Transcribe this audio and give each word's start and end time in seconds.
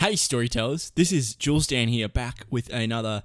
Hey, 0.00 0.14
storytellers. 0.14 0.90
This 0.90 1.10
is 1.10 1.34
Jules 1.34 1.66
Dan 1.66 1.88
here, 1.88 2.08
back 2.08 2.46
with 2.48 2.72
another 2.72 3.24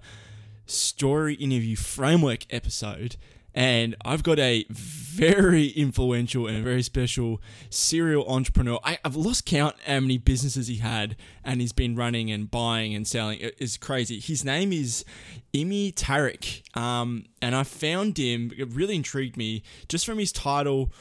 story 0.65 1.35
interview 1.35 1.75
framework 1.75 2.51
episode. 2.51 3.15
And 3.53 3.95
I've 4.03 4.23
got 4.23 4.39
a 4.39 4.65
very 4.71 5.67
influential 5.67 6.47
and 6.47 6.63
very 6.63 6.81
special 6.81 7.39
serial 7.69 8.27
entrepreneur. 8.27 8.79
I, 8.83 8.97
have 9.03 9.15
lost 9.15 9.45
count 9.45 9.75
how 9.85 9.99
many 9.99 10.17
businesses 10.17 10.65
he 10.65 10.77
had, 10.77 11.15
and 11.43 11.61
he's 11.61 11.73
been 11.73 11.95
running 11.95 12.31
and 12.31 12.49
buying 12.49 12.95
and 12.95 13.07
selling. 13.07 13.39
It 13.39 13.55
is 13.59 13.77
crazy. 13.77 14.19
His 14.19 14.43
name 14.43 14.73
is 14.73 15.05
Imi 15.53 15.93
Tariq. 15.93 16.75
Um, 16.75 17.25
and 17.39 17.55
I 17.55 17.65
found 17.65 18.17
him, 18.17 18.51
it 18.57 18.73
really 18.73 18.95
intrigued 18.95 19.37
me 19.37 19.61
just 19.87 20.07
from 20.07 20.17
his 20.17 20.31
title 20.31 20.91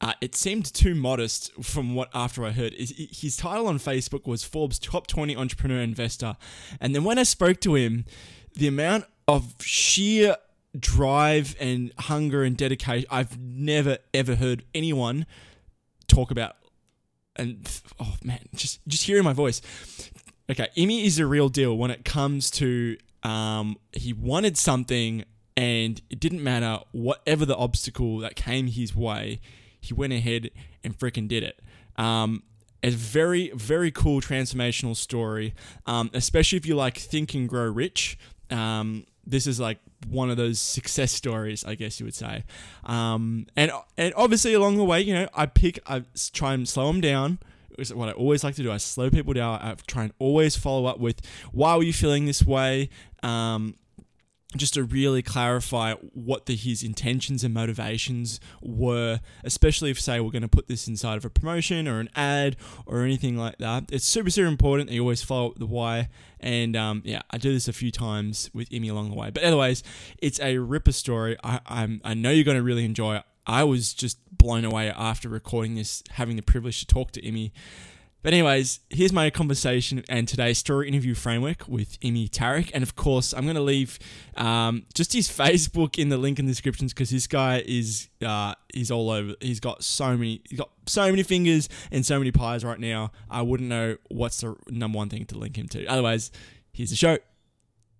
uh, 0.00 0.12
it 0.20 0.34
seemed 0.34 0.72
too 0.72 0.94
modest 0.94 1.52
from 1.64 1.94
what 1.94 2.10
after 2.12 2.44
I 2.44 2.50
heard. 2.50 2.74
His 2.74 3.36
title 3.36 3.66
on 3.66 3.78
Facebook 3.78 4.26
was 4.26 4.44
Forbes 4.44 4.78
Top 4.78 5.06
20 5.06 5.36
Entrepreneur 5.36 5.80
Investor. 5.80 6.36
And 6.80 6.94
then 6.94 7.02
when 7.02 7.18
I 7.18 7.22
spoke 7.22 7.60
to 7.60 7.74
him, 7.76 8.04
the 8.54 8.68
amount 8.68 9.06
of 9.26 9.54
sheer 9.60 10.36
drive 10.78 11.56
and 11.58 11.92
hunger 11.98 12.42
and 12.42 12.56
dedication 12.56 13.06
I've 13.10 13.38
never 13.38 13.96
ever 14.12 14.34
heard 14.34 14.64
anyone 14.74 15.24
talk 16.08 16.30
about. 16.30 16.56
And 17.34 17.66
oh 17.98 18.16
man, 18.22 18.40
just 18.54 18.86
just 18.86 19.04
hearing 19.04 19.24
my 19.24 19.32
voice. 19.32 19.62
Okay, 20.50 20.68
Imi 20.76 21.04
is 21.04 21.18
a 21.18 21.26
real 21.26 21.48
deal 21.48 21.76
when 21.76 21.90
it 21.90 22.04
comes 22.04 22.50
to 22.52 22.98
um, 23.22 23.76
he 23.92 24.12
wanted 24.12 24.58
something 24.58 25.24
and 25.56 26.00
it 26.10 26.20
didn't 26.20 26.44
matter 26.44 26.78
whatever 26.92 27.46
the 27.46 27.56
obstacle 27.56 28.18
that 28.18 28.36
came 28.36 28.66
his 28.66 28.94
way 28.94 29.40
he 29.86 29.94
went 29.94 30.12
ahead 30.12 30.50
and 30.84 30.96
freaking 30.96 31.28
did 31.28 31.42
it. 31.42 31.60
Um, 31.96 32.42
a 32.82 32.90
very, 32.90 33.50
very 33.54 33.90
cool 33.90 34.20
transformational 34.20 34.94
story, 34.94 35.54
um, 35.86 36.10
especially 36.12 36.58
if 36.58 36.66
you 36.66 36.76
like 36.76 36.96
Think 36.98 37.34
and 37.34 37.48
Grow 37.48 37.64
Rich. 37.64 38.18
Um, 38.50 39.06
this 39.26 39.46
is 39.46 39.58
like 39.58 39.78
one 40.08 40.30
of 40.30 40.36
those 40.36 40.60
success 40.60 41.10
stories, 41.10 41.64
I 41.64 41.74
guess 41.74 41.98
you 41.98 42.06
would 42.06 42.14
say. 42.14 42.44
Um, 42.84 43.46
and 43.56 43.72
and 43.96 44.14
obviously 44.14 44.54
along 44.54 44.76
the 44.76 44.84
way, 44.84 45.00
you 45.00 45.14
know, 45.14 45.28
I 45.34 45.46
pick, 45.46 45.80
I 45.86 46.04
try 46.32 46.54
and 46.54 46.68
slow 46.68 46.86
them 46.86 47.00
down. 47.00 47.38
Is 47.78 47.92
what 47.92 48.08
I 48.08 48.12
always 48.12 48.42
like 48.42 48.54
to 48.54 48.62
do. 48.62 48.72
I 48.72 48.78
slow 48.78 49.10
people 49.10 49.34
down. 49.34 49.60
I 49.60 49.74
try 49.86 50.04
and 50.04 50.12
always 50.18 50.56
follow 50.56 50.86
up 50.86 50.98
with, 50.98 51.20
why 51.52 51.76
were 51.76 51.82
you 51.82 51.92
feeling 51.92 52.24
this 52.24 52.42
way? 52.42 52.88
Um, 53.22 53.74
just 54.58 54.74
to 54.74 54.84
really 54.84 55.22
clarify 55.22 55.94
what 56.12 56.46
the, 56.46 56.56
his 56.56 56.82
intentions 56.82 57.44
and 57.44 57.52
motivations 57.52 58.40
were, 58.60 59.20
especially 59.44 59.90
if, 59.90 60.00
say, 60.00 60.20
we're 60.20 60.30
going 60.30 60.42
to 60.42 60.48
put 60.48 60.68
this 60.68 60.88
inside 60.88 61.16
of 61.16 61.24
a 61.24 61.30
promotion 61.30 61.88
or 61.88 62.00
an 62.00 62.08
ad 62.14 62.56
or 62.86 63.02
anything 63.02 63.36
like 63.36 63.58
that. 63.58 63.84
It's 63.90 64.04
super, 64.04 64.30
super 64.30 64.48
important 64.48 64.88
that 64.88 64.94
you 64.94 65.02
always 65.02 65.22
follow 65.22 65.48
up 65.48 65.58
the 65.58 65.66
why. 65.66 66.08
And 66.40 66.76
um, 66.76 67.02
yeah, 67.04 67.22
I 67.30 67.38
do 67.38 67.52
this 67.52 67.68
a 67.68 67.72
few 67.72 67.90
times 67.90 68.50
with 68.52 68.68
Imi 68.70 68.90
along 68.90 69.10
the 69.10 69.16
way. 69.16 69.30
But, 69.30 69.42
anyways, 69.42 69.82
it's 70.18 70.40
a 70.40 70.58
ripper 70.58 70.92
story. 70.92 71.36
I, 71.42 71.60
I'm, 71.66 72.00
I 72.04 72.14
know 72.14 72.30
you're 72.30 72.44
going 72.44 72.56
to 72.56 72.62
really 72.62 72.84
enjoy 72.84 73.16
it. 73.16 73.22
I 73.46 73.64
was 73.64 73.94
just 73.94 74.18
blown 74.36 74.64
away 74.64 74.90
after 74.90 75.28
recording 75.28 75.76
this, 75.76 76.02
having 76.10 76.36
the 76.36 76.42
privilege 76.42 76.80
to 76.80 76.86
talk 76.86 77.12
to 77.12 77.22
Imi. 77.22 77.52
But 78.22 78.32
anyways, 78.32 78.80
here's 78.90 79.12
my 79.12 79.30
conversation 79.30 80.02
and 80.08 80.26
today's 80.26 80.58
story 80.58 80.88
interview 80.88 81.14
framework 81.14 81.68
with 81.68 82.00
Imi 82.00 82.28
Tariq. 82.28 82.70
And 82.74 82.82
of 82.82 82.96
course, 82.96 83.32
I'm 83.32 83.44
going 83.44 83.56
to 83.56 83.62
leave 83.62 83.98
um, 84.36 84.84
just 84.94 85.12
his 85.12 85.28
Facebook 85.36 85.98
in 85.98 86.08
the 86.08 86.16
link 86.16 86.38
in 86.38 86.46
the 86.46 86.50
descriptions 86.50 86.92
because 86.92 87.10
this 87.10 87.26
guy 87.26 87.62
is 87.66 88.08
uh, 88.24 88.54
he's 88.74 88.90
all 88.90 89.10
over. 89.10 89.34
He's 89.40 89.60
got 89.60 89.84
so 89.84 90.16
many 90.16 90.42
he's 90.48 90.58
got 90.58 90.70
so 90.86 91.08
many 91.10 91.22
fingers 91.22 91.68
and 91.92 92.04
so 92.04 92.18
many 92.18 92.32
pies 92.32 92.64
right 92.64 92.80
now. 92.80 93.12
I 93.30 93.42
wouldn't 93.42 93.68
know 93.68 93.96
what's 94.08 94.40
the 94.40 94.56
number 94.68 94.96
one 94.96 95.08
thing 95.08 95.24
to 95.26 95.38
link 95.38 95.56
him 95.56 95.68
to. 95.68 95.86
Otherwise, 95.86 96.32
here's 96.72 96.90
the 96.90 96.96
show. 96.96 97.18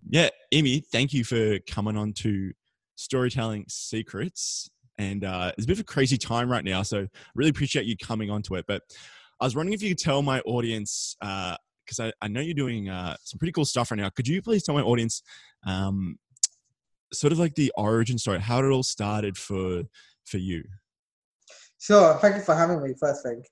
Yeah, 0.09 0.29
Imi, 0.53 0.85
thank 0.85 1.13
you 1.13 1.23
for 1.23 1.59
coming 1.59 1.97
on 1.97 2.13
to 2.13 2.51
Storytelling 2.95 3.65
Secrets. 3.67 4.69
And 4.97 5.23
uh, 5.23 5.51
it's 5.57 5.65
a 5.65 5.67
bit 5.67 5.77
of 5.77 5.81
a 5.81 5.83
crazy 5.83 6.17
time 6.17 6.49
right 6.49 6.63
now, 6.63 6.81
so 6.81 7.07
really 7.35 7.51
appreciate 7.51 7.85
you 7.85 7.95
coming 7.95 8.31
onto 8.31 8.55
it. 8.55 8.65
But 8.67 8.81
I 9.39 9.45
was 9.45 9.55
wondering 9.55 9.73
if 9.73 9.83
you 9.83 9.89
could 9.89 9.99
tell 9.99 10.21
my 10.21 10.39
audience, 10.41 11.15
because 11.19 11.99
uh, 11.99 12.05
I, 12.05 12.11
I, 12.23 12.27
know 12.27 12.41
you're 12.41 12.53
doing 12.53 12.89
uh, 12.89 13.15
some 13.23 13.37
pretty 13.37 13.51
cool 13.51 13.65
stuff 13.65 13.91
right 13.91 13.99
now. 13.99 14.09
Could 14.09 14.27
you 14.27 14.41
please 14.41 14.63
tell 14.63 14.75
my 14.75 14.81
audience, 14.81 15.21
um, 15.65 16.17
sort 17.13 17.33
of 17.33 17.39
like 17.39 17.55
the 17.55 17.71
origin 17.77 18.17
story, 18.17 18.39
how 18.39 18.59
it 18.59 18.69
all 18.69 18.83
started 18.83 19.37
for 19.37 19.83
for 20.25 20.37
you? 20.37 20.63
Sure. 21.79 22.15
Thank 22.15 22.37
you 22.37 22.41
for 22.41 22.55
having 22.55 22.81
me. 22.81 22.93
First 22.99 23.23
thing, 23.23 23.43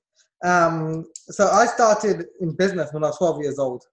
um, 0.43 1.05
so 1.15 1.47
I 1.47 1.67
started 1.67 2.25
in 2.41 2.55
business 2.55 2.91
when 2.91 3.03
I 3.03 3.07
was 3.07 3.17
12 3.17 3.41
years 3.43 3.59
old. 3.59 3.83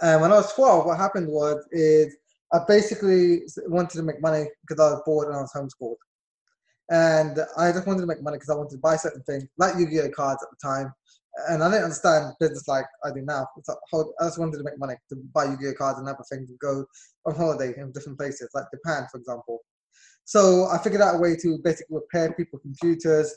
And 0.00 0.20
when 0.20 0.32
I 0.32 0.36
was 0.36 0.52
12, 0.54 0.86
what 0.86 0.98
happened 0.98 1.28
was 1.28 1.64
is 1.70 2.16
I 2.52 2.58
basically 2.66 3.42
wanted 3.68 3.96
to 3.96 4.02
make 4.02 4.20
money 4.20 4.46
because 4.66 4.80
I 4.80 4.92
was 4.92 5.02
bored 5.06 5.28
and 5.28 5.36
I 5.36 5.40
was 5.40 5.52
homeschooled 5.54 5.96
and 6.90 7.38
I 7.56 7.72
just 7.72 7.86
wanted 7.86 8.00
to 8.00 8.06
make 8.06 8.22
money 8.22 8.36
because 8.36 8.50
I 8.50 8.54
wanted 8.54 8.72
to 8.72 8.78
buy 8.78 8.96
certain 8.96 9.22
things, 9.22 9.44
like 9.58 9.76
Yu-Gi-Oh 9.78 10.10
cards 10.10 10.42
at 10.42 10.48
the 10.50 10.56
time. 10.62 10.92
And 11.48 11.62
I 11.62 11.70
didn't 11.70 11.84
understand 11.84 12.34
business 12.40 12.68
like 12.68 12.84
I 13.04 13.10
do 13.10 13.22
now. 13.22 13.46
I 13.56 14.24
just 14.24 14.38
wanted 14.38 14.58
to 14.58 14.64
make 14.64 14.78
money 14.78 14.94
to 15.08 15.16
buy 15.34 15.44
Yu-Gi-Oh 15.44 15.74
cards 15.78 15.98
and 15.98 16.08
other 16.08 16.24
things 16.30 16.50
and 16.50 16.58
go 16.58 16.84
on 17.24 17.34
holiday 17.34 17.72
in 17.78 17.92
different 17.92 18.18
places, 18.18 18.50
like 18.52 18.66
Japan, 18.72 19.06
for 19.10 19.18
example. 19.18 19.60
So 20.24 20.66
I 20.66 20.78
figured 20.82 21.00
out 21.00 21.14
a 21.16 21.18
way 21.18 21.36
to 21.36 21.58
basically 21.64 21.96
repair 21.96 22.32
people's 22.34 22.62
computers 22.62 23.34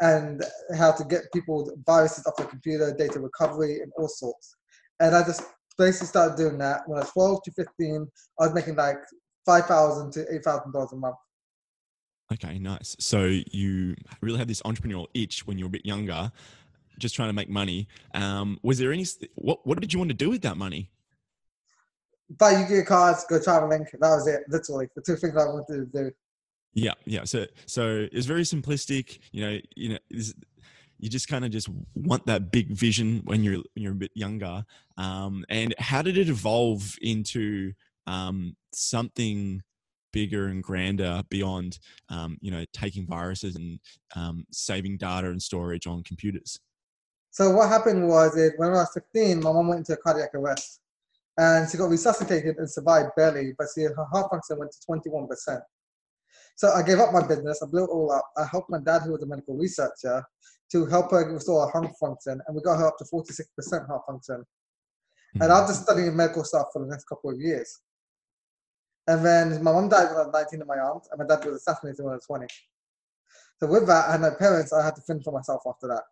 and 0.00 0.42
how 0.76 0.92
to 0.92 1.04
get 1.04 1.22
people 1.32 1.70
viruses 1.86 2.26
off 2.26 2.36
their 2.36 2.46
computer, 2.46 2.94
data 2.98 3.20
recovery, 3.20 3.80
and 3.80 3.92
all 3.98 4.08
sorts. 4.08 4.56
And 5.00 5.14
I 5.14 5.22
just 5.22 5.42
basically 5.78 6.08
started 6.08 6.36
doing 6.36 6.58
that 6.58 6.82
when 6.86 6.98
I 6.98 7.02
was 7.02 7.12
12 7.12 7.42
to 7.44 7.52
15. 7.52 8.08
I 8.40 8.44
was 8.44 8.54
making 8.54 8.76
like 8.76 8.98
five 9.46 9.66
thousand 9.66 10.12
to 10.12 10.24
eight 10.34 10.42
thousand 10.42 10.72
dollars 10.72 10.92
a 10.92 10.96
month 10.96 11.16
Okay, 12.34 12.58
nice. 12.58 12.96
So 12.98 13.24
you 13.24 13.94
really 14.20 14.38
had 14.38 14.48
this 14.48 14.62
entrepreneurial 14.62 15.06
itch 15.14 15.46
when 15.46 15.58
you 15.58 15.64
were 15.64 15.68
a 15.68 15.70
bit 15.70 15.86
younger, 15.86 16.32
just 16.98 17.14
trying 17.14 17.28
to 17.28 17.32
make 17.32 17.48
money. 17.48 17.88
Um, 18.14 18.58
was 18.62 18.78
there 18.78 18.92
any 18.92 19.06
what 19.36 19.66
what 19.66 19.80
did 19.80 19.92
you 19.92 19.98
want 19.98 20.10
to 20.10 20.16
do 20.16 20.30
with 20.30 20.42
that 20.42 20.56
money? 20.56 20.90
Buy 22.38 22.52
Yu-Gi-Oh 22.60 22.84
cards, 22.84 23.24
go 23.28 23.40
traveling. 23.40 23.86
That 24.00 24.10
was 24.10 24.26
it. 24.26 24.44
Literally, 24.48 24.88
the 24.96 25.02
two 25.02 25.16
things 25.16 25.36
I 25.36 25.44
wanted 25.44 25.90
to 25.92 26.04
do. 26.04 26.10
Yeah, 26.72 26.94
yeah. 27.04 27.24
So 27.24 27.46
so 27.66 28.08
it's 28.10 28.26
very 28.26 28.42
simplistic. 28.42 29.20
You 29.30 29.46
know, 29.46 29.60
you 29.76 29.88
know, 29.90 29.98
you 30.10 31.08
just 31.08 31.28
kind 31.28 31.44
of 31.44 31.50
just 31.50 31.68
want 31.94 32.26
that 32.26 32.50
big 32.50 32.70
vision 32.70 33.22
when 33.24 33.44
you're 33.44 33.62
when 33.74 33.82
you're 33.82 33.92
a 33.92 33.96
bit 33.96 34.12
younger. 34.14 34.64
Um, 34.96 35.44
and 35.48 35.74
how 35.78 36.02
did 36.02 36.18
it 36.18 36.28
evolve 36.28 36.96
into 37.00 37.74
um, 38.06 38.56
something 38.72 39.62
bigger 40.14 40.46
and 40.46 40.62
grander 40.62 41.22
beyond 41.28 41.78
um, 42.08 42.38
you 42.40 42.50
know 42.50 42.64
taking 42.72 43.06
viruses 43.06 43.56
and 43.56 43.80
um, 44.14 44.46
saving 44.50 44.96
data 44.96 45.28
and 45.28 45.42
storage 45.42 45.86
on 45.86 46.02
computers. 46.04 46.58
So 47.32 47.50
what 47.50 47.68
happened 47.68 48.08
was 48.08 48.36
it 48.36 48.54
when 48.58 48.70
i 48.70 48.74
was 48.74 48.92
15 48.94 49.42
my 49.42 49.52
mom 49.52 49.68
went 49.68 49.80
into 49.80 49.92
a 49.92 49.96
cardiac 49.96 50.34
arrest 50.34 50.80
and 51.36 51.68
she 51.68 51.76
got 51.76 51.90
resuscitated 51.90 52.56
and 52.58 52.70
survived 52.70 53.10
barely 53.16 53.52
but 53.58 53.66
she, 53.74 53.82
her 53.82 54.06
heart 54.12 54.30
function 54.30 54.56
went 54.56 54.70
to 54.70 54.78
21% 54.88 55.60
so 56.54 56.68
i 56.68 56.80
gave 56.80 57.00
up 57.00 57.12
my 57.12 57.26
business 57.26 57.60
i 57.60 57.66
blew 57.66 57.82
it 57.82 57.90
all 57.90 58.12
up 58.12 58.30
i 58.36 58.44
helped 58.52 58.70
my 58.70 58.78
dad 58.78 59.02
who 59.02 59.10
was 59.10 59.22
a 59.24 59.26
medical 59.26 59.56
researcher 59.56 60.24
to 60.70 60.86
help 60.86 61.10
her 61.10 61.28
restore 61.32 61.66
her 61.66 61.72
heart 61.72 61.92
function 61.98 62.40
and 62.46 62.54
we 62.54 62.62
got 62.62 62.78
her 62.78 62.86
up 62.86 62.96
to 62.98 63.04
46% 63.04 63.86
heart 63.86 64.02
function. 64.06 64.44
And 65.40 65.50
was 65.50 65.70
just 65.70 65.82
studying 65.82 66.16
medical 66.16 66.44
stuff 66.44 66.68
for 66.72 66.84
the 66.84 66.88
next 66.88 67.04
couple 67.04 67.30
of 67.30 67.40
years 67.40 67.80
and 69.06 69.24
then 69.24 69.62
my 69.62 69.72
mom 69.72 69.88
died 69.88 70.08
when 70.08 70.16
I 70.16 70.26
was 70.26 70.32
19 70.32 70.60
in 70.60 70.66
my 70.66 70.78
arms, 70.78 71.08
and 71.10 71.18
my 71.18 71.26
dad 71.26 71.44
was 71.44 71.56
assassinated 71.56 72.02
when 72.04 72.12
I 72.12 72.16
was 72.16 72.26
20. 72.26 72.46
So 73.60 73.66
with 73.66 73.86
that, 73.86 74.08
I 74.08 74.12
had 74.12 74.20
no 74.20 74.34
parents, 74.34 74.72
I 74.72 74.84
had 74.84 74.96
to 74.96 75.02
fend 75.02 75.22
for 75.22 75.32
myself 75.32 75.62
after 75.66 75.88
that. 75.88 76.02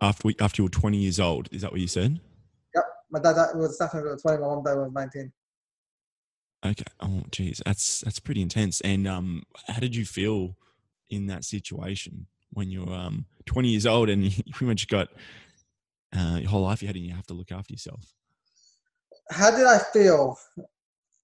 After 0.00 0.30
after 0.40 0.62
you 0.62 0.64
were 0.66 0.70
20 0.70 0.96
years 0.96 1.20
old, 1.20 1.48
is 1.52 1.62
that 1.62 1.70
what 1.70 1.80
you 1.80 1.86
said? 1.86 2.20
Yep. 2.74 2.84
My 3.10 3.20
dad 3.20 3.36
was 3.54 3.70
assassinated 3.70 4.04
when 4.04 4.10
I 4.10 4.14
was 4.14 4.22
20. 4.22 4.38
My 4.40 4.46
mom 4.46 4.64
died 4.64 4.74
when 4.74 4.80
I 4.80 4.86
was 4.86 4.92
19. 4.94 5.32
Okay. 6.64 6.84
Oh, 7.00 7.22
geez, 7.30 7.62
that's 7.64 8.00
that's 8.00 8.18
pretty 8.18 8.42
intense. 8.42 8.80
And 8.80 9.06
um, 9.06 9.42
how 9.68 9.78
did 9.78 9.94
you 9.94 10.04
feel 10.04 10.56
in 11.08 11.26
that 11.26 11.44
situation 11.44 12.26
when 12.50 12.70
you're 12.70 12.92
um 12.92 13.26
20 13.44 13.68
years 13.68 13.86
old 13.86 14.08
and 14.08 14.24
you 14.36 14.52
pretty 14.52 14.66
much 14.66 14.88
got 14.88 15.08
uh, 16.16 16.38
your 16.40 16.50
whole 16.50 16.62
life 16.62 16.82
you 16.82 16.88
had 16.88 16.96
and 16.96 17.04
you 17.04 17.14
have 17.14 17.26
to 17.26 17.34
look 17.34 17.52
after 17.52 17.72
yourself? 17.72 18.12
How 19.30 19.50
did 19.50 19.66
I 19.66 19.78
feel? 19.78 20.38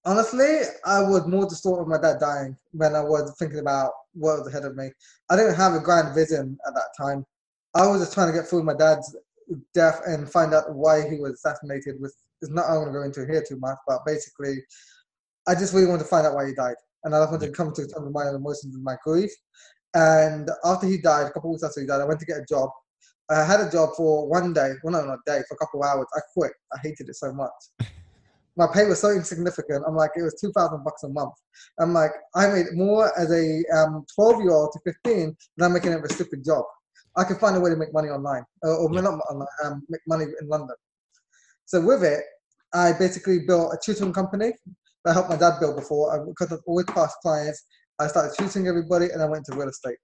Honestly, 0.05 0.61
I 0.85 1.01
was 1.01 1.25
more 1.27 1.47
distraught 1.47 1.79
with 1.79 1.87
my 1.87 1.97
dad 1.97 2.19
dying 2.19 2.57
when 2.71 2.95
I 2.95 3.01
was 3.01 3.33
thinking 3.39 3.59
about 3.59 3.91
what 4.13 4.39
was 4.39 4.47
ahead 4.47 4.65
of 4.65 4.75
me. 4.75 4.89
I 5.29 5.37
didn't 5.37 5.55
have 5.55 5.73
a 5.73 5.79
grand 5.79 6.13
vision 6.13 6.57
at 6.67 6.73
that 6.73 6.89
time. 6.97 7.25
I 7.73 7.87
was 7.87 8.01
just 8.01 8.13
trying 8.13 8.27
to 8.27 8.37
get 8.37 8.47
through 8.47 8.63
my 8.63 8.73
dad's 8.73 9.15
death 9.73 10.01
and 10.05 10.29
find 10.29 10.53
out 10.53 10.73
why 10.73 11.07
he 11.07 11.17
was 11.19 11.33
assassinated. 11.33 12.01
With 12.01 12.13
it's 12.41 12.51
not 12.51 12.65
I'm 12.65 12.75
going 12.75 12.87
to 12.87 12.93
go 12.93 13.03
into 13.03 13.31
here 13.31 13.43
too 13.47 13.57
much, 13.57 13.77
but 13.87 14.05
basically, 14.05 14.57
I 15.47 15.55
just 15.55 15.73
really 15.73 15.87
wanted 15.87 16.03
to 16.03 16.09
find 16.09 16.27
out 16.27 16.35
why 16.35 16.47
he 16.47 16.53
died, 16.53 16.75
and 17.05 17.15
I 17.15 17.21
just 17.21 17.31
wanted 17.31 17.47
to 17.47 17.53
come 17.53 17.73
to 17.73 17.81
terms 17.81 18.03
with 18.03 18.13
my 18.13 18.29
emotions 18.29 18.75
and 18.75 18.83
my 18.83 18.97
grief. 19.05 19.31
And 19.93 20.49
after 20.65 20.85
he 20.85 20.97
died, 20.97 21.27
a 21.27 21.31
couple 21.31 21.49
of 21.49 21.53
weeks 21.53 21.63
after 21.63 21.79
he 21.79 21.87
died, 21.87 22.01
I 22.01 22.05
went 22.05 22.19
to 22.19 22.25
get 22.25 22.37
a 22.37 22.45
job 22.47 22.69
I 23.29 23.45
had 23.45 23.61
a 23.61 23.71
job 23.71 23.91
for 23.95 24.27
one 24.27 24.53
day, 24.53 24.73
well, 24.83 24.93
no, 24.93 25.07
not 25.07 25.19
a 25.25 25.31
day, 25.31 25.43
for 25.47 25.55
a 25.55 25.57
couple 25.57 25.81
of 25.81 25.89
hours. 25.89 26.07
I 26.13 26.19
quit. 26.33 26.51
I 26.73 26.77
hated 26.83 27.07
it 27.09 27.15
so 27.15 27.31
much. 27.31 27.51
My 28.55 28.67
pay 28.71 28.85
was 28.85 29.01
so 29.01 29.09
insignificant. 29.09 29.83
I'm 29.87 29.95
like, 29.95 30.11
it 30.15 30.21
was 30.21 30.39
2000 30.39 30.83
bucks 30.83 31.03
a 31.03 31.09
month. 31.09 31.33
I'm 31.79 31.93
like, 31.93 32.11
I 32.35 32.47
made 32.47 32.67
more 32.73 33.11
as 33.19 33.31
a 33.31 33.63
um, 33.75 34.05
12 34.15 34.41
year 34.41 34.51
old 34.51 34.71
to 34.73 34.79
15 34.85 35.35
than 35.57 35.65
I'm 35.65 35.73
making 35.73 35.93
at 35.93 36.05
a 36.05 36.13
stupid 36.13 36.43
job. 36.45 36.63
I 37.15 37.23
can 37.23 37.37
find 37.37 37.55
a 37.55 37.59
way 37.59 37.69
to 37.69 37.75
make 37.75 37.93
money 37.93 38.09
online, 38.09 38.43
uh, 38.63 38.69
or, 38.69 38.89
or 38.89 39.01
not 39.01 39.05
online, 39.05 39.47
um, 39.63 39.83
make 39.89 40.01
money 40.07 40.25
in 40.25 40.47
London. 40.47 40.75
So 41.65 41.81
with 41.81 42.03
it, 42.03 42.23
I 42.73 42.93
basically 42.93 43.39
built 43.47 43.73
a 43.73 43.77
tutoring 43.83 44.13
company 44.13 44.51
that 45.03 45.11
I 45.11 45.13
helped 45.13 45.29
my 45.29 45.37
dad 45.37 45.59
build 45.59 45.75
before. 45.75 46.13
I, 46.13 46.23
because 46.25 46.51
I've 46.51 46.63
always 46.65 46.85
passed 46.87 47.17
clients, 47.21 47.63
I 47.99 48.07
started 48.07 48.35
tutoring 48.37 48.67
everybody, 48.67 49.09
and 49.11 49.21
I 49.21 49.25
went 49.25 49.45
to 49.45 49.55
real 49.55 49.69
estate 49.69 49.97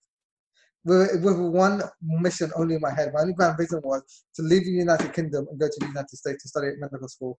with, 0.86 1.24
with 1.24 1.38
one 1.38 1.82
mission 2.02 2.52
only 2.56 2.76
in 2.76 2.82
my 2.82 2.94
head. 2.94 3.12
My 3.14 3.22
only 3.22 3.34
grand 3.34 3.58
vision 3.58 3.82
was 3.84 4.04
to 4.36 4.42
leave 4.42 4.66
the 4.66 4.72
United 4.72 5.14
Kingdom 5.14 5.48
and 5.50 5.60
go 5.60 5.68
to 5.68 5.80
the 5.80 5.88
United 5.88 6.16
States 6.16 6.44
to 6.44 6.50
study 6.50 6.68
at 6.68 6.74
medical 6.80 7.08
school. 7.08 7.38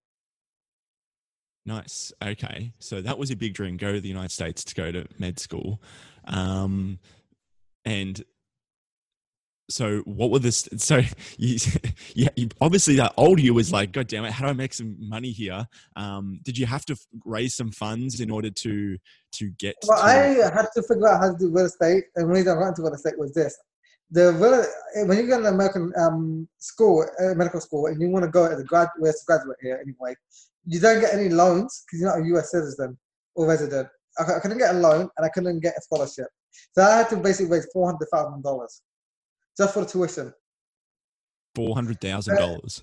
Nice. 1.71 2.13
Okay. 2.21 2.73
So 2.81 3.01
that 3.01 3.17
was 3.17 3.31
a 3.31 3.37
big 3.37 3.55
dream 3.55 3.77
go 3.77 3.93
to 3.93 4.01
the 4.01 4.09
United 4.09 4.33
States 4.33 4.65
to 4.65 4.75
go 4.75 4.91
to 4.91 5.07
med 5.21 5.39
school. 5.39 5.81
Um, 6.25 6.99
and 7.85 8.21
so 9.69 10.01
what 10.01 10.33
were 10.33 10.41
this 10.41 10.69
so 10.79 11.01
you, 11.39 11.59
yeah 12.17 12.29
you, 12.35 12.49
obviously 12.61 12.97
that 12.97 13.13
old 13.17 13.39
you 13.39 13.55
was 13.55 13.71
like 13.71 13.93
god 13.93 14.09
damn 14.09 14.25
it 14.25 14.33
how 14.33 14.45
do 14.45 14.51
i 14.51 14.53
make 14.53 14.75
some 14.75 14.97
money 14.99 15.31
here 15.31 15.65
um, 15.95 16.41
did 16.43 16.59
you 16.59 16.67
have 16.67 16.85
to 16.85 16.97
raise 17.25 17.55
some 17.55 17.71
funds 17.71 18.19
in 18.19 18.33
order 18.33 18.51
to 18.51 18.99
to 19.31 19.51
get 19.61 19.77
well 19.87 19.97
to, 19.97 20.05
i 20.05 20.15
had 20.53 20.67
to 20.75 20.83
figure 20.83 21.07
out 21.07 21.21
how 21.21 21.31
to 21.31 21.39
do 21.39 21.55
real 21.55 21.67
estate 21.67 22.03
and 22.17 22.29
the 22.29 22.33
reason 22.33 22.49
i 22.49 22.61
got 22.61 22.69
into 22.71 22.83
real 22.83 22.93
estate 22.93 23.17
was 23.17 23.33
this 23.33 23.57
the 24.11 24.33
real, 24.33 25.07
when 25.07 25.19
you 25.19 25.29
go 25.29 25.41
to 25.41 25.47
an 25.47 25.55
american 25.55 25.93
um, 25.97 26.49
school 26.59 27.07
uh, 27.21 27.35
medical 27.37 27.61
school 27.61 27.87
and 27.87 28.01
you 28.01 28.09
want 28.09 28.25
to 28.25 28.31
go 28.31 28.47
as 28.47 28.59
a 28.59 28.65
grad 28.65 28.89
as 29.07 29.23
a 29.23 29.25
graduate 29.25 29.59
here 29.63 29.81
anyway 29.81 30.17
you 30.67 30.81
don't 30.81 31.01
get 31.01 31.15
any 31.15 31.29
loans 31.29 31.85
because 31.87 32.01
you're 32.01 32.11
not 32.11 32.27
a 32.27 32.39
us 32.39 32.51
citizen 32.51 32.99
or 33.35 33.47
resident 33.47 33.89
I, 34.19 34.37
I 34.37 34.41
couldn't 34.41 34.59
get 34.59 34.75
a 34.75 34.79
loan 34.79 35.09
and 35.17 35.27
i 35.27 35.29
couldn't 35.29 35.61
get 35.61 35.75
a 35.77 35.81
scholarship 35.83 36.27
so 36.73 36.83
i 36.83 36.99
had 36.99 37.09
to 37.11 37.17
basically 37.17 37.53
raise 37.53 37.69
$400000 37.75 38.67
just 39.61 39.75
for 39.75 39.81
the 39.81 39.87
tuition. 39.87 40.33
Four 41.55 41.75
hundred 41.75 42.01
thousand 42.01 42.37
dollars. 42.37 42.83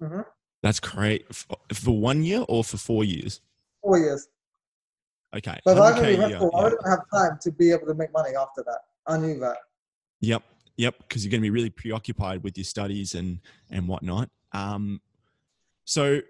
Mm-hmm. 0.00 0.20
That's 0.62 0.80
great 0.80 1.32
for, 1.34 1.56
for 1.72 1.98
one 1.98 2.22
year 2.22 2.44
or 2.48 2.64
for 2.64 2.76
four 2.76 3.04
years. 3.04 3.40
Four 3.82 3.98
years. 3.98 4.28
Okay. 5.34 5.58
But 5.64 5.78
I 5.78 5.94
didn't, 5.94 6.20
year, 6.20 6.38
yeah. 6.38 6.48
I 6.54 6.68
didn't 6.68 6.88
have 6.88 7.00
time 7.12 7.38
to 7.40 7.52
be 7.52 7.70
able 7.70 7.86
to 7.86 7.94
make 7.94 8.12
money 8.12 8.36
after 8.36 8.62
that. 8.66 8.80
I 9.06 9.16
knew 9.16 9.38
that. 9.40 9.56
Yep. 10.20 10.42
Yep. 10.76 10.94
Because 10.98 11.24
you're 11.24 11.30
going 11.30 11.40
to 11.40 11.46
be 11.46 11.50
really 11.50 11.70
preoccupied 11.70 12.42
with 12.42 12.56
your 12.58 12.64
studies 12.64 13.14
and 13.14 13.40
and 13.70 13.88
whatnot. 13.88 14.28
Um, 14.52 15.00
so 15.84 16.20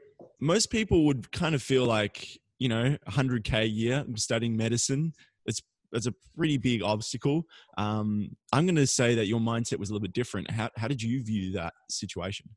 most 0.43 0.71
people 0.71 1.07
would 1.07 1.31
kind 1.31 1.55
of 1.55 1.63
feel 1.63 1.87
like 1.87 2.27
you 2.59 2.69
know 2.69 2.97
100k 3.09 3.63
a 3.63 3.67
year 3.67 4.05
studying 4.17 4.57
medicine 4.57 5.13
It's 5.47 5.63
that's 5.93 6.07
a 6.07 6.15
pretty 6.37 6.57
big 6.57 6.83
obstacle. 6.83 7.45
Um, 7.77 8.35
I'm 8.53 8.65
going 8.65 8.77
to 8.77 8.87
say 8.87 9.15
that 9.15 9.27
your 9.27 9.41
mindset 9.41 9.79
was 9.79 9.91
a 9.91 9.93
little 9.93 10.03
bit 10.03 10.15
different. 10.15 10.51
How, 10.51 10.71
how 10.77 10.89
did 10.89 11.03
you 11.03 11.23
view 11.23 11.53
that 11.53 11.75
situation? 11.91 12.49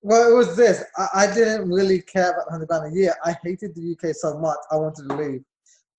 Well, 0.00 0.32
it 0.32 0.34
was 0.34 0.56
this. 0.56 0.82
I, 0.96 1.08
I 1.14 1.26
didn't 1.34 1.70
really 1.70 2.00
care 2.00 2.30
about 2.30 2.50
100 2.50 2.68
pound 2.70 2.90
a 2.90 2.98
year. 2.98 3.14
I 3.22 3.36
hated 3.42 3.74
the 3.74 3.92
UK 3.92 4.14
so 4.14 4.38
much. 4.38 4.56
I 4.70 4.76
wanted 4.76 5.08
to 5.08 5.14
leave. 5.14 5.42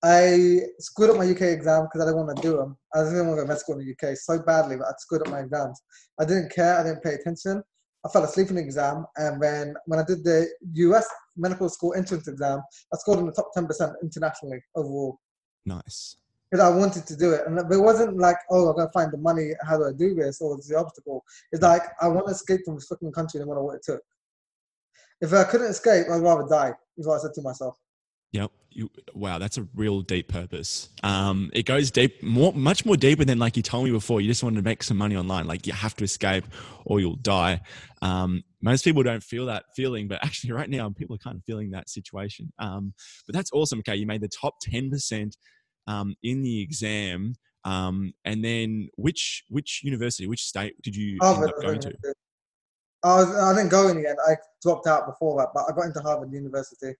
I 0.02 0.60
screwed 0.80 1.10
up 1.10 1.18
my 1.18 1.30
UK 1.30 1.42
exam 1.42 1.84
because 1.84 2.00
I 2.00 2.10
didn't 2.10 2.26
want 2.26 2.36
to 2.36 2.42
do 2.42 2.56
them. 2.56 2.76
I 2.94 3.04
didn't 3.04 3.28
want 3.28 3.38
to 3.38 3.42
go 3.42 3.42
to 3.42 3.48
med 3.48 3.58
school 3.58 3.78
in 3.78 3.86
the 3.86 4.10
UK 4.10 4.16
so 4.16 4.40
badly, 4.40 4.76
but 4.76 4.86
I 4.88 4.92
screwed 4.98 5.22
up 5.22 5.28
my 5.28 5.40
exams. 5.40 5.80
I 6.20 6.24
didn't 6.24 6.50
care. 6.50 6.78
I 6.78 6.82
didn't 6.82 7.02
pay 7.02 7.14
attention. 7.14 7.62
I 8.06 8.12
fell 8.12 8.24
asleep 8.24 8.50
in 8.50 8.56
the 8.56 8.62
exam, 8.62 9.04
and 9.16 9.42
then 9.42 9.74
when 9.86 9.98
I 9.98 10.04
did 10.04 10.22
the 10.22 10.48
US 10.74 11.08
medical 11.36 11.68
school 11.68 11.94
entrance 11.94 12.28
exam, 12.28 12.62
I 12.92 12.96
scored 12.98 13.18
in 13.18 13.26
the 13.26 13.32
top 13.32 13.50
10% 13.56 13.94
internationally 14.02 14.62
overall. 14.74 15.18
Nice 15.64 16.16
because 16.50 16.64
I 16.64 16.76
wanted 16.76 17.06
to 17.06 17.16
do 17.16 17.32
it. 17.32 17.42
And 17.46 17.58
it 17.58 17.78
wasn't 17.78 18.18
like, 18.18 18.36
oh, 18.50 18.68
I'm 18.68 18.76
gonna 18.76 18.90
find 18.92 19.12
the 19.12 19.18
money. 19.18 19.50
How 19.66 19.76
do 19.76 19.86
I 19.86 19.92
do 19.92 20.14
this? 20.14 20.40
Or 20.40 20.56
it's 20.56 20.68
the 20.68 20.78
obstacle. 20.78 21.24
It's 21.52 21.62
like 21.62 21.82
I 22.00 22.08
want 22.08 22.26
to 22.26 22.32
escape 22.32 22.60
from 22.64 22.74
this 22.76 22.86
fucking 22.86 23.12
country 23.12 23.40
no 23.40 23.46
matter 23.46 23.62
what 23.62 23.76
it 23.76 23.82
took. 23.82 24.00
If 25.20 25.32
I 25.32 25.44
couldn't 25.44 25.68
escape, 25.68 26.06
I'd 26.10 26.22
rather 26.22 26.46
die. 26.48 26.72
Is 26.96 27.06
what 27.06 27.18
I 27.18 27.22
said 27.22 27.34
to 27.34 27.42
myself. 27.42 27.76
Yep. 28.32 28.50
You, 28.70 28.90
wow, 29.14 29.38
that's 29.38 29.56
a 29.56 29.66
real 29.74 30.02
deep 30.02 30.28
purpose. 30.28 30.90
Um, 31.02 31.50
it 31.54 31.62
goes 31.64 31.90
deep, 31.90 32.22
more, 32.22 32.52
much 32.52 32.84
more 32.84 32.94
deeper 32.94 33.24
than 33.24 33.38
like 33.38 33.56
you 33.56 33.62
told 33.62 33.86
me 33.86 33.90
before. 33.90 34.20
You 34.20 34.28
just 34.28 34.42
wanted 34.42 34.56
to 34.56 34.62
make 34.62 34.82
some 34.82 34.98
money 34.98 35.16
online. 35.16 35.46
Like 35.46 35.66
you 35.66 35.72
have 35.72 35.96
to 35.96 36.04
escape, 36.04 36.44
or 36.84 37.00
you'll 37.00 37.16
die. 37.16 37.62
Um, 38.02 38.44
most 38.60 38.84
people 38.84 39.02
don't 39.02 39.22
feel 39.22 39.46
that 39.46 39.64
feeling, 39.74 40.08
but 40.08 40.22
actually, 40.22 40.52
right 40.52 40.68
now, 40.68 40.90
people 40.90 41.16
are 41.16 41.20
kind 41.20 41.36
of 41.36 41.44
feeling 41.44 41.70
that 41.70 41.88
situation. 41.88 42.52
Um, 42.58 42.92
but 43.26 43.34
that's 43.34 43.50
awesome. 43.54 43.78
Okay, 43.78 43.96
you 43.96 44.06
made 44.06 44.20
the 44.20 44.28
top 44.28 44.56
ten 44.60 44.90
percent 44.90 45.38
um, 45.86 46.14
in 46.22 46.42
the 46.42 46.60
exam. 46.60 47.34
Um, 47.64 48.12
and 48.26 48.44
then 48.44 48.90
which 48.96 49.44
which 49.48 49.80
university, 49.82 50.26
which 50.26 50.42
state 50.42 50.74
did 50.82 50.94
you 50.94 51.16
Harvard, 51.22 51.44
end 51.44 51.50
up 51.50 51.62
going 51.62 51.80
to? 51.80 52.14
I, 53.02 53.16
was, 53.16 53.34
I 53.34 53.54
didn't 53.54 53.70
go 53.70 53.88
in 53.88 54.02
the 54.02 54.08
end. 54.10 54.18
I 54.28 54.36
dropped 54.62 54.86
out 54.86 55.06
before 55.06 55.38
that, 55.40 55.48
but 55.54 55.64
I 55.66 55.74
got 55.74 55.86
into 55.86 56.00
Harvard 56.00 56.30
University. 56.30 56.92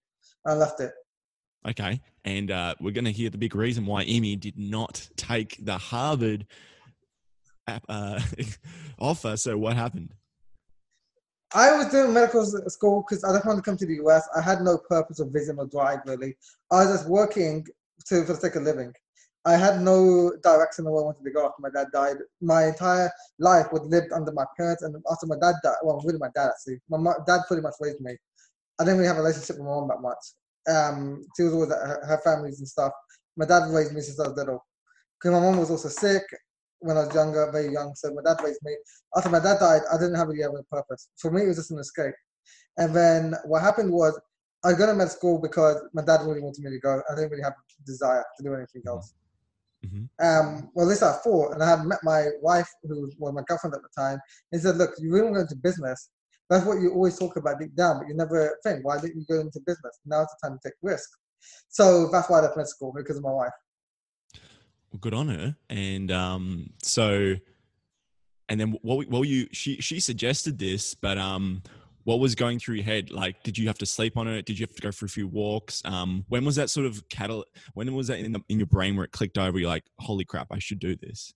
I 0.45 0.53
left 0.53 0.79
it. 0.81 0.91
Okay, 1.67 1.99
and 2.23 2.49
uh, 2.49 2.75
we're 2.79 2.93
going 2.93 3.05
to 3.05 3.11
hear 3.11 3.29
the 3.29 3.37
big 3.37 3.53
reason 3.53 3.85
why 3.85 4.05
Imi 4.05 4.39
did 4.39 4.57
not 4.57 5.09
take 5.17 5.57
the 5.59 5.77
Harvard 5.77 6.45
uh, 7.67 8.21
offer. 8.99 9.35
So 9.35 9.57
what 9.57 9.75
happened? 9.75 10.13
I 11.53 11.75
was 11.75 11.87
doing 11.87 12.13
medical 12.13 12.45
school 12.69 13.03
because 13.07 13.23
I 13.23 13.33
didn't 13.33 13.45
want 13.45 13.57
to 13.57 13.63
come 13.63 13.77
to 13.77 13.85
the 13.85 13.95
US. 14.05 14.27
I 14.35 14.41
had 14.41 14.61
no 14.61 14.77
purpose 14.77 15.19
of 15.19 15.31
vision 15.31 15.57
or 15.59 15.65
drive 15.65 15.99
really. 16.05 16.37
I 16.71 16.85
was 16.85 16.97
just 16.97 17.09
working 17.09 17.65
to 18.07 18.25
for 18.25 18.33
the 18.33 18.39
sake 18.39 18.55
of 18.55 18.63
living. 18.63 18.93
I 19.45 19.55
had 19.55 19.81
no 19.81 20.33
direction 20.43 20.85
of 20.85 20.93
where 20.93 21.03
I 21.03 21.05
wanted 21.05 21.23
to 21.23 21.31
go 21.31 21.45
after 21.45 21.61
my 21.61 21.69
dad 21.69 21.87
died. 21.93 22.17
My 22.41 22.65
entire 22.65 23.09
life 23.39 23.67
was 23.71 23.81
lived 23.83 24.11
under 24.11 24.31
my 24.33 24.43
parents, 24.57 24.83
and 24.83 24.93
after 25.09 25.25
my 25.25 25.37
dad 25.41 25.55
died, 25.63 25.77
well, 25.83 26.01
really 26.03 26.19
my 26.19 26.29
dad 26.35 26.49
actually. 26.49 26.79
My 26.89 27.13
dad 27.25 27.41
pretty 27.47 27.61
much 27.61 27.75
raised 27.79 28.01
me. 28.01 28.17
I 28.79 28.83
didn't 28.83 28.97
really 28.97 29.07
have 29.07 29.17
a 29.17 29.21
relationship 29.21 29.57
with 29.57 29.65
my 29.65 29.71
mom 29.71 29.87
that 29.87 30.01
much. 30.01 30.17
Um, 30.67 31.23
she 31.35 31.43
was 31.43 31.71
at 31.71 31.77
her, 31.77 32.05
her 32.07 32.21
families 32.23 32.59
and 32.59 32.67
stuff. 32.67 32.91
My 33.35 33.45
dad 33.45 33.69
raised 33.69 33.93
me 33.93 34.01
since 34.01 34.19
I 34.19 34.27
was 34.27 34.37
little. 34.37 34.65
Because 35.19 35.39
my 35.39 35.39
mom 35.39 35.57
was 35.57 35.71
also 35.71 35.89
sick 35.89 36.23
when 36.79 36.97
I 36.97 37.05
was 37.05 37.15
younger, 37.15 37.49
very 37.51 37.71
young. 37.71 37.93
So 37.95 38.13
my 38.13 38.21
dad 38.21 38.43
raised 38.43 38.59
me. 38.63 38.75
After 39.15 39.29
my 39.29 39.39
dad 39.39 39.59
died, 39.59 39.81
I 39.91 39.97
didn't 39.97 40.15
have 40.15 40.27
really 40.27 40.43
have 40.43 40.51
a 40.53 40.63
purpose. 40.63 41.09
For 41.17 41.31
me, 41.31 41.43
it 41.43 41.47
was 41.47 41.57
just 41.57 41.71
an 41.71 41.79
escape. 41.79 42.13
And 42.77 42.95
then 42.95 43.33
what 43.45 43.61
happened 43.61 43.91
was 43.91 44.19
I 44.63 44.73
got 44.73 44.87
to 44.87 44.93
med 44.93 45.09
school 45.09 45.39
because 45.39 45.81
my 45.93 46.03
dad 46.03 46.21
really 46.25 46.41
wanted 46.41 46.63
me 46.63 46.71
to 46.71 46.79
go. 46.79 47.01
I 47.09 47.15
didn't 47.15 47.31
really 47.31 47.43
have 47.43 47.53
a 47.53 47.85
desire 47.85 48.23
to 48.37 48.43
do 48.43 48.53
anything 48.53 48.81
mm-hmm. 48.81 48.89
else. 48.89 49.13
Mm-hmm. 49.85 50.25
Um, 50.25 50.71
well, 50.73 50.85
at 50.85 50.89
least 50.89 51.03
I 51.03 51.13
thought, 51.23 51.53
and 51.53 51.63
I 51.63 51.69
had 51.69 51.85
met 51.85 51.99
my 52.03 52.27
wife, 52.41 52.69
who 52.83 53.09
was 53.19 53.33
my 53.33 53.43
girlfriend 53.47 53.75
at 53.75 53.81
the 53.81 54.01
time. 54.01 54.19
He 54.51 54.57
said, 54.57 54.77
"Look, 54.77 54.91
you 54.97 55.11
really 55.11 55.25
want 55.25 55.35
to 55.35 55.39
go 55.39 55.41
into 55.43 55.55
business. 55.55 56.09
That's 56.49 56.65
what 56.65 56.79
you 56.79 56.91
always 56.93 57.17
talk 57.19 57.35
about 57.35 57.59
deep 57.59 57.75
down, 57.75 57.99
but 57.99 58.07
you 58.07 58.15
never 58.15 58.57
think, 58.63 58.85
why 58.85 58.99
didn't 58.99 59.17
you 59.17 59.25
go 59.29 59.41
into 59.41 59.59
business? 59.65 59.99
Now's 60.05 60.27
the 60.27 60.47
time 60.47 60.57
to 60.57 60.69
take 60.69 60.75
risk." 60.81 61.09
So 61.69 62.09
that's 62.11 62.29
why 62.29 62.39
I 62.39 62.41
left 62.43 62.57
med 62.57 62.67
school 62.67 62.93
because 62.95 63.17
of 63.17 63.23
my 63.23 63.31
wife. 63.31 63.51
Well, 64.91 64.99
good 64.99 65.13
on 65.13 65.27
her. 65.29 65.55
And 65.69 66.11
um, 66.11 66.69
so, 66.81 67.35
and 68.49 68.59
then 68.59 68.77
what? 68.81 69.07
What 69.09 69.27
you? 69.27 69.47
She 69.51 69.81
she 69.81 69.99
suggested 69.99 70.57
this, 70.57 70.95
but 70.95 71.17
um, 71.17 71.61
what 72.07 72.19
was 72.19 72.35
going 72.35 72.57
through 72.57 72.75
your 72.75 72.85
head? 72.85 73.11
Like, 73.11 73.43
did 73.43 73.57
you 73.57 73.67
have 73.67 73.77
to 73.79 73.85
sleep 73.85 74.15
on 74.15 74.29
it? 74.29 74.45
Did 74.45 74.57
you 74.57 74.65
have 74.65 74.73
to 74.75 74.81
go 74.81 74.93
for 74.93 75.05
a 75.05 75.09
few 75.09 75.27
walks? 75.27 75.81
Um, 75.83 76.23
when 76.29 76.45
was 76.45 76.55
that 76.55 76.69
sort 76.69 76.85
of 76.85 77.07
cattle? 77.09 77.43
When 77.73 77.93
was 77.93 78.07
that 78.07 78.19
in, 78.19 78.31
the, 78.31 78.41
in 78.47 78.59
your 78.59 78.67
brain 78.67 78.95
where 78.95 79.03
it 79.03 79.11
clicked 79.11 79.37
over? 79.37 79.59
You're 79.59 79.67
like, 79.67 79.83
holy 79.99 80.23
crap, 80.23 80.47
I 80.49 80.59
should 80.59 80.79
do 80.79 80.95
this. 80.95 81.33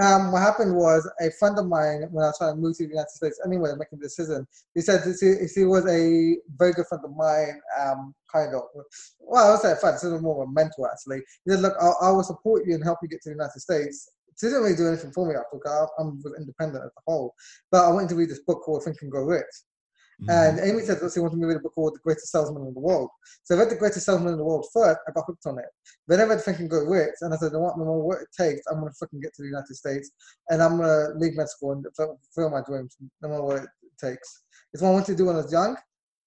Um, 0.00 0.32
what 0.32 0.40
happened 0.40 0.74
was 0.74 1.08
a 1.20 1.30
friend 1.32 1.58
of 1.58 1.66
mine 1.66 2.08
when 2.10 2.24
I 2.24 2.28
was 2.28 2.38
trying 2.38 2.54
to 2.54 2.60
move 2.60 2.76
to 2.78 2.84
the 2.84 2.90
United 2.90 3.10
States 3.10 3.38
anyway, 3.44 3.72
making 3.76 3.98
a 3.98 4.02
decision. 4.02 4.46
He 4.74 4.80
said 4.80 5.02
he, 5.04 5.34
he 5.54 5.64
was 5.64 5.84
a 5.84 6.38
very 6.56 6.72
good 6.72 6.86
friend 6.86 7.04
of 7.04 7.14
mine, 7.14 7.60
um, 7.78 8.14
kind 8.32 8.54
of. 8.54 8.62
Well, 9.20 9.46
I 9.46 9.50
would 9.50 9.60
say 9.60 9.72
a 9.72 9.76
friend, 9.76 9.98
sort 9.98 10.14
of 10.14 10.22
more 10.22 10.42
of 10.42 10.48
a 10.48 10.52
mentor 10.52 10.90
actually. 10.90 11.20
He 11.44 11.50
said, 11.50 11.60
"Look, 11.60 11.74
I, 11.78 12.08
I 12.08 12.10
will 12.10 12.22
support 12.22 12.66
you 12.66 12.74
and 12.74 12.82
help 12.82 13.00
you 13.02 13.08
get 13.08 13.20
to 13.22 13.28
the 13.28 13.34
United 13.34 13.60
States." 13.60 14.10
He 14.40 14.48
didn't 14.48 14.62
really 14.62 14.76
do 14.76 14.88
anything 14.88 15.12
for 15.12 15.26
me 15.26 15.34
after 15.36 15.60
I'm 15.98 16.20
independent 16.38 16.84
as 16.84 16.90
a 16.96 17.02
whole. 17.06 17.34
But 17.70 17.84
I 17.84 17.92
went 17.92 18.08
to 18.08 18.16
read 18.16 18.30
this 18.30 18.40
book 18.40 18.62
called 18.64 18.82
Think 18.82 18.96
and 19.02 19.10
Grow 19.10 19.24
Rich. 19.24 19.44
And 20.28 20.58
mm-hmm. 20.58 20.68
Amy 20.68 20.82
said 20.82 21.00
that 21.00 21.12
she 21.12 21.20
wanted 21.20 21.36
me 21.36 21.42
to 21.42 21.46
read 21.48 21.56
a 21.56 21.60
book 21.60 21.74
called 21.74 21.94
The 21.94 22.00
Greatest 22.00 22.30
Salesman 22.30 22.66
in 22.66 22.74
the 22.74 22.80
World. 22.80 23.10
So 23.42 23.54
I 23.54 23.58
read 23.58 23.70
The 23.70 23.76
Greatest 23.76 24.06
Salesman 24.06 24.32
in 24.32 24.38
the 24.38 24.44
World 24.44 24.66
first. 24.72 25.00
I 25.08 25.12
got 25.12 25.24
hooked 25.26 25.46
on 25.46 25.58
it. 25.58 25.66
Then 26.06 26.20
I 26.20 26.24
read 26.24 26.40
Think 26.40 26.60
and 26.60 26.70
Grow 26.70 26.84
Rich, 26.84 27.16
and 27.22 27.34
I 27.34 27.36
said, 27.36 27.52
no 27.52 27.60
matter 27.60 27.90
what 27.90 28.22
it 28.22 28.28
takes, 28.36 28.62
I'm 28.66 28.80
going 28.80 28.92
to 28.92 28.98
fucking 28.98 29.20
get 29.20 29.34
to 29.34 29.42
the 29.42 29.48
United 29.48 29.74
States, 29.74 30.10
and 30.48 30.62
I'm 30.62 30.76
going 30.76 30.88
to 30.88 31.18
leave 31.18 31.36
med 31.36 31.48
school 31.48 31.72
and 31.72 31.84
fulfill 31.96 32.50
my 32.50 32.62
dreams, 32.66 32.96
no 33.20 33.28
matter 33.28 33.42
what 33.42 33.62
it 33.62 33.68
takes. 34.00 34.42
It's 34.72 34.82
what 34.82 34.90
I 34.90 34.92
wanted 34.92 35.06
to 35.06 35.16
do 35.16 35.26
when 35.26 35.36
I 35.36 35.42
was 35.42 35.52
young. 35.52 35.76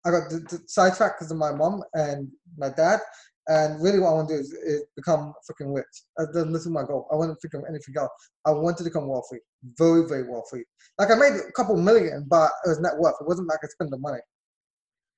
I 0.06 0.12
got 0.12 0.24
sidetracked 0.68 1.20
because 1.20 1.32
of 1.32 1.38
my 1.38 1.52
mom 1.52 1.84
and 1.94 2.30
my 2.58 2.70
dad, 2.70 3.00
And 3.48 3.82
really, 3.82 4.00
what 4.00 4.10
I 4.10 4.14
want 4.14 4.30
to 4.30 4.36
do 4.36 4.40
is, 4.40 4.52
is 4.54 4.84
become 4.96 5.34
freaking 5.50 5.75
rich. 5.75 5.86
This 6.34 6.62
is 6.62 6.68
my 6.68 6.84
goal. 6.84 7.08
I 7.12 7.16
want 7.16 7.38
to 7.40 7.58
of 7.58 7.64
anything 7.70 7.94
else. 7.98 8.12
I 8.46 8.52
want 8.52 8.78
to 8.78 8.84
become 8.84 9.08
wealthy, 9.08 9.38
very, 9.78 10.08
very 10.08 10.28
wealthy. 10.30 10.64
Like 10.98 11.12
I 11.12 11.16
made 11.16 11.34
a 11.48 11.52
couple 11.52 11.75
million, 11.78 12.25
but 12.28 12.50
it 12.66 12.70
was 12.70 12.80
net 12.80 12.94
worth. 12.98 13.16
It 13.22 13.28
wasn't 13.28 13.48
like 13.48 13.60
I 13.64 13.68
spent 13.68 13.92
the 13.92 13.98
money. 14.00 14.20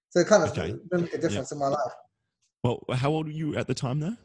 So 0.10 0.20
it 0.20 0.28
kind 0.28 0.44
of 0.44 0.50
Okay. 0.50 0.76
didn't 0.92 1.02
make 1.04 1.14
a 1.14 1.18
difference 1.20 1.52
in 1.52 1.60
my 1.60 1.68
life. 1.68 1.92
Well, 2.64 2.84
how 2.94 3.12
old 3.12 3.28
were 3.28 3.32
you 3.32 3.56
at 3.56 3.68
the 3.68 3.74
time, 3.74 4.00
though? 4.00 4.18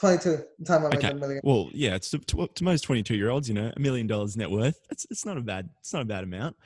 22, 0.00 0.38
the 0.60 0.64
time 0.64 0.86
I 0.86 0.88
made 0.88 0.98
Okay. 0.98 1.10
a 1.10 1.14
million. 1.14 1.40
Well, 1.44 1.70
yeah, 1.72 1.94
it's 1.94 2.10
to, 2.10 2.18
to, 2.18 2.46
to 2.46 2.64
most 2.64 2.82
twenty-two-year-olds, 2.82 3.48
you 3.48 3.54
know, 3.54 3.72
a 3.76 3.80
million 3.80 4.06
dollars 4.06 4.36
net 4.36 4.50
worth. 4.50 4.80
It's 4.90 5.06
it's 5.10 5.26
not 5.26 5.36
a 5.36 5.40
bad 5.40 5.68
it's 5.80 5.92
not 5.92 6.02
a 6.02 6.04
bad 6.04 6.22
amount. 6.24 6.56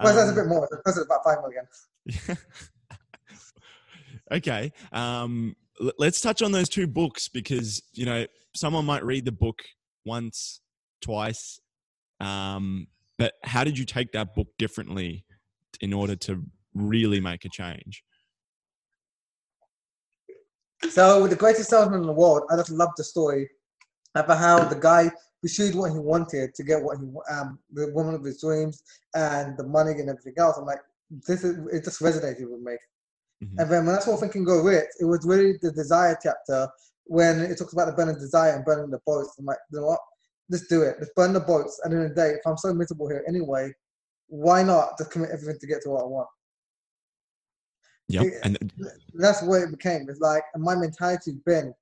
Well, 0.00 0.14
that's 0.14 0.28
a 0.28 0.30
Um, 0.30 0.36
bit 0.36 0.46
more. 0.46 0.68
That's 0.84 0.98
about 0.98 1.24
5 1.24 1.38
million. 1.42 2.38
okay. 4.32 4.72
Um, 4.92 5.56
let's 5.98 6.20
touch 6.20 6.42
on 6.42 6.52
those 6.52 6.68
two 6.68 6.86
books 6.86 7.28
because 7.28 7.82
you 7.92 8.06
know 8.06 8.26
someone 8.54 8.84
might 8.84 9.04
read 9.04 9.24
the 9.24 9.32
book 9.32 9.62
once, 10.04 10.60
twice, 11.00 11.60
um, 12.20 12.86
but 13.18 13.34
how 13.44 13.64
did 13.64 13.78
you 13.78 13.84
take 13.84 14.12
that 14.12 14.34
book 14.34 14.48
differently 14.58 15.24
in 15.80 15.92
order 15.92 16.16
to 16.16 16.42
really 16.74 17.20
make 17.20 17.44
a 17.44 17.48
change? 17.48 18.02
So, 20.90 21.22
with 21.22 21.30
the 21.30 21.36
greatest 21.36 21.70
salesman 21.70 22.00
in 22.00 22.06
the 22.06 22.12
world, 22.12 22.42
I 22.50 22.56
just 22.56 22.70
love 22.70 22.90
the 22.96 23.04
story 23.04 23.48
about 24.14 24.38
how 24.38 24.64
the 24.64 24.76
guy 24.76 25.10
pursued 25.42 25.74
what 25.74 25.92
he 25.92 25.98
wanted 25.98 26.54
to 26.54 26.62
get 26.64 26.82
what 26.82 26.98
he 26.98 27.06
um 27.30 27.58
the 27.72 27.92
woman 27.92 28.14
of 28.14 28.24
his 28.24 28.40
dreams 28.40 28.82
and 29.14 29.56
the 29.56 29.64
money 29.64 29.92
and 29.92 30.08
everything 30.08 30.34
else. 30.38 30.56
I'm 30.56 30.66
like, 30.66 30.80
this 31.26 31.44
is 31.44 31.58
it 31.72 31.84
just 31.84 32.00
resonated 32.00 32.50
with 32.50 32.60
me. 32.60 32.76
Mhm. 33.42 33.58
And 33.58 33.70
then 33.70 33.86
when 33.86 33.94
I 33.94 34.00
saw 34.00 34.16
Think 34.16 34.34
and 34.34 34.46
Grow 34.46 34.62
Rich, 34.62 34.88
it 35.00 35.04
was 35.04 35.26
really 35.26 35.58
the 35.60 35.70
desire 35.72 36.16
chapter 36.22 36.68
when 37.04 37.40
it 37.40 37.58
talks 37.58 37.72
about 37.72 37.86
the 37.86 37.92
burning 37.92 38.18
desire 38.18 38.54
and 38.54 38.64
burning 38.64 38.90
the 38.90 39.00
boats. 39.06 39.36
I'm 39.38 39.44
like, 39.44 39.58
you 39.70 39.80
know 39.80 39.86
what? 39.86 40.00
Let's 40.48 40.66
do 40.68 40.82
it. 40.82 40.96
Let's 40.98 41.12
burn 41.14 41.32
the 41.32 41.40
boats. 41.40 41.80
And 41.84 41.92
in 41.92 42.08
the 42.08 42.14
day, 42.14 42.30
if 42.30 42.46
I'm 42.46 42.56
so 42.56 42.72
miserable 42.72 43.08
here 43.08 43.24
anyway, 43.28 43.72
why 44.28 44.62
not 44.62 44.96
just 44.98 45.10
commit 45.10 45.30
everything 45.30 45.58
to 45.60 45.66
get 45.66 45.82
to 45.82 45.90
what 45.90 46.02
I 46.02 46.06
want? 46.06 46.28
Yeah. 48.08 48.22
And 48.44 48.56
that's 49.14 49.42
what 49.42 49.62
it 49.62 49.70
became. 49.70 50.08
It's 50.08 50.20
like, 50.20 50.44
and 50.54 50.62
my 50.62 50.74
mentality's 50.76 51.36
been, 51.44 51.74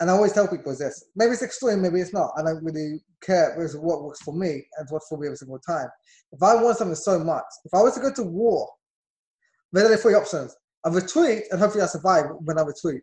and 0.00 0.10
I 0.10 0.12
always 0.12 0.32
tell 0.32 0.48
people 0.48 0.72
is 0.72 0.78
this. 0.78 1.04
Maybe 1.14 1.32
it's 1.32 1.42
extreme, 1.42 1.80
maybe 1.80 2.00
it's 2.00 2.12
not. 2.12 2.32
I 2.36 2.42
don't 2.42 2.62
really 2.64 3.00
care. 3.22 3.56
It's 3.62 3.76
what 3.76 4.02
works 4.02 4.20
for 4.22 4.34
me 4.34 4.66
and 4.76 4.88
what's 4.90 5.06
for 5.08 5.16
me 5.16 5.28
every 5.28 5.36
single 5.36 5.60
time. 5.60 5.88
If 6.32 6.42
I 6.42 6.60
want 6.60 6.76
something 6.76 6.96
so 6.96 7.20
much, 7.20 7.44
if 7.64 7.72
I 7.72 7.80
was 7.80 7.94
to 7.94 8.00
go 8.00 8.12
to 8.12 8.22
war, 8.24 8.68
there 9.82 9.92
are 9.92 9.96
three 9.96 10.14
options. 10.14 10.56
I 10.84 10.90
retreat 10.90 11.44
and 11.50 11.60
hopefully 11.60 11.82
I 11.82 11.86
survive 11.86 12.26
when 12.40 12.58
I 12.58 12.62
retreat. 12.62 13.02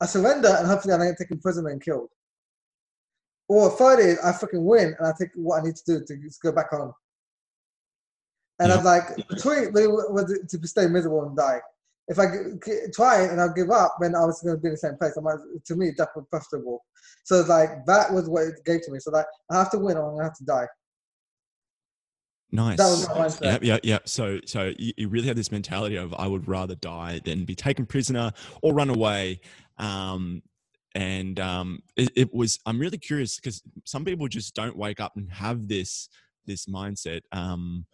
I 0.00 0.06
surrender 0.06 0.48
and 0.58 0.66
hopefully 0.66 0.94
I 0.94 0.98
don't 0.98 1.08
get 1.08 1.18
taken 1.18 1.38
prisoner 1.40 1.70
and 1.70 1.82
killed. 1.82 2.10
Or 3.48 3.70
third 3.70 4.00
is 4.00 4.18
I 4.18 4.32
fucking 4.32 4.64
win 4.64 4.94
and 4.98 5.06
I 5.06 5.12
take 5.18 5.30
what 5.34 5.60
I 5.60 5.64
need 5.64 5.76
to 5.76 5.84
do 5.86 6.04
to 6.04 6.30
go 6.42 6.52
back 6.52 6.70
home. 6.70 6.92
And 8.58 8.68
Yeah. 8.68 8.78
I'm 8.78 8.84
like, 8.84 9.16
retreat 9.30 9.72
really 9.72 9.86
was 9.88 10.38
to 10.48 10.68
stay 10.68 10.86
miserable 10.86 11.26
and 11.26 11.36
die. 11.36 11.60
If 12.08 12.18
I 12.18 12.26
try 12.94 13.22
and 13.22 13.40
I 13.40 13.48
give 13.54 13.70
up, 13.70 13.96
then 14.00 14.14
I 14.14 14.24
was 14.24 14.40
going 14.40 14.56
to 14.56 14.60
be 14.60 14.68
in 14.68 14.74
the 14.74 14.78
same 14.78 14.96
place. 14.96 15.16
I'm 15.16 15.24
like, 15.24 15.38
to 15.64 15.74
me, 15.74 15.92
death 15.96 16.10
was 16.14 16.24
preferable. 16.30 16.84
So 17.24 17.40
it's 17.40 17.48
like 17.48 17.84
that 17.86 18.12
was 18.12 18.28
what 18.28 18.44
it 18.44 18.64
gave 18.64 18.82
to 18.82 18.92
me. 18.92 19.00
So 19.00 19.10
like, 19.10 19.26
I 19.50 19.56
have 19.56 19.70
to 19.72 19.78
win 19.78 19.96
or 19.96 20.20
I 20.20 20.24
have 20.24 20.36
to 20.38 20.44
die. 20.44 20.66
Nice. 22.52 22.78
That 22.78 22.88
was 22.88 23.08
my 23.08 23.14
mindset. 23.14 23.40
Yep, 23.42 23.62
yep, 23.64 23.80
yep. 23.84 24.08
So, 24.08 24.40
so 24.46 24.72
you, 24.78 24.92
you 24.96 25.08
really 25.08 25.28
have 25.28 25.36
this 25.36 25.52
mentality 25.52 25.96
of 25.96 26.14
I 26.14 26.26
would 26.26 26.48
rather 26.48 26.74
die 26.74 27.20
than 27.24 27.44
be 27.44 27.54
taken 27.54 27.86
prisoner 27.86 28.32
or 28.62 28.74
run 28.74 28.90
away. 28.90 29.40
Um, 29.78 30.42
and 30.94 31.38
um, 31.38 31.82
it, 31.96 32.10
it 32.16 32.34
was. 32.34 32.58
I'm 32.64 32.78
really 32.78 32.98
curious 32.98 33.36
because 33.36 33.62
some 33.84 34.04
people 34.04 34.28
just 34.28 34.54
don't 34.54 34.76
wake 34.76 34.98
up 34.98 35.12
and 35.16 35.30
have 35.30 35.68
this 35.68 36.08
this 36.46 36.66
mindset. 36.66 37.20
Um, 37.32 37.84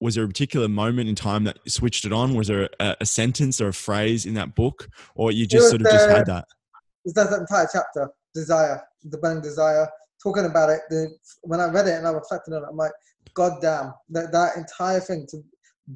was 0.00 0.14
there 0.14 0.24
a 0.24 0.28
particular 0.28 0.68
moment 0.68 1.08
in 1.08 1.14
time 1.14 1.44
that 1.44 1.58
switched 1.68 2.04
it 2.04 2.12
on? 2.12 2.34
Was 2.34 2.48
there 2.48 2.70
a, 2.80 2.96
a 3.00 3.06
sentence 3.06 3.60
or 3.60 3.68
a 3.68 3.72
phrase 3.72 4.26
in 4.26 4.34
that 4.34 4.54
book, 4.54 4.88
or 5.14 5.32
you 5.32 5.46
just 5.46 5.68
sort 5.68 5.80
of 5.80 5.88
just 5.88 6.08
had 6.08 6.26
that? 6.26 6.46
It's 7.04 7.14
that 7.14 7.32
entire 7.32 7.68
chapter, 7.70 8.10
desire, 8.32 8.82
the 9.02 9.18
burning 9.18 9.42
desire, 9.42 9.88
talking 10.24 10.46
about 10.46 10.70
it. 10.70 10.80
The, 10.90 11.16
when 11.42 11.60
I 11.60 11.66
read 11.66 11.86
it 11.86 11.94
and 11.94 12.06
I 12.06 12.10
reflected 12.10 12.54
on 12.54 12.64
it, 12.64 12.68
I'm 12.68 12.76
like, 12.76 12.92
God 13.34 13.60
damn, 13.60 13.94
that, 14.10 14.32
that 14.32 14.56
entire 14.56 15.00
thing 15.00 15.26
to 15.30 15.42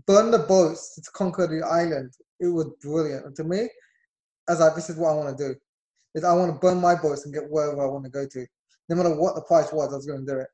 burn 0.06 0.30
the 0.30 0.40
boats 0.40 0.94
to 0.94 1.10
conquer 1.12 1.46
the 1.46 1.66
island, 1.66 2.12
it 2.38 2.46
was 2.46 2.68
brilliant. 2.82 3.26
And 3.26 3.36
to 3.36 3.44
me, 3.44 3.68
as 4.48 4.60
I 4.60 4.64
was 4.64 4.68
like, 4.68 4.74
this 4.76 4.90
is 4.90 4.96
what 4.96 5.10
I 5.10 5.14
want 5.14 5.36
to 5.36 5.48
do. 5.48 5.54
Is 6.14 6.24
I 6.24 6.32
want 6.34 6.52
to 6.52 6.58
burn 6.58 6.80
my 6.80 6.94
boats 6.94 7.24
and 7.24 7.34
get 7.34 7.50
wherever 7.50 7.82
I 7.82 7.90
want 7.90 8.04
to 8.04 8.10
go 8.10 8.26
to. 8.26 8.46
No 8.88 8.96
matter 8.96 9.14
what 9.14 9.34
the 9.34 9.42
price 9.42 9.72
was, 9.72 9.92
I 9.92 9.96
was 9.96 10.06
going 10.06 10.24
to 10.24 10.32
do 10.32 10.38
it. 10.38 10.48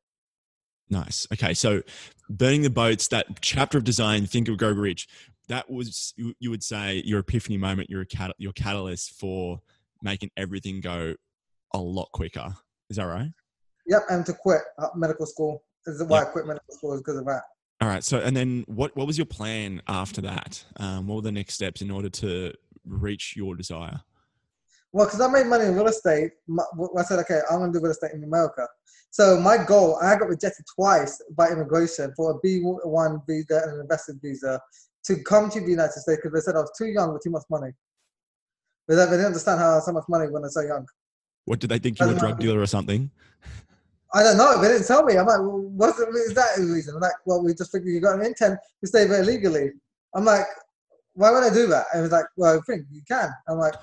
Nice. 0.90 1.26
Okay, 1.32 1.54
so 1.54 1.82
burning 2.28 2.62
the 2.62 2.70
boats, 2.70 3.08
that 3.08 3.26
chapter 3.40 3.78
of 3.78 3.84
design, 3.84 4.26
Think 4.26 4.48
and 4.48 4.58
Grow 4.58 4.72
Rich, 4.72 5.08
that 5.48 5.70
was 5.70 6.12
you, 6.16 6.34
you 6.38 6.50
would 6.50 6.62
say 6.62 7.02
your 7.04 7.20
epiphany 7.20 7.56
moment, 7.56 7.90
your 7.90 8.04
cat, 8.04 8.34
your 8.38 8.52
catalyst 8.52 9.18
for 9.18 9.60
making 10.02 10.30
everything 10.36 10.80
go 10.80 11.14
a 11.72 11.78
lot 11.78 12.10
quicker. 12.12 12.54
Is 12.90 12.96
that 12.96 13.04
right? 13.04 13.30
Yep, 13.86 14.02
and 14.10 14.24
to 14.26 14.32
quit 14.32 14.60
uh, 14.78 14.88
medical 14.94 15.26
school. 15.26 15.62
This 15.86 15.96
is 15.96 16.04
why 16.04 16.18
Yep. 16.20 16.28
I 16.28 16.30
quit 16.30 16.46
medical 16.46 16.74
school 16.74 16.94
is 16.94 17.00
because 17.00 17.18
of 17.18 17.26
that. 17.26 17.42
All 17.80 17.88
right. 17.88 18.02
So, 18.02 18.18
and 18.18 18.36
then 18.36 18.64
what 18.66 18.96
what 18.96 19.06
was 19.06 19.18
your 19.18 19.26
plan 19.26 19.82
after 19.88 20.20
that? 20.22 20.64
Um, 20.76 21.06
what 21.06 21.16
were 21.16 21.22
the 21.22 21.32
next 21.32 21.54
steps 21.54 21.82
in 21.82 21.90
order 21.90 22.08
to 22.08 22.52
reach 22.86 23.34
your 23.36 23.56
desire? 23.56 24.00
Well, 24.92 25.06
because 25.06 25.20
I 25.20 25.26
made 25.26 25.46
money 25.46 25.64
in 25.64 25.74
real 25.74 25.88
estate, 25.88 26.30
my, 26.46 26.62
I 26.96 27.02
said, 27.02 27.18
okay, 27.20 27.40
I'm 27.50 27.58
going 27.58 27.72
to 27.72 27.78
do 27.78 27.82
real 27.82 27.90
estate 27.90 28.12
in 28.12 28.22
America. 28.22 28.68
So 29.10 29.40
my 29.40 29.58
goal, 29.58 29.98
I 30.00 30.16
got 30.16 30.28
rejected 30.28 30.64
twice 30.74 31.20
by 31.36 31.48
immigration 31.48 32.12
for 32.16 32.30
a 32.30 32.46
B1 32.46 33.26
visa 33.28 33.62
and 33.64 33.74
an 33.74 33.80
invested 33.80 34.20
visa 34.22 34.60
to 35.04 35.16
come 35.24 35.50
to 35.50 35.60
the 35.60 35.70
United 35.70 35.92
States 35.92 36.20
because 36.22 36.32
they 36.32 36.40
said 36.40 36.56
I 36.56 36.60
was 36.60 36.72
too 36.78 36.86
young 36.86 37.12
with 37.12 37.22
too 37.22 37.30
much 37.30 37.42
money. 37.50 37.72
But 38.86 38.96
they 38.96 39.04
didn't 39.06 39.26
understand 39.26 39.60
how 39.60 39.72
I 39.72 39.74
had 39.74 39.82
so 39.82 39.92
much 39.92 40.04
money 40.08 40.26
when 40.26 40.42
I 40.42 40.46
was 40.46 40.54
so 40.54 40.62
young. 40.62 40.86
What 41.44 41.58
did 41.58 41.70
they 41.70 41.78
think 41.78 41.98
you 41.98 42.06
were 42.06 42.12
a 42.12 42.18
drug 42.18 42.38
dealer 42.38 42.60
or 42.60 42.66
something? 42.66 43.10
I 44.14 44.22
don't 44.22 44.36
know. 44.36 44.62
They 44.62 44.68
didn't 44.68 44.86
tell 44.86 45.02
me. 45.02 45.16
I'm 45.16 45.26
like, 45.26 45.40
well, 45.40 45.60
what's 45.74 45.98
the, 45.98 46.06
is 46.06 46.34
that 46.34 46.56
the 46.56 46.72
reason? 46.72 46.94
I'm 46.94 47.00
like, 47.00 47.12
well, 47.26 47.42
we 47.42 47.52
just 47.52 47.72
figured 47.72 47.92
you 47.92 48.00
got 48.00 48.18
an 48.18 48.24
intent 48.24 48.58
to 48.80 48.86
stay 48.86 49.06
there 49.06 49.24
legally. 49.24 49.72
I'm 50.14 50.24
like, 50.24 50.46
why 51.14 51.32
would 51.32 51.42
I 51.42 51.52
do 51.52 51.66
that? 51.66 51.86
And 51.92 52.00
it 52.00 52.02
was 52.02 52.12
like, 52.12 52.26
well, 52.36 52.56
I 52.56 52.60
think 52.62 52.86
you 52.92 53.02
can. 53.08 53.28
I'm 53.48 53.58
like, 53.58 53.74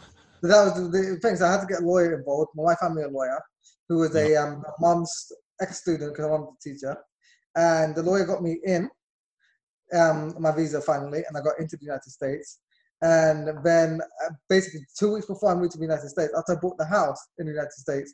but 0.41 0.47
that 0.47 0.63
was 0.63 0.91
the, 0.91 1.19
thing. 1.21 1.35
So 1.35 1.45
I 1.45 1.51
had 1.51 1.61
to 1.61 1.67
get 1.67 1.81
a 1.81 1.85
lawyer 1.85 2.17
involved. 2.17 2.51
My 2.55 2.63
wife 2.63 2.79
found 2.79 2.95
me 2.95 3.03
a 3.03 3.09
lawyer 3.09 3.41
who 3.89 3.97
was 3.97 4.15
a 4.15 4.35
um, 4.37 4.63
mom's 4.79 5.31
ex-student 5.61 6.13
because 6.13 6.29
my 6.29 6.37
mom's 6.37 6.57
a 6.65 6.69
teacher. 6.69 6.97
And 7.55 7.93
the 7.93 8.03
lawyer 8.03 8.25
got 8.25 8.41
me 8.41 8.59
in 8.63 8.89
um, 9.93 10.33
my 10.39 10.55
visa 10.55 10.81
finally, 10.81 11.23
and 11.27 11.37
I 11.37 11.41
got 11.41 11.59
into 11.59 11.75
the 11.75 11.85
United 11.85 12.09
States. 12.09 12.59
And 13.01 13.49
then 13.63 13.99
uh, 14.25 14.29
basically 14.47 14.85
two 14.97 15.13
weeks 15.13 15.25
before 15.25 15.51
I 15.51 15.55
moved 15.55 15.73
to 15.73 15.77
the 15.77 15.83
United 15.83 16.07
States, 16.07 16.31
after 16.37 16.53
I 16.53 16.59
bought 16.61 16.77
the 16.77 16.85
house 16.85 17.19
in 17.37 17.47
the 17.47 17.51
United 17.51 17.73
States, 17.73 18.13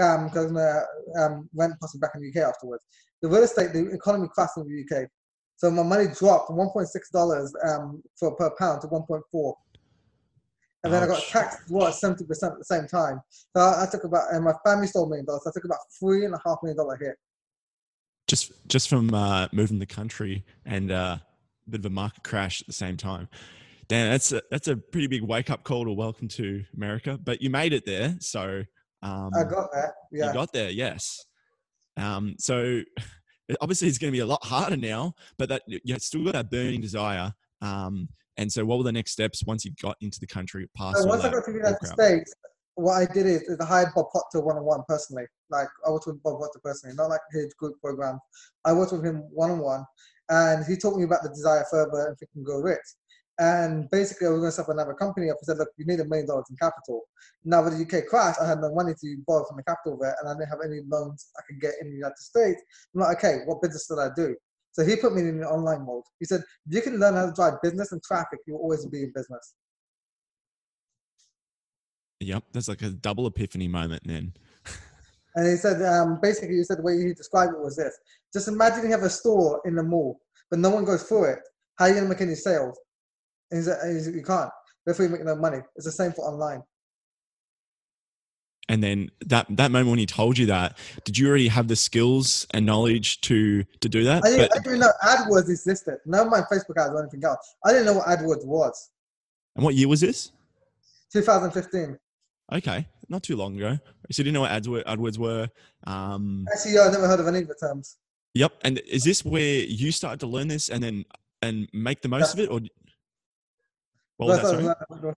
um, 0.00 0.26
because 0.26 0.54
I 0.56 1.22
um, 1.22 1.48
went 1.52 1.78
possibly 1.80 2.00
back 2.00 2.12
in 2.14 2.22
the 2.22 2.28
UK 2.28 2.48
afterwards. 2.48 2.84
The 3.20 3.28
real 3.28 3.42
estate, 3.42 3.72
the 3.72 3.90
economy 3.92 4.28
crashed 4.32 4.56
in 4.56 4.64
the 4.64 4.96
UK. 4.96 5.08
So 5.56 5.70
my 5.70 5.82
money 5.82 6.06
dropped 6.18 6.48
from 6.48 6.56
$1.6 6.56 7.50
um, 7.68 8.02
for 8.18 8.34
per 8.34 8.50
pound 8.58 8.80
to 8.80 8.88
1.4. 8.88 9.54
And 10.84 10.92
then 10.92 11.02
I 11.04 11.06
got 11.06 11.22
taxed 11.22 11.70
what 11.70 11.92
70% 11.92 12.20
at 12.20 12.58
the 12.58 12.64
same 12.64 12.88
time. 12.88 13.20
So 13.56 13.62
I, 13.62 13.84
I 13.84 13.86
took 13.90 14.02
about, 14.02 14.32
and 14.32 14.44
my 14.44 14.54
family 14.66 14.88
stole 14.88 15.04
a 15.04 15.08
million 15.08 15.26
dollars. 15.26 15.42
So 15.44 15.50
I 15.50 15.52
took 15.54 15.64
about 15.64 15.78
three 16.00 16.24
and 16.24 16.34
a 16.34 16.40
half 16.44 16.58
million 16.62 16.76
dollar 16.76 16.96
hit. 16.96 17.14
Just 18.26 18.52
just 18.66 18.88
from 18.88 19.14
uh, 19.14 19.48
moving 19.52 19.78
the 19.78 19.86
country 19.86 20.44
and 20.64 20.90
uh, 20.90 21.18
a 21.66 21.70
bit 21.70 21.80
of 21.80 21.86
a 21.86 21.90
market 21.90 22.24
crash 22.24 22.60
at 22.60 22.66
the 22.66 22.72
same 22.72 22.96
time. 22.96 23.28
Dan, 23.86 24.10
that's 24.10 24.32
a, 24.32 24.42
that's 24.50 24.68
a 24.68 24.76
pretty 24.76 25.06
big 25.06 25.22
wake 25.22 25.50
up 25.50 25.64
call 25.64 25.84
to 25.84 25.92
welcome 25.92 26.26
to 26.28 26.64
America. 26.74 27.18
But 27.22 27.42
you 27.42 27.50
made 27.50 27.72
it 27.72 27.84
there, 27.84 28.16
so 28.20 28.64
um, 29.02 29.30
I 29.34 29.44
got 29.44 29.70
that. 29.72 29.90
Yeah. 30.10 30.28
You 30.28 30.32
got 30.32 30.52
there, 30.52 30.70
yes. 30.70 31.24
Um, 31.96 32.34
so 32.38 32.82
obviously 33.60 33.88
it's 33.88 33.98
going 33.98 34.12
to 34.12 34.16
be 34.16 34.20
a 34.20 34.26
lot 34.26 34.44
harder 34.44 34.76
now, 34.76 35.14
but 35.38 35.48
that 35.48 35.62
you 35.66 35.98
still 35.98 36.24
got 36.24 36.34
that 36.34 36.50
burning 36.50 36.80
desire. 36.80 37.32
Um, 37.60 38.08
and 38.38 38.50
so, 38.50 38.64
what 38.64 38.78
were 38.78 38.84
the 38.84 38.92
next 38.92 39.12
steps 39.12 39.44
once 39.44 39.64
you 39.64 39.72
got 39.82 39.96
into 40.00 40.18
the 40.18 40.26
country? 40.26 40.68
Past 40.76 40.98
So 40.98 41.06
once 41.06 41.24
I 41.24 41.30
got 41.30 41.44
to 41.44 41.52
the 41.52 41.58
United? 41.58 41.86
States, 41.86 42.32
what 42.76 42.94
I 42.94 43.12
did 43.12 43.26
is, 43.26 43.42
is 43.42 43.58
I 43.60 43.66
hired 43.66 43.88
Bob 43.94 44.10
Proctor 44.10 44.40
one 44.40 44.56
on 44.56 44.64
one 44.64 44.82
personally. 44.88 45.24
Like 45.50 45.68
I 45.86 45.90
worked 45.90 46.06
with 46.06 46.22
Bob 46.22 46.38
Proctor 46.38 46.60
personally, 46.64 46.96
not 46.96 47.10
like 47.10 47.20
his 47.30 47.52
group 47.54 47.78
program. 47.80 48.18
I 48.64 48.72
worked 48.72 48.92
with 48.92 49.04
him 49.04 49.24
one 49.30 49.50
on 49.50 49.58
one, 49.58 49.84
and 50.30 50.64
he 50.64 50.76
taught 50.76 50.96
me 50.96 51.04
about 51.04 51.22
the 51.22 51.28
desire 51.28 51.64
further 51.70 52.06
and 52.08 52.18
Think 52.18 52.30
and 52.34 52.44
Grow 52.44 52.60
Rich. 52.60 52.78
And 53.42 53.90
basically, 53.90 54.28
I 54.28 54.30
was 54.30 54.38
going 54.38 54.52
to 54.52 54.54
set 54.54 54.62
up 54.62 54.68
another 54.68 54.94
company 54.94 55.28
up. 55.28 55.36
I 55.42 55.44
said, 55.44 55.58
look, 55.58 55.70
you 55.76 55.84
need 55.84 55.98
a 55.98 56.04
million 56.04 56.28
dollars 56.28 56.44
in 56.48 56.54
capital. 56.56 57.02
Now, 57.44 57.64
with 57.64 57.76
the 57.76 57.82
UK 57.82 58.06
crash, 58.06 58.36
I 58.40 58.46
had 58.46 58.60
no 58.60 58.72
money 58.72 58.92
to 58.94 59.16
borrow 59.26 59.44
from 59.44 59.56
the 59.56 59.64
capital 59.64 59.98
there, 60.00 60.14
and 60.20 60.30
I 60.30 60.34
didn't 60.34 60.48
have 60.48 60.60
any 60.64 60.82
loans 60.86 61.26
I 61.36 61.42
could 61.48 61.60
get 61.60 61.74
in 61.80 61.90
the 61.90 61.96
United 61.96 62.18
States. 62.18 62.62
I'm 62.94 63.00
like, 63.00 63.16
okay, 63.18 63.40
what 63.46 63.60
business 63.60 63.86
should 63.88 63.98
I 63.98 64.10
do? 64.14 64.36
So 64.70 64.84
he 64.84 64.94
put 64.94 65.16
me 65.16 65.22
in 65.22 65.40
the 65.40 65.48
online 65.48 65.84
mode. 65.84 66.04
He 66.20 66.24
said, 66.24 66.44
if 66.68 66.72
you 66.76 66.82
can 66.82 67.00
learn 67.00 67.14
how 67.14 67.26
to 67.26 67.32
drive 67.32 67.54
business 67.64 67.90
and 67.90 68.00
traffic, 68.04 68.38
you'll 68.46 68.58
always 68.58 68.86
be 68.86 69.02
in 69.02 69.12
business. 69.12 69.54
Yep, 72.20 72.44
that's 72.52 72.68
like 72.68 72.82
a 72.82 72.90
double 72.90 73.26
epiphany 73.26 73.66
moment 73.66 74.02
then. 74.06 74.34
And 75.34 75.48
he 75.48 75.56
said, 75.56 75.80
um, 75.80 76.18
basically, 76.20 76.56
he 76.56 76.62
said 76.62 76.76
the 76.76 76.82
way 76.82 76.98
he 76.98 77.14
described 77.14 77.54
it 77.54 77.58
was 77.58 77.76
this: 77.76 77.98
just 78.34 78.48
imagine 78.48 78.84
you 78.84 78.90
have 78.90 79.02
a 79.02 79.08
store 79.08 79.62
in 79.64 79.74
the 79.74 79.82
mall, 79.82 80.20
but 80.50 80.58
no 80.58 80.68
one 80.68 80.84
goes 80.84 81.04
through 81.04 81.24
it. 81.24 81.38
How 81.78 81.86
are 81.86 81.88
you 81.88 81.94
gonna 81.94 82.10
make 82.10 82.20
any 82.20 82.34
sales? 82.34 82.78
And 83.52 83.58
he 83.60 83.64
said, 83.64 83.78
and 83.82 84.04
he 84.04 84.18
you 84.18 84.24
can't. 84.24 84.50
Therefore, 84.84 85.04
you 85.04 85.12
make 85.12 85.24
no 85.24 85.36
money. 85.36 85.58
It's 85.76 85.84
the 85.84 85.92
same 85.92 86.12
for 86.12 86.22
online. 86.24 86.62
And 88.68 88.82
then 88.82 89.10
that 89.26 89.46
that 89.50 89.70
moment 89.70 89.90
when 89.90 89.98
he 89.98 90.06
told 90.06 90.38
you 90.38 90.46
that, 90.46 90.78
did 91.04 91.18
you 91.18 91.28
already 91.28 91.48
have 91.48 91.68
the 91.68 91.76
skills 91.76 92.46
and 92.52 92.64
knowledge 92.64 93.20
to 93.22 93.64
to 93.80 93.88
do 93.88 94.04
that? 94.04 94.24
I 94.24 94.30
didn't, 94.30 94.48
But- 94.50 94.58
I 94.58 94.62
didn't 94.62 94.78
know 94.80 94.92
AdWords 95.04 95.50
existed. 95.50 95.98
Never 96.06 96.30
my 96.30 96.40
Facebook 96.42 96.78
ads 96.82 96.94
or 96.94 97.02
anything 97.02 97.22
else. 97.24 97.54
I 97.64 97.72
didn't 97.72 97.86
know 97.86 97.94
what 97.94 98.06
AdWords 98.06 98.46
was. 98.46 98.90
and 99.56 99.64
what 99.64 99.74
year 99.74 99.88
was 99.88 100.00
this? 100.00 100.32
2015. 101.12 101.98
Okay, 102.54 102.88
not 103.10 103.22
too 103.22 103.36
long 103.36 103.54
ago. 103.56 103.78
So 104.10 104.20
you 104.20 104.24
didn't 104.24 104.34
know 104.34 104.40
what 104.42 104.50
ads 104.50 104.68
were, 104.68 104.82
AdWords 104.84 105.18
were. 105.18 105.48
Um, 105.86 106.46
SEO, 106.56 106.88
I 106.88 106.90
never 106.90 107.06
heard 107.06 107.20
of 107.20 107.26
any 107.28 107.40
of 107.40 107.48
the 107.48 107.54
terms. 107.54 107.98
yep. 108.34 108.52
And 108.62 108.78
is 108.88 109.04
this 109.04 109.22
where 109.24 109.60
you 109.64 109.92
started 109.92 110.20
to 110.20 110.26
learn 110.26 110.48
this 110.48 110.70
and 110.70 110.82
then 110.82 111.04
and 111.42 111.68
make 111.74 112.00
the 112.02 112.08
most 112.08 112.32
of 112.32 112.40
it, 112.40 112.48
or 112.50 112.60
that? 114.28 114.42
That's, 114.42 114.52
why 114.52 114.58
I 114.58 115.00
learned, 115.00 115.16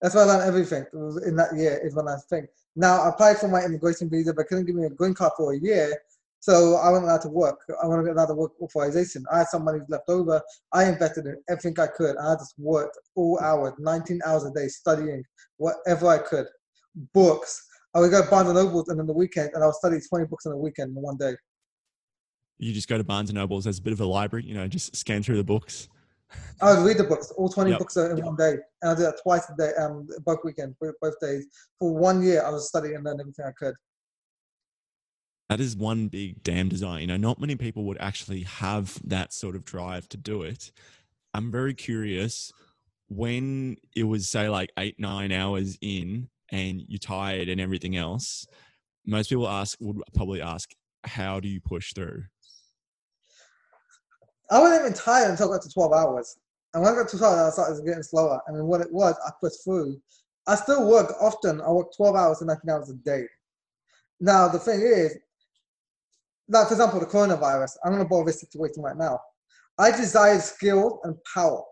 that's 0.00 0.14
why 0.14 0.20
I 0.22 0.24
learned 0.24 0.42
everything 0.42 0.82
It 0.82 0.96
was 0.96 1.22
in 1.26 1.36
that 1.36 1.54
year 1.56 1.80
is 1.82 1.94
when 1.94 2.08
I 2.08 2.16
think. 2.28 2.46
Now 2.76 3.02
I 3.02 3.08
applied 3.10 3.38
for 3.38 3.48
my 3.48 3.62
immigration 3.62 4.08
visa, 4.08 4.32
but 4.32 4.46
couldn't 4.46 4.66
give 4.66 4.76
me 4.76 4.86
a 4.86 4.90
green 4.90 5.14
card 5.14 5.32
for 5.36 5.52
a 5.52 5.58
year. 5.58 5.96
So 6.40 6.76
I 6.76 6.88
wasn't 6.88 7.08
allowed 7.08 7.20
to 7.22 7.28
work. 7.28 7.60
I 7.82 7.86
to 7.86 8.02
get 8.02 8.12
another 8.12 8.34
work 8.34 8.52
authorization. 8.62 9.26
I 9.30 9.38
had 9.38 9.48
some 9.48 9.62
money 9.62 9.80
left 9.88 10.08
over. 10.08 10.40
I 10.72 10.86
invested 10.86 11.26
in 11.26 11.36
everything 11.50 11.78
I 11.78 11.86
could. 11.86 12.16
I 12.16 12.34
just 12.34 12.54
worked 12.56 12.98
all 13.14 13.38
hours, 13.40 13.74
19 13.78 14.20
hours 14.24 14.44
a 14.44 14.50
day, 14.50 14.68
studying 14.68 15.22
whatever 15.58 16.08
I 16.08 16.18
could. 16.18 16.46
Books. 17.12 17.66
I 17.94 18.00
would 18.00 18.10
go 18.10 18.24
to 18.24 18.30
Barnes 18.30 18.48
and 18.48 18.56
Nobles 18.56 18.88
and 18.88 18.98
on 19.00 19.06
the 19.06 19.12
weekend, 19.12 19.50
and 19.52 19.62
I 19.62 19.66
would 19.66 19.74
study 19.74 19.98
20 20.00 20.26
books 20.26 20.46
in 20.46 20.52
a 20.52 20.56
weekend 20.56 20.96
in 20.96 21.02
one 21.02 21.18
day. 21.18 21.34
You 22.58 22.72
just 22.72 22.88
go 22.88 22.96
to 22.96 23.04
Barnes 23.04 23.28
and 23.28 23.36
Nobles 23.36 23.66
as 23.66 23.78
a 23.78 23.82
bit 23.82 23.92
of 23.92 24.00
a 24.00 24.06
library, 24.06 24.46
you 24.46 24.54
know, 24.54 24.66
just 24.66 24.96
scan 24.96 25.22
through 25.22 25.36
the 25.36 25.44
books. 25.44 25.88
I 26.62 26.74
would 26.74 26.86
read 26.86 26.98
the 26.98 27.04
books, 27.04 27.30
all 27.32 27.48
20 27.48 27.70
Yep. 27.70 27.78
books 27.78 27.96
in 27.96 28.24
one 28.24 28.36
day. 28.36 28.58
And 28.82 28.90
I 28.90 28.94
did 28.94 29.06
that 29.06 29.20
twice 29.22 29.48
a 29.48 29.56
day, 29.56 29.72
um, 29.78 30.06
both 30.24 30.38
weekends, 30.44 30.76
both 30.80 30.94
both 31.00 31.18
days. 31.20 31.46
For 31.78 31.94
one 31.94 32.22
year, 32.22 32.42
I 32.44 32.50
was 32.50 32.68
studying 32.68 32.96
and 32.96 33.04
learning 33.04 33.20
everything 33.20 33.46
I 33.46 33.52
could. 33.52 33.74
That 35.48 35.60
is 35.60 35.76
one 35.76 36.08
big 36.08 36.42
damn 36.42 36.68
desire. 36.68 37.00
You 37.00 37.08
know, 37.08 37.16
not 37.16 37.40
many 37.40 37.56
people 37.56 37.84
would 37.84 37.98
actually 37.98 38.42
have 38.42 39.00
that 39.04 39.32
sort 39.32 39.56
of 39.56 39.64
drive 39.64 40.08
to 40.10 40.16
do 40.16 40.42
it. 40.42 40.70
I'm 41.34 41.50
very 41.50 41.74
curious 41.74 42.52
when 43.08 43.76
it 43.96 44.04
was, 44.04 44.28
say, 44.28 44.48
like 44.48 44.70
eight, 44.78 45.00
nine 45.00 45.32
hours 45.32 45.76
in 45.80 46.28
and 46.52 46.82
you're 46.86 46.98
tired 46.98 47.48
and 47.48 47.60
everything 47.60 47.96
else. 47.96 48.46
Most 49.04 49.30
people 49.30 49.48
ask, 49.48 49.76
would 49.80 50.00
probably 50.14 50.40
ask, 50.40 50.70
how 51.04 51.40
do 51.40 51.48
you 51.48 51.60
push 51.60 51.94
through? 51.94 52.24
I 54.50 54.58
wasn't 54.58 54.80
even 54.80 54.94
tired 54.94 55.30
until 55.30 55.52
I 55.52 55.56
got 55.56 55.62
to 55.62 55.72
12 55.72 55.92
hours. 55.92 56.36
And 56.74 56.82
when 56.82 56.92
I 56.92 56.96
got 56.96 57.08
to 57.08 57.18
12 57.18 57.38
hours, 57.38 57.58
I 57.58 57.62
started 57.62 57.86
getting 57.86 58.02
slower. 58.02 58.40
And 58.46 58.66
what 58.66 58.80
it 58.80 58.92
was, 58.92 59.14
I 59.26 59.30
pushed 59.40 59.64
through. 59.64 60.00
I 60.46 60.56
still 60.56 60.88
work 60.88 61.12
often. 61.20 61.60
I 61.60 61.70
work 61.70 61.88
12 61.96 62.16
hours 62.16 62.38
to 62.38 62.44
19 62.44 62.70
hours 62.70 62.90
a 62.90 62.94
day. 62.94 63.24
Now, 64.20 64.48
the 64.48 64.58
thing 64.58 64.80
is, 64.80 65.16
like, 66.48 66.66
for 66.66 66.74
example, 66.74 67.00
the 67.00 67.06
coronavirus, 67.06 67.72
I'm 67.84 67.92
going 67.92 68.02
to 68.02 68.08
bore 68.08 68.24
this 68.24 68.40
situation 68.40 68.82
right 68.82 68.96
now. 68.96 69.20
I 69.78 69.92
desired 69.92 70.42
skill 70.42 71.00
and 71.04 71.16
power 71.32 71.62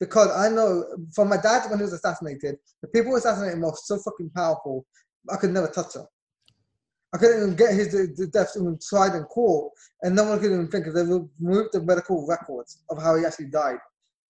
because 0.00 0.30
I 0.34 0.48
know 0.48 0.84
from 1.14 1.28
my 1.28 1.36
dad 1.36 1.68
when 1.68 1.78
he 1.78 1.84
was 1.84 1.92
assassinated, 1.92 2.56
the 2.82 2.88
people 2.88 3.12
who 3.12 3.18
assassinated 3.18 3.54
him 3.54 3.62
were 3.62 3.72
so 3.76 3.98
fucking 3.98 4.30
powerful, 4.34 4.86
I 5.30 5.36
could 5.36 5.52
never 5.52 5.68
touch 5.68 5.92
them. 5.92 6.06
I 7.14 7.18
couldn't 7.18 7.42
even 7.42 7.56
get 7.56 7.72
his 7.72 7.88
death 8.32 8.52
even 8.56 8.78
tried 8.86 9.14
in 9.14 9.24
court, 9.24 9.72
and 10.02 10.14
no 10.14 10.24
one 10.24 10.38
could 10.38 10.52
even 10.52 10.68
think 10.68 10.86
of 10.86 10.94
they 10.94 11.02
removed 11.02 11.70
the 11.72 11.80
medical 11.82 12.26
records 12.26 12.82
of 12.90 13.02
how 13.02 13.16
he 13.16 13.24
actually 13.24 13.46
died. 13.46 13.78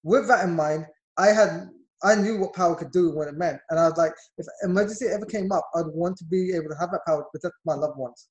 With 0.05 0.29
that 0.29 0.45
in 0.45 0.55
mind, 0.55 0.87
I 1.17 1.29
had 1.29 1.71
I 2.05 2.15
knew 2.15 2.39
what 2.39 2.55
power 2.55 2.77
could 2.77 2.93
do 2.93 3.11
when 3.11 3.27
it 3.27 3.35
meant, 3.35 3.61
and 3.71 3.81
I 3.81 3.89
was 3.89 3.99
like, 3.99 4.13
if 4.39 4.47
emergency 4.63 5.07
ever 5.07 5.27
came 5.27 5.51
up, 5.51 5.69
I'd 5.75 5.87
want 5.87 6.17
to 6.19 6.25
be 6.25 6.53
able 6.53 6.69
to 6.69 6.77
have 6.79 6.93
that 6.93 7.05
power 7.05 7.23
to 7.23 7.29
protect 7.33 7.57
my 7.67 7.75
loved 7.75 7.99
ones. 7.99 8.29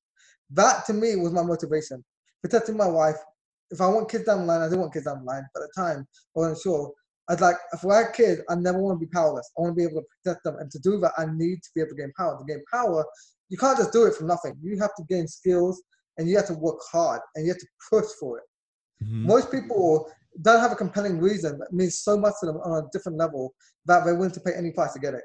That 0.51 0.85
to 0.85 0.93
me 0.93 1.17
was 1.17 1.33
my 1.33 1.43
motivation, 1.43 2.03
protecting 2.41 2.77
my 2.77 2.87
wife. 2.87 3.17
If 3.69 3.81
I 3.81 3.87
want 3.87 4.09
kids 4.09 4.23
down 4.23 4.39
the 4.39 4.45
line, 4.45 4.61
I 4.61 4.65
didn't 4.69 4.79
want 4.79 4.93
kids 4.93 5.05
down 5.05 5.19
the 5.19 5.25
line. 5.25 5.43
But 5.53 5.63
at 5.63 5.69
the 5.75 5.81
time, 5.81 6.07
I 6.37 6.39
wasn't 6.39 6.61
sure. 6.61 6.93
I'd 7.29 7.41
like, 7.41 7.57
if 7.73 7.85
I 7.85 7.97
had 7.97 8.13
kids, 8.13 8.41
I 8.49 8.55
never 8.55 8.79
want 8.79 8.99
to 8.99 9.05
be 9.05 9.11
powerless. 9.11 9.51
I 9.57 9.61
want 9.61 9.71
to 9.71 9.75
be 9.75 9.83
able 9.83 10.01
to 10.01 10.07
protect 10.23 10.43
them. 10.43 10.55
And 10.59 10.71
to 10.71 10.79
do 10.79 10.99
that, 10.99 11.11
I 11.17 11.25
need 11.25 11.61
to 11.61 11.69
be 11.75 11.81
able 11.81 11.91
to 11.91 11.95
gain 11.97 12.13
power. 12.17 12.37
To 12.37 12.45
gain 12.45 12.63
power, 12.71 13.05
you 13.49 13.57
can't 13.57 13.77
just 13.77 13.91
do 13.91 14.05
it 14.05 14.15
from 14.15 14.27
nothing. 14.27 14.55
You 14.61 14.79
have 14.79 14.95
to 14.95 15.03
gain 15.09 15.27
skills 15.27 15.81
and 16.17 16.27
you 16.29 16.37
have 16.37 16.47
to 16.47 16.53
work 16.53 16.79
hard 16.91 17.21
and 17.35 17.45
you 17.45 17.51
have 17.51 17.59
to 17.59 17.67
push 17.89 18.05
for 18.19 18.39
it. 18.39 18.45
Mhm. 19.03 19.25
Most 19.25 19.51
people 19.51 20.11
don't 20.41 20.59
have 20.59 20.71
a 20.71 20.75
compelling 20.75 21.19
reason 21.19 21.57
that 21.59 21.73
means 21.73 21.99
so 21.99 22.17
much 22.17 22.33
to 22.39 22.45
them 22.45 22.57
on 22.57 22.83
a 22.83 22.87
different 22.91 23.17
level 23.17 23.53
that 23.85 24.05
they're 24.05 24.15
willing 24.15 24.31
to 24.31 24.39
pay 24.39 24.53
any 24.53 24.71
price 24.71 24.93
to 24.93 24.99
get 24.99 25.13
it. 25.13 25.23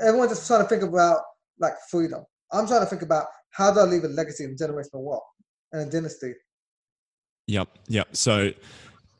Everyone's 0.00 0.32
just 0.32 0.46
trying 0.46 0.62
to 0.62 0.68
think 0.68 0.82
about 0.82 1.22
like 1.58 1.74
freedom. 1.90 2.24
I'm 2.52 2.66
trying 2.66 2.80
to 2.80 2.86
think 2.86 3.02
about 3.02 3.26
how 3.50 3.72
do 3.72 3.80
I 3.80 3.84
leave 3.84 4.04
a 4.04 4.08
legacy 4.08 4.44
and 4.44 4.58
generational 4.58 5.02
wealth 5.02 5.24
and 5.72 5.88
a 5.88 5.90
dynasty. 5.90 6.34
Yep, 7.46 7.68
yep. 7.88 8.16
So 8.16 8.52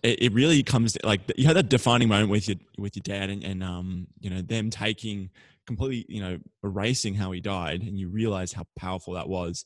it, 0.04 0.22
it 0.22 0.32
really 0.32 0.62
comes 0.62 0.92
to, 0.92 1.00
like 1.04 1.20
you 1.36 1.46
had 1.46 1.56
that 1.56 1.68
defining 1.68 2.08
moment 2.08 2.30
with 2.30 2.46
your 2.48 2.58
with 2.78 2.94
your 2.94 3.02
dad 3.02 3.30
and, 3.30 3.42
and 3.42 3.64
um 3.64 4.06
you 4.20 4.30
know 4.30 4.40
them 4.42 4.70
taking 4.70 5.30
completely 5.66 6.04
you 6.14 6.20
know 6.22 6.38
erasing 6.62 7.14
how 7.14 7.32
he 7.32 7.40
died 7.40 7.80
and 7.82 7.98
you 7.98 8.08
realize 8.08 8.52
how 8.52 8.64
powerful 8.78 9.14
that 9.14 9.28
was 9.28 9.64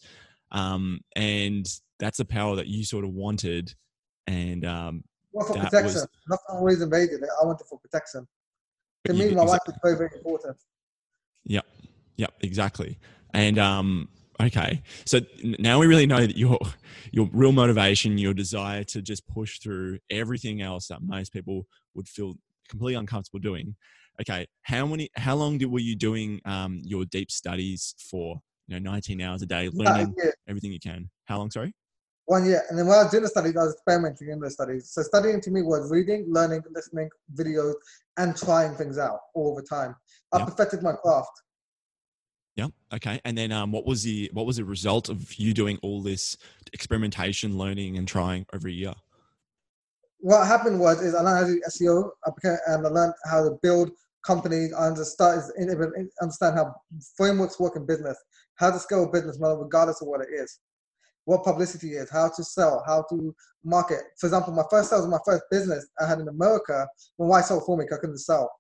um 0.53 1.01
and 1.17 1.67
that's 1.99 2.21
a 2.21 2.25
power 2.25 2.57
that 2.57 2.69
you 2.69 2.85
sort 2.85 3.05
of 3.05 3.11
wanted 3.11 3.75
and 4.29 4.65
um 4.65 5.03
Well, 5.33 5.47
for 5.47 5.55
That 5.55 5.65
protection, 5.65 5.85
was- 6.03 6.09
not 6.29 6.39
for 6.47 6.57
always 6.59 6.81
invaded. 6.81 7.23
I 7.25 7.45
wanted 7.45 7.67
for 7.67 7.79
protection. 7.81 8.27
To 9.07 9.13
me, 9.15 9.29
did 9.29 9.37
my 9.37 9.45
exa- 9.45 9.49
wife 9.49 9.61
is 9.69 9.75
very, 9.83 9.97
very 9.97 10.11
important. 10.17 10.57
Yep. 11.45 11.67
Yep. 12.17 12.33
Exactly. 12.43 12.99
And 13.35 13.59
um, 13.59 14.09
okay, 14.41 14.83
so 15.05 15.21
now 15.59 15.79
we 15.79 15.87
really 15.87 16.07
know 16.07 16.21
that 16.21 16.37
your 16.37 16.59
your 17.13 17.29
real 17.33 17.53
motivation, 17.53 18.19
your 18.19 18.35
desire 18.35 18.85
to 18.85 19.03
just 19.03 19.27
push 19.27 19.59
through 19.59 19.99
everything 20.11 20.63
else 20.63 20.89
that 20.89 21.03
most 21.03 21.33
people 21.33 21.67
would 21.95 22.09
feel 22.09 22.35
completely 22.69 22.95
uncomfortable 22.95 23.41
doing. 23.41 23.77
Okay, 24.21 24.47
how 24.63 24.87
many? 24.87 25.09
How 25.17 25.35
long 25.37 25.59
did, 25.59 25.67
were 25.71 25.79
you 25.79 25.97
doing 25.97 26.41
um, 26.45 26.81
your 26.85 27.05
deep 27.05 27.31
studies 27.31 27.95
for? 27.99 28.41
You 28.67 28.79
know, 28.79 28.91
19 28.91 29.23
hours 29.23 29.41
a 29.41 29.47
day, 29.47 29.71
learning 29.73 30.15
year, 30.19 30.35
everything 30.47 30.73
you 30.73 30.79
can. 30.79 31.09
How 31.25 31.39
long? 31.39 31.51
Sorry. 31.51 31.73
one 32.27 32.45
year. 32.45 32.63
And 32.69 32.79
then 32.79 32.87
when 32.87 32.99
I 32.99 33.03
was 33.05 33.11
doing 33.11 33.23
the 33.23 33.29
studies, 33.31 33.57
I 33.57 33.65
was 33.65 33.73
experimenting 33.73 34.29
in 34.29 34.41
the 34.41 34.51
studies. 34.51 34.91
So 34.91 35.01
studying 35.03 35.41
to 35.41 35.51
me 35.51 35.63
was 35.63 35.91
reading, 35.91 36.27
learning, 36.29 36.63
listening, 36.75 37.09
videos, 37.35 37.73
and 38.19 38.37
trying 38.37 38.75
things 38.75 38.99
out 38.99 39.21
all 39.35 39.55
the 39.55 39.63
time. 39.63 39.97
I 40.33 40.39
Yeah. 40.39 40.45
perfected 40.45 40.83
my 40.83 40.93
craft. 40.93 41.31
Yep. 42.59 42.73
Okay. 42.95 43.21
And 43.25 43.39
then, 43.39 43.53
um, 43.53 43.71
what 43.71 43.87
was 43.87 44.03
the 44.03 44.29
what 44.33 44.45
was 44.45 44.57
the 44.57 44.65
result 44.65 45.09
of 45.09 45.35
you 45.35 45.55
doing 45.55 45.79
all 45.81 46.03
this 46.03 46.37
experimentation, 46.73 47.57
learning, 47.57 47.97
and 47.97 48.07
trying 48.07 48.47
over 48.53 48.67
a 48.69 48.73
year? 48.73 48.95
what 50.21 50.45
happened 50.49 50.81
was 50.81 51.01
is 51.01 51.15
I 51.15 51.21
learned 51.21 51.39
how 51.39 51.47
to 51.47 51.53
do 51.53 51.63
SEO. 51.69 52.11
And 52.67 52.85
I 52.85 52.91
learned 52.91 53.15
how 53.31 53.45
to 53.45 53.57
build 53.63 53.93
companies. 54.27 54.73
I 54.75 54.89
understand 54.89 55.43
understand 56.21 56.57
how 56.57 56.75
frameworks 57.17 57.61
work 57.61 57.77
in 57.77 57.87
business, 57.87 58.19
how 58.57 58.73
to 58.73 58.81
scale 58.81 59.05
a 59.05 59.13
business 59.13 59.39
model 59.39 59.59
regardless 59.59 60.03
of 60.03 60.09
what 60.09 60.21
it 60.21 60.29
is, 60.35 60.59
what 61.25 61.45
publicity 61.45 61.93
is, 61.93 62.11
how 62.11 62.29
to 62.35 62.43
sell, 62.43 62.83
how 62.85 63.05
to 63.11 63.33
market. 63.63 64.01
For 64.19 64.27
example, 64.27 64.53
my 64.53 64.65
first 64.69 64.91
sales 64.91 65.07
my 65.07 65.21
first 65.25 65.45
business 65.53 65.87
I 66.01 66.09
had 66.09 66.19
in 66.19 66.27
America. 66.27 66.89
When 67.17 67.31
I 67.31 67.41
sold 67.43 67.65
for 67.65 67.77
me, 67.77 67.87
'cause 67.87 67.99
I 67.99 68.01
couldn't 68.01 68.19
sell. 68.19 68.51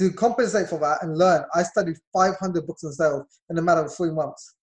To 0.00 0.10
compensate 0.10 0.66
for 0.66 0.78
that 0.78 1.02
and 1.02 1.18
learn, 1.18 1.44
I 1.54 1.62
studied 1.62 1.96
500 2.14 2.66
books 2.66 2.84
on 2.84 2.92
sales 2.92 3.40
in 3.50 3.58
a 3.58 3.62
matter 3.62 3.84
of 3.84 3.94
three 3.94 4.10
months 4.10 4.54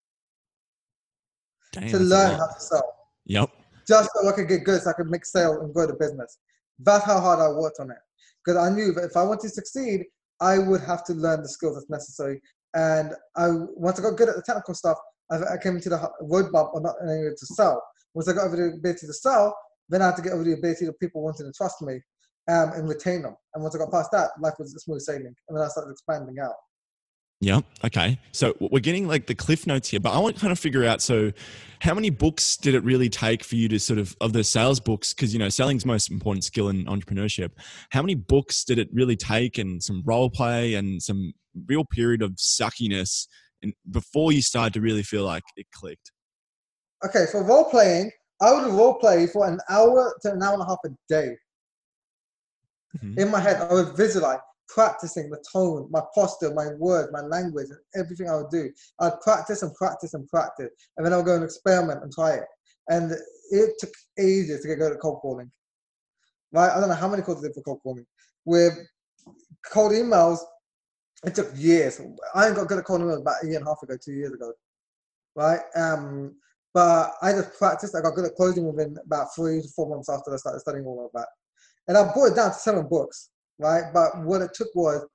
Damn, 1.71 1.89
to 1.89 1.99
learn 1.99 2.39
how 2.39 2.47
to 2.47 2.59
sell. 2.59 2.95
Yep. 3.25 3.51
just 3.87 4.09
so 4.15 4.27
I 4.27 4.31
could 4.31 4.47
get 4.47 4.63
good, 4.63 4.81
so 4.81 4.89
I 4.89 4.93
could 4.93 5.11
make 5.11 5.25
sales 5.25 5.57
and 5.61 5.71
grow 5.71 5.85
the 5.85 5.93
business. 5.93 6.39
That's 6.79 7.05
how 7.05 7.19
hard 7.19 7.37
I 7.37 7.49
worked 7.49 7.79
on 7.79 7.91
it. 7.91 7.99
Because 8.43 8.57
I 8.57 8.73
knew 8.73 8.93
that 8.93 9.03
if 9.03 9.15
I 9.15 9.21
want 9.21 9.41
to 9.41 9.49
succeed, 9.49 10.05
I 10.41 10.57
would 10.57 10.81
have 10.81 11.03
to 11.05 11.13
learn 11.13 11.43
the 11.43 11.49
skills 11.49 11.75
that's 11.75 11.87
necessary. 11.87 12.41
And 12.73 13.13
I 13.35 13.49
once 13.75 13.99
I 13.99 14.01
got 14.01 14.17
good 14.17 14.29
at 14.29 14.37
the 14.37 14.41
technical 14.41 14.73
stuff, 14.73 14.97
I, 15.29 15.35
I 15.53 15.57
came 15.61 15.75
into 15.75 15.89
the 15.89 16.11
road 16.21 16.51
bump 16.51 16.71
of 16.73 16.81
not 16.81 16.95
being 17.05 17.25
able 17.25 17.35
to 17.37 17.45
sell. 17.45 17.83
Once 18.15 18.27
I 18.27 18.33
got 18.33 18.47
over 18.47 18.55
the 18.55 18.75
ability 18.75 19.05
to 19.05 19.13
sell, 19.13 19.55
then 19.87 20.01
I 20.01 20.07
had 20.07 20.15
to 20.15 20.23
get 20.23 20.33
over 20.33 20.43
the 20.43 20.53
ability 20.53 20.87
of 20.87 20.99
people 20.99 21.21
wanting 21.21 21.45
to 21.45 21.53
trust 21.55 21.83
me 21.83 22.01
um, 22.47 22.71
and 22.73 22.87
retain 22.87 23.21
them. 23.21 23.35
And 23.53 23.63
once 23.63 23.75
I 23.75 23.79
got 23.79 23.91
past 23.91 24.11
that, 24.11 24.31
life 24.39 24.53
was 24.59 24.73
smooth 24.83 25.01
sailing. 25.01 25.33
And 25.47 25.57
then 25.57 25.63
I 25.63 25.67
started 25.67 25.91
expanding 25.91 26.39
out. 26.39 26.55
Yeah. 27.39 27.61
Okay. 27.85 28.19
So 28.31 28.55
we're 28.59 28.79
getting 28.79 29.07
like 29.07 29.27
the 29.27 29.35
cliff 29.35 29.67
notes 29.67 29.89
here, 29.89 29.99
but 29.99 30.11
I 30.11 30.17
want 30.17 30.35
to 30.35 30.41
kind 30.41 30.51
of 30.51 30.57
figure 30.57 30.83
out. 30.83 31.03
So, 31.03 31.31
how 31.81 31.93
many 31.93 32.09
books 32.09 32.57
did 32.57 32.73
it 32.73 32.83
really 32.83 33.09
take 33.09 33.43
for 33.43 33.55
you 33.55 33.69
to 33.69 33.79
sort 33.79 33.99
of 33.99 34.17
of 34.21 34.33
the 34.33 34.43
sales 34.43 34.79
books? 34.79 35.13
Because 35.13 35.33
you 35.33 35.39
know, 35.39 35.49
selling's 35.49 35.85
most 35.85 36.09
important 36.09 36.45
skill 36.45 36.69
in 36.69 36.85
entrepreneurship. 36.85 37.51
How 37.91 38.01
many 38.01 38.15
books 38.15 38.63
did 38.63 38.79
it 38.79 38.89
really 38.91 39.15
take, 39.15 39.59
and 39.59 39.83
some 39.83 40.01
role 40.03 40.31
play 40.31 40.73
and 40.73 40.99
some 40.99 41.33
real 41.67 41.85
period 41.85 42.23
of 42.23 42.31
suckiness 42.37 43.27
and 43.61 43.73
before 43.91 44.31
you 44.31 44.41
started 44.41 44.73
to 44.73 44.81
really 44.81 45.03
feel 45.03 45.23
like 45.23 45.43
it 45.55 45.67
clicked? 45.73 46.11
Okay, 47.05 47.25
for 47.31 47.43
role 47.43 47.65
playing, 47.65 48.11
I 48.41 48.51
would 48.53 48.65
role 48.71 48.95
play 48.95 49.27
for 49.27 49.47
an 49.47 49.59
hour 49.69 50.15
to 50.21 50.31
an 50.31 50.41
hour 50.41 50.53
and 50.53 50.61
a 50.61 50.65
half 50.65 50.79
a 50.85 50.89
day. 51.09 51.35
Mm-hmm. 52.95 53.19
In 53.19 53.31
my 53.31 53.39
head, 53.39 53.61
I 53.61 53.73
would 53.73 53.95
visualize 53.95 54.39
practicing 54.67 55.29
the 55.29 55.43
tone, 55.51 55.87
my 55.91 56.01
posture, 56.13 56.53
my 56.53 56.67
words, 56.77 57.09
my 57.11 57.21
language, 57.21 57.67
everything 57.95 58.29
I 58.29 58.35
would 58.35 58.49
do. 58.49 58.69
I'd 58.99 59.19
practice 59.21 59.63
and 59.63 59.73
practice 59.75 60.13
and 60.13 60.27
practice, 60.27 60.69
and 60.97 61.05
then 61.05 61.13
I 61.13 61.17
would 61.17 61.25
go 61.25 61.35
and 61.35 61.43
experiment 61.43 62.03
and 62.03 62.11
try 62.11 62.33
it. 62.33 62.45
And 62.89 63.11
it 63.51 63.73
took 63.79 63.91
ages 64.17 64.61
to 64.61 64.67
get 64.67 64.79
good 64.79 64.93
at 64.93 64.99
cold 64.99 65.19
calling. 65.21 65.51
Right? 66.51 66.69
I 66.69 66.79
don't 66.79 66.89
know 66.89 66.95
how 66.95 67.07
many 67.07 67.23
calls 67.23 67.43
I 67.43 67.47
did 67.47 67.55
for 67.55 67.61
cold 67.61 67.79
calling. 67.83 68.05
With 68.45 68.73
cold 69.71 69.91
emails, 69.91 70.39
it 71.25 71.35
took 71.35 71.51
years. 71.55 71.99
I 72.35 72.51
got 72.51 72.67
good 72.67 72.79
at 72.79 72.85
cold 72.85 73.01
emails 73.01 73.21
about 73.21 73.43
a 73.43 73.47
year 73.47 73.57
and 73.57 73.67
a 73.67 73.69
half 73.69 73.83
ago, 73.83 73.97
two 74.03 74.13
years 74.13 74.33
ago. 74.33 74.53
Right? 75.35 75.59
Um, 75.75 76.35
but 76.73 77.13
I 77.21 77.31
just 77.31 77.57
practiced. 77.57 77.95
I 77.95 78.01
got 78.01 78.15
good 78.15 78.25
at 78.25 78.35
closing 78.35 78.65
within 78.65 78.97
about 79.05 79.33
three 79.35 79.61
to 79.61 79.67
four 79.69 79.89
months 79.89 80.09
after 80.09 80.33
I 80.33 80.37
started 80.37 80.59
studying 80.59 80.85
all 80.85 81.05
of 81.05 81.11
that. 81.13 81.27
And 81.87 81.97
I 81.97 82.01
it 82.01 82.35
down 82.35 82.51
to 82.51 82.57
seven 82.57 82.87
books, 82.87 83.29
right? 83.59 83.85
But 83.93 84.23
what 84.23 84.41
it 84.41 84.51
took 84.53 84.73
was, 84.75 85.05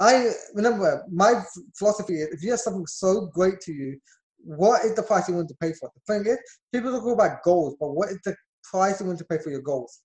I 0.00 0.30
remember 0.54 1.04
my 1.10 1.42
philosophy 1.76 2.14
is 2.14 2.28
if 2.32 2.42
you 2.42 2.50
have 2.50 2.60
something 2.60 2.86
so 2.86 3.26
great 3.32 3.60
to 3.60 3.72
you, 3.72 3.98
what 4.38 4.84
is 4.84 4.94
the 4.94 5.02
price 5.02 5.28
you 5.28 5.34
want 5.34 5.48
to 5.48 5.56
pay 5.60 5.72
for 5.72 5.88
it? 5.88 5.92
The 6.06 6.14
thing 6.14 6.32
is, 6.32 6.38
people 6.72 6.90
talk 6.90 7.06
about 7.06 7.42
goals, 7.42 7.76
but 7.78 7.90
what 7.90 8.10
is 8.10 8.18
the 8.24 8.34
price 8.64 9.00
you 9.00 9.06
want 9.06 9.18
to 9.18 9.24
pay 9.24 9.38
for 9.38 9.50
your 9.50 9.62
goals? 9.62 10.00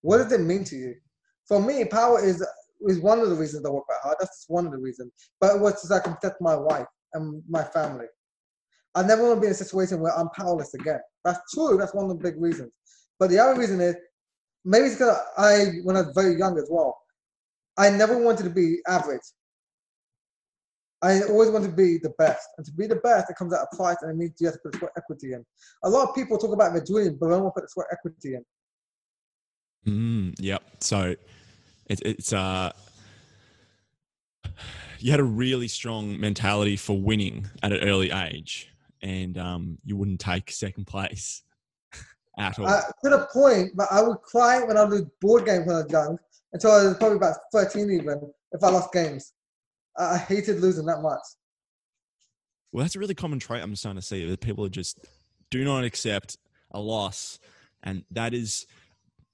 What 0.00 0.18
does 0.18 0.32
it 0.32 0.40
mean 0.40 0.64
to 0.64 0.76
you? 0.76 0.94
For 1.46 1.60
me, 1.60 1.84
power 1.84 2.24
is 2.24 2.44
is 2.88 3.00
one 3.00 3.20
of 3.20 3.30
the 3.30 3.36
reasons 3.36 3.64
I 3.64 3.70
work 3.70 3.84
that 3.88 4.00
hard. 4.02 4.16
That's 4.20 4.44
one 4.48 4.66
of 4.66 4.72
the 4.72 4.78
reasons. 4.78 5.12
But 5.40 5.56
it 5.56 5.60
was 5.60 5.90
I 5.90 6.00
can 6.00 6.14
protect 6.14 6.40
my 6.40 6.54
wife 6.54 6.86
and 7.14 7.42
my 7.48 7.62
family. 7.62 8.06
I 8.94 9.02
never 9.02 9.22
want 9.22 9.36
to 9.36 9.40
be 9.40 9.46
in 9.46 9.52
a 9.52 9.56
situation 9.56 10.00
where 10.00 10.16
I'm 10.16 10.28
powerless 10.30 10.74
again. 10.74 11.00
That's 11.24 11.40
true. 11.52 11.76
That's 11.78 11.94
one 11.94 12.10
of 12.10 12.16
the 12.16 12.22
big 12.22 12.40
reasons. 12.40 12.72
But 13.18 13.30
the 13.30 13.38
other 13.38 13.58
reason 13.58 13.80
is 13.80 13.96
maybe 14.64 14.86
it's 14.86 14.94
because 14.96 15.18
I, 15.36 15.80
when 15.82 15.96
I 15.96 16.02
was 16.02 16.14
very 16.14 16.36
young 16.36 16.58
as 16.58 16.68
well, 16.70 16.98
I 17.76 17.90
never 17.90 18.16
wanted 18.18 18.44
to 18.44 18.50
be 18.50 18.78
average. 18.86 19.22
I 21.02 21.22
always 21.24 21.50
wanted 21.50 21.68
to 21.68 21.76
be 21.76 21.98
the 21.98 22.14
best. 22.18 22.48
And 22.56 22.64
to 22.64 22.72
be 22.72 22.86
the 22.86 22.96
best, 22.96 23.28
it 23.28 23.36
comes 23.36 23.52
at 23.52 23.60
a 23.60 23.76
price 23.76 23.98
and 24.00 24.10
it 24.10 24.16
means 24.16 24.32
you 24.40 24.46
have 24.46 24.54
to 24.54 24.60
put 24.60 24.76
sweat 24.76 24.92
equity 24.96 25.34
in. 25.34 25.44
A 25.82 25.88
lot 25.88 26.08
of 26.08 26.14
people 26.14 26.38
talk 26.38 26.52
about 26.52 26.72
their 26.72 26.84
dream, 26.84 27.18
but 27.20 27.26
they 27.26 27.34
don't 27.34 27.42
want 27.42 27.54
to 27.54 27.60
put 27.60 27.64
the 27.64 27.70
sweat 27.70 27.86
equity 27.92 28.36
in. 28.36 28.44
Mm, 29.86 30.34
yep. 30.38 30.62
So 30.80 31.14
it, 31.86 32.00
it's, 32.04 32.32
uh, 32.32 32.72
you 34.98 35.10
had 35.10 35.20
a 35.20 35.24
really 35.24 35.68
strong 35.68 36.18
mentality 36.18 36.76
for 36.76 36.98
winning 36.98 37.46
at 37.62 37.72
an 37.72 37.80
early 37.80 38.10
age 38.10 38.70
and 39.02 39.36
um, 39.36 39.78
you 39.84 39.96
wouldn't 39.96 40.20
take 40.20 40.50
second 40.50 40.86
place 40.86 41.42
at 42.38 42.58
all. 42.58 42.66
Uh, 42.66 42.80
to 43.02 43.10
the 43.10 43.28
point, 43.32 43.72
but 43.74 43.88
I 43.90 44.02
would 44.02 44.20
cry 44.22 44.62
when 44.62 44.76
I 44.76 44.84
was 44.84 45.02
board 45.20 45.44
games 45.44 45.66
when 45.66 45.76
I 45.76 45.82
was 45.82 45.92
young 45.92 46.18
until 46.52 46.70
I 46.72 46.84
was 46.84 46.96
probably 46.96 47.16
about 47.16 47.36
13 47.52 47.90
even 47.90 48.32
if 48.52 48.62
I 48.62 48.68
lost 48.70 48.92
games. 48.92 49.32
I 49.96 50.18
hated 50.18 50.60
losing 50.60 50.86
that 50.86 51.02
much. 51.02 51.20
Well, 52.72 52.82
that's 52.82 52.96
a 52.96 52.98
really 52.98 53.14
common 53.14 53.38
trait 53.38 53.62
I'm 53.62 53.76
starting 53.76 54.00
to 54.00 54.06
see 54.06 54.28
that 54.28 54.40
people 54.40 54.68
just 54.68 54.98
do 55.50 55.64
not 55.64 55.84
accept 55.84 56.36
a 56.72 56.80
loss. 56.80 57.38
And 57.84 58.04
that 58.10 58.34
is, 58.34 58.66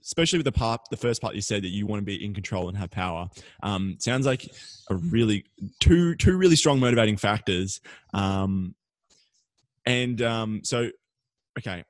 especially 0.03 0.39
with 0.39 0.45
the 0.45 0.53
part, 0.53 0.83
the 0.91 0.97
first 0.99 1.23
part 1.23 1.35
you 1.35 1.41
said 1.41 1.63
that 1.63 1.69
you 1.69 1.87
want 1.87 2.01
to 2.01 2.05
be 2.05 2.23
in 2.23 2.35
control 2.35 2.69
and 2.69 2.77
have 2.77 2.91
power. 2.91 3.31
Um, 3.63 3.97
sounds 3.99 4.27
like 4.27 4.47
a 4.91 4.97
really 4.97 5.47
two 5.79 6.15
two 6.17 6.37
really 6.37 6.57
strong 6.57 6.81
motivating 6.81 7.17
factors. 7.17 7.81
Um, 8.13 8.75
and 9.87 10.21
um, 10.21 10.61
so, 10.63 10.91
okay, 11.59 11.85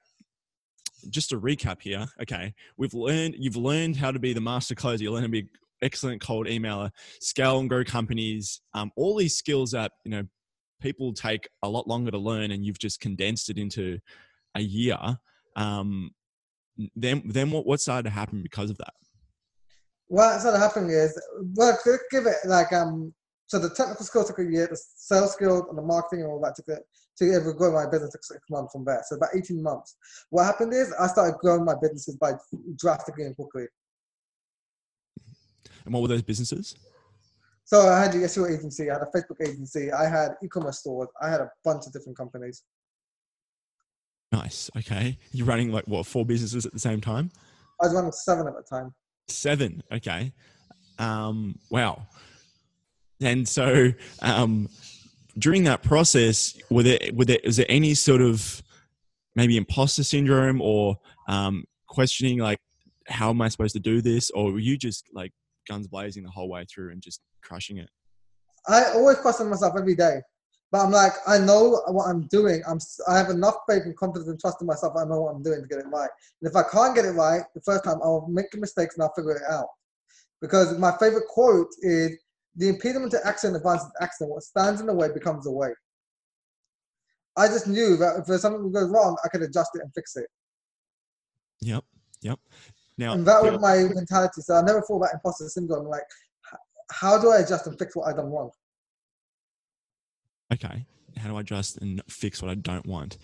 just 1.08 1.30
to 1.30 1.40
recap 1.40 1.80
here. 1.80 2.06
Okay, 2.22 2.54
we've 2.76 2.94
learned 2.94 3.36
you've 3.38 3.56
learned 3.56 3.96
how 3.96 4.10
to 4.10 4.18
be 4.18 4.32
the 4.32 4.40
master 4.40 4.74
closer. 4.74 5.02
You 5.02 5.12
learn 5.12 5.22
to 5.22 5.28
be 5.28 5.48
excellent 5.82 6.20
cold 6.20 6.46
emailer, 6.46 6.90
scale 7.20 7.58
and 7.58 7.68
grow 7.68 7.84
companies. 7.84 8.60
Um, 8.74 8.90
all 8.96 9.16
these 9.16 9.36
skills 9.36 9.70
that 9.72 9.92
you 10.04 10.10
know 10.10 10.24
people 10.80 11.12
take 11.12 11.48
a 11.62 11.68
lot 11.68 11.86
longer 11.86 12.10
to 12.10 12.18
learn, 12.18 12.50
and 12.50 12.64
you've 12.64 12.78
just 12.78 13.00
condensed 13.00 13.50
it 13.50 13.58
into 13.58 13.98
a 14.54 14.60
year. 14.60 14.98
Um, 15.56 16.10
then, 16.96 17.22
then 17.26 17.50
what 17.50 17.66
what 17.66 17.80
started 17.80 18.04
to 18.04 18.10
happen 18.10 18.42
because 18.42 18.70
of 18.70 18.78
that? 18.78 18.94
What 20.08 20.40
started 20.40 20.58
happening 20.58 20.90
is, 20.90 21.20
well, 21.54 21.78
give 22.10 22.26
it 22.26 22.36
like 22.44 22.72
um. 22.72 23.14
So 23.50 23.58
the 23.58 23.70
technical 23.70 24.06
skills 24.06 24.28
took 24.28 24.38
a 24.38 24.44
year, 24.44 24.68
the 24.70 24.80
sales 24.96 25.32
skills 25.32 25.64
and 25.68 25.76
the 25.76 25.82
marketing 25.82 26.22
and 26.22 26.30
all 26.30 26.40
that 26.40 26.54
took 26.54 26.68
it 26.68 26.84
to 27.18 27.34
ever 27.34 27.52
grow 27.52 27.72
my 27.72 27.90
business 27.90 28.12
took 28.12 28.22
six 28.22 28.38
months 28.48 28.72
from 28.72 28.84
there. 28.84 29.02
So 29.08 29.16
about 29.16 29.30
18 29.34 29.60
months. 29.60 29.96
What 30.30 30.44
happened 30.44 30.72
is 30.72 30.94
I 31.00 31.08
started 31.08 31.36
growing 31.38 31.64
my 31.64 31.74
businesses 31.74 32.14
by 32.14 32.34
drastically 32.76 33.24
and 33.24 33.34
quickly. 33.34 33.64
And 35.84 35.92
what 35.92 36.00
were 36.00 36.06
those 36.06 36.22
businesses? 36.22 36.76
So 37.64 37.88
I 37.88 38.00
had 38.00 38.14
a 38.14 38.18
SEO 38.18 38.56
agency, 38.56 38.88
I 38.88 38.94
had 38.94 39.02
a 39.02 39.18
Facebook 39.18 39.44
agency, 39.44 39.90
I 39.90 40.08
had 40.08 40.36
e-commerce 40.44 40.78
stores, 40.78 41.08
I 41.20 41.28
had 41.28 41.40
a 41.40 41.50
bunch 41.64 41.88
of 41.88 41.92
different 41.92 42.16
companies. 42.16 42.62
Nice. 44.30 44.70
Okay. 44.76 45.18
You're 45.32 45.46
running 45.46 45.72
like 45.72 45.88
what, 45.88 46.06
four 46.06 46.24
businesses 46.24 46.66
at 46.66 46.72
the 46.72 46.78
same 46.78 47.00
time? 47.00 47.32
I 47.82 47.86
was 47.86 47.94
running 47.96 48.12
seven 48.12 48.46
at 48.46 48.54
the 48.54 48.62
time. 48.62 48.94
Seven. 49.26 49.82
Okay. 49.90 50.32
Um, 51.00 51.58
wow. 51.68 52.06
And 53.22 53.48
so, 53.48 53.92
um, 54.22 54.68
during 55.38 55.64
that 55.64 55.82
process, 55.82 56.58
were 56.70 56.82
there, 56.82 56.98
were 57.12 57.24
there, 57.24 57.38
was 57.44 57.56
there 57.56 57.66
any 57.68 57.94
sort 57.94 58.20
of 58.20 58.62
maybe 59.36 59.56
imposter 59.56 60.02
syndrome 60.02 60.60
or 60.60 60.98
um, 61.28 61.64
questioning 61.86 62.38
like, 62.38 62.58
how 63.08 63.30
am 63.30 63.40
I 63.42 63.48
supposed 63.48 63.74
to 63.74 63.80
do 63.80 64.00
this? 64.00 64.30
Or 64.30 64.52
were 64.52 64.58
you 64.58 64.76
just 64.76 65.04
like 65.12 65.32
guns 65.68 65.86
blazing 65.86 66.22
the 66.24 66.30
whole 66.30 66.48
way 66.48 66.64
through 66.72 66.92
and 66.92 67.00
just 67.00 67.20
crushing 67.42 67.78
it? 67.78 67.88
I 68.66 68.92
always 68.94 69.18
question 69.18 69.48
myself 69.48 69.74
every 69.78 69.94
day. 69.94 70.20
But 70.72 70.84
I'm 70.84 70.92
like, 70.92 71.12
I 71.26 71.38
know 71.38 71.82
what 71.88 72.06
I'm 72.06 72.28
doing. 72.28 72.62
I'm, 72.66 72.78
I 73.08 73.18
have 73.18 73.30
enough 73.30 73.56
faith 73.68 73.82
and 73.84 73.96
confidence 73.96 74.28
and 74.28 74.38
trust 74.38 74.60
in 74.60 74.68
myself. 74.68 74.94
I 74.96 75.04
know 75.04 75.22
what 75.22 75.34
I'm 75.34 75.42
doing 75.42 75.62
to 75.62 75.66
get 75.66 75.78
it 75.78 75.86
right. 75.88 76.10
And 76.40 76.48
if 76.48 76.54
I 76.54 76.62
can't 76.62 76.94
get 76.94 77.04
it 77.04 77.10
right 77.12 77.42
the 77.54 77.60
first 77.62 77.82
time, 77.82 77.98
I'll 78.02 78.28
make 78.28 78.54
mistakes 78.54 78.94
and 78.94 79.02
I'll 79.02 79.12
figure 79.16 79.36
it 79.36 79.42
out. 79.50 79.66
Because 80.40 80.78
my 80.78 80.92
favorite 80.98 81.26
quote 81.26 81.68
is, 81.82 82.16
the 82.56 82.68
impediment 82.68 83.12
to 83.12 83.26
action 83.26 83.54
advances 83.54 83.90
action. 84.00 84.28
What 84.28 84.42
stands 84.42 84.80
in 84.80 84.86
the 84.86 84.94
way 84.94 85.08
becomes 85.12 85.44
the 85.44 85.52
way. 85.52 85.70
I 87.36 87.46
just 87.46 87.68
knew 87.68 87.96
that 87.96 88.16
if 88.18 88.26
there's 88.26 88.42
something 88.42 88.70
goes 88.72 88.90
wrong, 88.90 89.16
I 89.24 89.28
could 89.28 89.42
adjust 89.42 89.70
it 89.74 89.82
and 89.82 89.92
fix 89.94 90.16
it. 90.16 90.26
Yep. 91.60 91.84
Yep. 92.22 92.38
Now, 92.98 93.12
and 93.14 93.26
that 93.26 93.42
was 93.42 93.60
my 93.60 93.84
mentality. 93.94 94.42
So 94.42 94.54
I 94.54 94.62
never 94.62 94.82
thought 94.82 94.98
about 94.98 95.14
imposter 95.14 95.48
syndrome. 95.48 95.86
Like, 95.86 96.02
how 96.90 97.20
do 97.20 97.30
I 97.30 97.38
adjust 97.38 97.66
and 97.66 97.78
fix 97.78 97.96
what 97.96 98.08
I 98.08 98.12
done 98.12 98.30
wrong? 98.30 98.50
Okay. 100.52 100.84
How 101.16 101.28
do 101.28 101.36
I 101.36 101.40
adjust 101.40 101.78
and 101.78 102.02
fix 102.08 102.42
what 102.42 102.50
I 102.50 102.56
don't 102.56 102.84
want? 102.84 103.16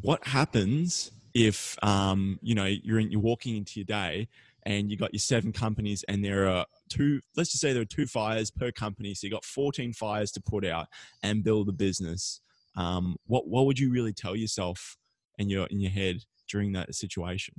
What 0.00 0.26
happens 0.26 1.12
if 1.34 1.76
um, 1.84 2.38
you 2.42 2.54
know 2.54 2.64
you're 2.64 2.98
in, 2.98 3.10
you're 3.10 3.20
walking 3.20 3.56
into 3.56 3.78
your 3.80 3.84
day 3.84 4.28
and 4.64 4.90
you 4.90 4.96
got 4.96 5.12
your 5.12 5.20
seven 5.20 5.52
companies 5.52 6.04
and 6.08 6.24
there 6.24 6.48
are 6.48 6.64
two 6.88 7.20
let's 7.36 7.50
just 7.50 7.60
say 7.60 7.72
there 7.72 7.82
are 7.82 7.86
two 7.86 8.06
fires 8.06 8.50
per 8.50 8.70
company 8.70 9.14
so 9.14 9.26
you 9.26 9.30
got 9.30 9.44
14 9.44 9.92
fires 9.92 10.30
to 10.32 10.40
put 10.40 10.64
out 10.64 10.86
and 11.22 11.44
build 11.44 11.68
a 11.68 11.72
business 11.72 12.40
um, 12.76 13.16
what 13.26 13.46
what 13.48 13.66
would 13.66 13.78
you 13.78 13.90
really 13.90 14.12
tell 14.12 14.36
yourself 14.36 14.96
in 15.38 15.48
your 15.48 15.66
in 15.66 15.80
your 15.80 15.90
head 15.90 16.16
during 16.48 16.72
that 16.72 16.94
situation 16.94 17.54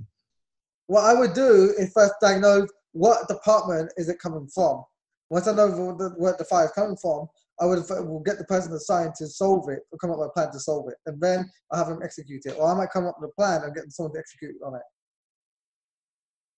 what 0.88 1.04
i 1.04 1.14
would 1.14 1.34
do 1.34 1.74
is 1.78 1.92
first 1.94 2.14
diagnose 2.22 2.70
what 2.92 3.28
department 3.28 3.92
is 3.98 4.10
it 4.10 4.20
coming 4.20 4.48
from 4.54 4.84
once 5.30 5.48
i 5.48 5.54
know 5.54 5.70
where 6.18 6.36
the, 6.38 6.46
fire 6.46 6.66
is 6.66 6.72
coming 6.72 6.98
from 6.98 7.28
I 7.62 7.66
would 7.66 7.86
get 8.26 8.38
the 8.38 8.46
person 8.46 8.74
assigned 8.74 9.16
to 9.16 9.28
solve 9.28 9.70
it 9.70 9.80
or 9.92 9.98
come 9.98 10.12
up 10.12 10.20
with 10.20 10.28
a 10.28 10.32
plan 10.32 10.52
to 10.52 10.60
solve 10.60 10.90
it, 10.90 10.96
and 11.06 11.22
then 11.22 11.50
I 11.72 11.78
have 11.78 11.88
them 11.88 12.02
execute 12.04 12.46
it. 12.46 12.56
Or 12.60 12.70
I 12.70 12.74
might 12.76 12.90
come 12.90 13.06
up 13.06 13.16
with 13.20 13.30
a 13.30 13.34
plan 13.34 13.64
and 13.64 13.74
get 13.74 13.90
someone 13.92 14.14
to 14.14 14.20
execute 14.20 14.56
on 14.66 14.76
it. 14.76 14.82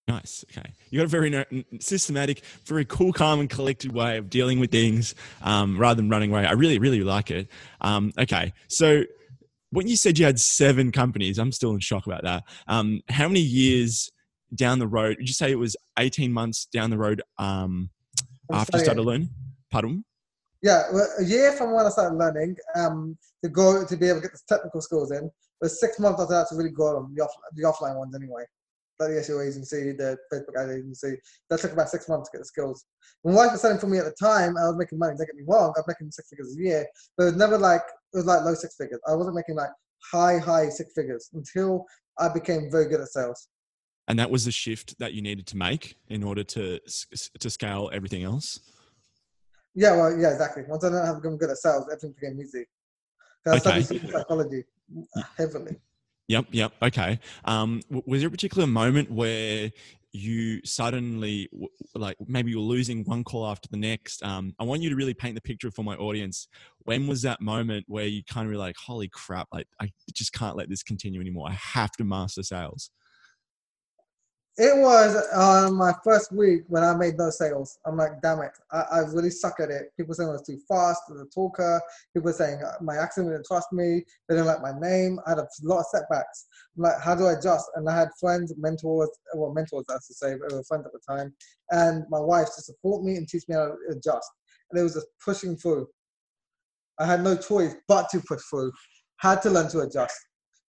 Nice. 0.07 0.45
Okay. 0.49 0.73
You 0.89 0.99
got 0.99 1.05
a 1.05 1.07
very 1.07 1.45
systematic, 1.79 2.43
very 2.65 2.85
cool, 2.85 3.11
calm, 3.11 3.41
and 3.41 3.49
collected 3.49 3.91
way 3.91 4.17
of 4.17 4.29
dealing 4.29 4.59
with 4.59 4.71
things 4.71 5.15
um, 5.41 5.77
rather 5.77 5.95
than 5.95 6.09
running 6.09 6.31
away. 6.31 6.45
I 6.45 6.53
really, 6.53 6.79
really 6.79 7.01
like 7.01 7.29
it. 7.29 7.49
Um, 7.81 8.13
okay. 8.17 8.53
So, 8.67 9.03
when 9.71 9.85
you 9.87 9.97
said 9.97 10.17
you 10.17 10.25
had 10.25 10.39
seven 10.39 10.93
companies, 10.93 11.37
I'm 11.37 11.51
still 11.51 11.71
in 11.71 11.79
shock 11.81 12.05
about 12.05 12.23
that. 12.23 12.43
Um, 12.69 13.01
how 13.09 13.27
many 13.27 13.41
years 13.41 14.09
down 14.55 14.79
the 14.79 14.87
road? 14.87 15.17
Did 15.17 15.27
you 15.27 15.33
say 15.33 15.51
it 15.51 15.59
was 15.59 15.75
18 15.99 16.31
months 16.31 16.65
down 16.65 16.89
the 16.89 16.97
road 16.97 17.21
um, 17.37 17.89
after 18.49 18.77
you 18.77 18.83
started 18.85 19.03
learning? 19.03 19.29
Pardon? 19.69 20.05
Yeah, 20.63 20.83
well, 20.93 21.07
a 21.19 21.23
year 21.23 21.51
from 21.51 21.73
when 21.73 21.85
I 21.85 21.89
started 21.89 22.15
learning 22.15 22.55
um, 22.75 23.17
to 23.43 23.49
go 23.49 23.85
to 23.85 23.97
be 23.97 24.07
able 24.07 24.21
to 24.21 24.27
get 24.27 24.31
the 24.31 24.39
technical 24.47 24.81
skills 24.81 25.11
in. 25.11 25.29
But 25.59 25.71
six 25.71 25.99
months 25.99 26.21
after 26.21 26.33
that 26.35 26.47
to 26.49 26.55
really 26.55 26.69
grow 26.69 26.93
them, 26.93 27.13
the, 27.15 27.23
off, 27.23 27.31
the 27.55 27.63
offline 27.63 27.97
ones 27.97 28.15
anyway. 28.15 28.43
Like 28.99 29.09
the 29.09 29.15
SEO 29.21 29.47
agency, 29.47 29.91
the 29.91 30.17
Facebook 30.31 30.61
ad 30.61 30.69
agency. 30.69 31.17
That 31.49 31.59
took 31.59 31.73
about 31.73 31.89
six 31.89 32.07
months 32.09 32.29
to 32.29 32.37
get 32.37 32.41
the 32.41 32.45
skills. 32.45 32.85
My 33.23 33.33
wife 33.33 33.51
was 33.51 33.61
selling 33.61 33.79
for 33.79 33.87
me 33.87 33.97
at 33.99 34.05
the 34.05 34.15
time. 34.19 34.57
I 34.57 34.67
was 34.67 34.75
making 34.77 34.99
money. 34.99 35.15
Don't 35.17 35.27
get 35.27 35.35
me 35.35 35.43
wrong. 35.47 35.73
I 35.75 35.79
was 35.79 35.85
making 35.87 36.11
six 36.11 36.29
figures 36.29 36.55
a 36.57 36.61
year, 36.61 36.85
but 37.17 37.23
it 37.23 37.25
was 37.27 37.35
never 37.35 37.57
like 37.57 37.81
it 38.13 38.17
was 38.17 38.25
like 38.25 38.43
low 38.43 38.53
six 38.53 38.75
figures. 38.75 38.99
I 39.07 39.13
wasn't 39.15 39.35
making 39.35 39.55
like 39.55 39.69
high 40.11 40.39
high 40.39 40.69
six 40.69 40.93
figures 40.93 41.29
until 41.33 41.85
I 42.19 42.29
became 42.29 42.69
very 42.71 42.87
good 42.89 43.01
at 43.01 43.07
sales. 43.07 43.47
And 44.07 44.17
that 44.19 44.29
was 44.29 44.45
the 44.45 44.51
shift 44.51 44.97
that 44.99 45.13
you 45.13 45.21
needed 45.21 45.45
to 45.47 45.57
make 45.57 45.95
in 46.07 46.23
order 46.23 46.43
to 46.43 46.79
to 47.39 47.49
scale 47.49 47.89
everything 47.93 48.23
else. 48.23 48.59
Yeah, 49.75 49.95
well, 49.95 50.17
yeah, 50.17 50.31
exactly. 50.31 50.63
Once 50.67 50.83
I 50.83 50.87
learned 50.87 51.05
how 51.05 51.13
to 51.13 51.19
become 51.19 51.37
good 51.37 51.51
at 51.51 51.57
sales, 51.57 51.85
everything 51.91 52.15
became 52.19 52.41
easy. 52.41 52.65
I 53.45 53.57
Okay. 53.57 53.81
studied 53.81 54.11
psychology 54.11 54.63
heavily. 55.37 55.75
Yep, 56.27 56.47
yep. 56.51 56.73
Okay. 56.81 57.19
Um, 57.45 57.81
was 58.05 58.21
there 58.21 58.27
a 58.27 58.31
particular 58.31 58.67
moment 58.67 59.09
where 59.11 59.71
you 60.11 60.59
suddenly, 60.65 61.49
like, 61.95 62.17
maybe 62.27 62.51
you 62.51 62.57
were 62.57 62.63
losing 62.63 63.03
one 63.05 63.23
call 63.23 63.47
after 63.47 63.69
the 63.69 63.77
next? 63.77 64.23
Um, 64.23 64.53
I 64.59 64.63
want 64.65 64.81
you 64.81 64.89
to 64.89 64.95
really 64.95 65.13
paint 65.13 65.35
the 65.35 65.41
picture 65.41 65.71
for 65.71 65.83
my 65.83 65.95
audience. 65.95 66.47
When 66.79 67.07
was 67.07 67.21
that 67.21 67.39
moment 67.39 67.85
where 67.87 68.05
you 68.05 68.23
kind 68.25 68.45
of 68.47 68.51
were 68.51 68.57
like, 68.57 68.75
"Holy 68.85 69.07
crap! 69.07 69.47
Like, 69.53 69.67
I 69.81 69.89
just 70.13 70.33
can't 70.33 70.57
let 70.57 70.69
this 70.69 70.83
continue 70.83 71.21
anymore. 71.21 71.47
I 71.49 71.53
have 71.53 71.91
to 71.93 72.03
master 72.03 72.43
sales." 72.43 72.89
It 74.59 74.75
was 74.75 75.15
on 75.35 75.75
my 75.75 75.93
first 76.03 76.31
week 76.31 76.63
when 76.67 76.83
I 76.83 76.95
made 76.95 77.15
no 77.15 77.29
sales. 77.29 77.77
I'm 77.85 77.95
like, 77.95 78.19
damn 78.23 78.41
it, 78.41 78.49
I, 78.71 78.81
I 78.91 78.99
really 79.01 79.29
suck 79.29 79.59
at 79.59 79.69
it. 79.69 79.91
People 79.95 80.15
saying 80.15 80.29
I 80.29 80.31
was 80.31 80.47
too 80.47 80.57
fast 80.67 81.03
as 81.11 81.21
a 81.21 81.25
talker. 81.25 81.79
People 82.15 82.33
saying 82.33 82.63
uh, 82.63 82.71
my 82.81 82.95
accent 82.95 83.27
didn't 83.27 83.45
trust 83.45 83.71
me. 83.71 84.03
They 84.27 84.35
didn't 84.35 84.47
like 84.47 84.63
my 84.63 84.73
name. 84.79 85.19
I 85.27 85.31
had 85.31 85.37
a 85.37 85.47
lot 85.61 85.81
of 85.81 85.85
setbacks. 85.91 86.47
I'm 86.75 86.83
like, 86.83 86.99
how 86.99 87.13
do 87.13 87.27
I 87.27 87.33
adjust? 87.33 87.69
And 87.75 87.87
I 87.87 87.95
had 87.95 88.09
friends, 88.19 88.51
mentors, 88.57 89.09
well, 89.35 89.53
mentors, 89.53 89.85
I 89.91 89.93
should 89.93 90.15
say, 90.15 90.33
but 90.41 90.51
were 90.51 90.63
friends 90.63 90.87
at 90.87 90.91
the 90.91 91.01
time, 91.07 91.35
and 91.69 92.03
my 92.09 92.19
wife 92.19 92.47
to 92.55 92.61
support 92.63 93.03
me 93.03 93.15
and 93.15 93.27
teach 93.27 93.43
me 93.47 93.53
how 93.53 93.67
to 93.67 93.75
adjust. 93.91 94.27
And 94.71 94.79
it 94.79 94.83
was 94.83 94.95
just 94.95 95.07
pushing 95.23 95.55
through. 95.55 95.87
I 96.99 97.05
had 97.05 97.23
no 97.23 97.37
choice 97.37 97.75
but 97.87 98.09
to 98.09 98.21
push 98.21 98.41
through. 98.49 98.71
Had 99.17 99.43
to 99.43 99.51
learn 99.51 99.69
to 99.69 99.81
adjust. 99.81 100.17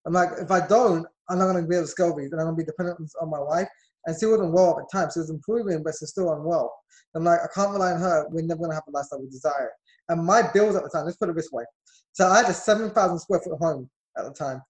I'm 0.06 0.12
like, 0.12 0.28
if 0.38 0.50
I 0.50 0.66
don't, 0.66 1.06
I'm 1.28 1.38
not 1.38 1.50
going 1.50 1.62
to 1.62 1.68
be 1.68 1.74
able 1.76 1.84
to 1.84 1.90
scale 1.90 2.16
these, 2.16 2.32
and 2.32 2.40
I'm 2.40 2.46
going 2.46 2.56
to 2.56 2.62
be 2.62 2.66
dependent 2.66 2.98
on 3.20 3.30
my 3.30 3.40
wife. 3.40 3.68
And 4.06 4.16
she 4.18 4.26
wasn't 4.26 4.52
well 4.52 4.70
at 4.78 4.86
the 4.90 4.98
time. 4.98 5.08
She 5.12 5.20
was 5.20 5.30
improving, 5.30 5.82
but 5.82 5.94
she's 5.98 6.10
still 6.10 6.32
unwell. 6.32 6.72
I'm 7.14 7.24
like, 7.24 7.40
I 7.40 7.46
can't 7.54 7.72
rely 7.72 7.92
on 7.92 8.00
her. 8.00 8.26
We're 8.30 8.42
never 8.42 8.58
going 8.58 8.70
to 8.70 8.74
have 8.74 8.84
the 8.86 8.92
lifestyle 8.92 9.20
we 9.20 9.28
desire. 9.28 9.70
And 10.08 10.24
my 10.24 10.42
bills 10.52 10.76
at 10.76 10.82
the 10.84 10.88
time, 10.90 11.04
let's 11.04 11.16
put 11.16 11.28
it 11.28 11.36
this 11.36 11.50
way. 11.52 11.64
So 12.12 12.26
I 12.26 12.38
had 12.38 12.48
a 12.48 12.54
7,000 12.54 13.18
square 13.18 13.40
foot 13.40 13.58
home 13.58 13.90
at 14.16 14.24
the 14.24 14.32
time. 14.32 14.62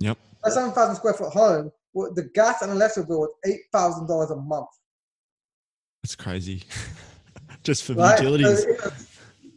Yep. 0.00 0.18
A 0.44 0.50
7,000 0.50 0.96
square 0.96 1.14
foot 1.14 1.32
home, 1.32 1.70
the 1.94 2.28
gas 2.34 2.62
and 2.62 2.72
electric 2.72 3.08
bill 3.08 3.20
was 3.20 3.34
$8,000 3.74 4.32
a 4.32 4.36
month. 4.36 4.68
That's 6.02 6.16
crazy. 6.16 6.64
just 7.62 7.84
for 7.84 7.94
Right? 7.94 8.18
utilities. 8.18 8.62
So 8.62 8.68
was- 8.68 9.06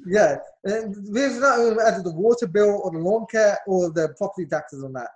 yeah. 0.08 0.36
And 0.64 0.96
this 1.14 1.34
is 1.34 1.40
not 1.42 1.60
even 1.60 1.78
added 1.86 2.06
the 2.06 2.14
water 2.14 2.48
bill 2.48 2.82
or 2.84 2.92
the 2.92 3.00
lawn 3.00 3.26
care 3.30 3.58
or 3.68 3.92
the 3.92 4.14
property 4.18 4.48
taxes 4.48 4.84
on 4.84 4.94
that. 4.94 5.10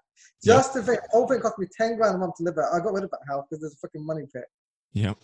Yep. 0.43 0.57
Just 0.57 0.73
the 0.73 0.83
thing, 0.83 0.97
whole 1.11 1.27
thing 1.27 1.39
cost 1.41 1.59
me 1.59 1.67
10 1.75 1.97
grand 1.97 2.15
a 2.15 2.17
month 2.17 2.35
to 2.37 2.43
live 2.43 2.55
there. 2.55 2.73
I 2.73 2.79
got 2.79 2.93
rid 2.93 3.03
of 3.03 3.11
that 3.11 3.19
house 3.27 3.45
because 3.49 3.61
there's 3.61 3.73
a 3.73 3.87
fucking 3.87 4.05
money 4.05 4.23
pit. 4.33 4.45
Yep. 4.93 5.17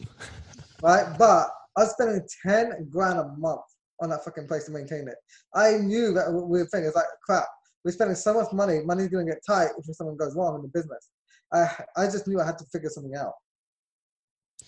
right? 0.81 1.17
But 1.17 1.49
I 1.77 1.81
was 1.81 1.91
spending 1.91 2.21
10 2.45 2.89
grand 2.89 3.19
a 3.19 3.27
month 3.37 3.61
on 4.01 4.09
that 4.09 4.23
fucking 4.23 4.47
place 4.47 4.65
to 4.65 4.71
maintain 4.71 5.07
it. 5.07 5.15
I 5.53 5.77
knew 5.77 6.13
that 6.13 6.27
weird 6.29 6.69
thing. 6.69 6.83
It's 6.85 6.95
like, 6.95 7.05
crap, 7.25 7.45
we're 7.83 7.91
spending 7.91 8.15
so 8.15 8.33
much 8.33 8.51
money, 8.51 8.81
money's 8.83 9.09
going 9.09 9.25
to 9.25 9.31
get 9.31 9.41
tight 9.47 9.69
if 9.77 9.95
something 9.95 10.17
goes 10.17 10.35
wrong 10.35 10.55
in 10.55 10.61
the 10.63 10.67
business. 10.67 11.09
I, 11.53 11.69
I 11.95 12.05
just 12.05 12.27
knew 12.27 12.41
I 12.41 12.45
had 12.45 12.57
to 12.57 12.65
figure 12.65 12.89
something 12.89 13.15
out. 13.15 13.33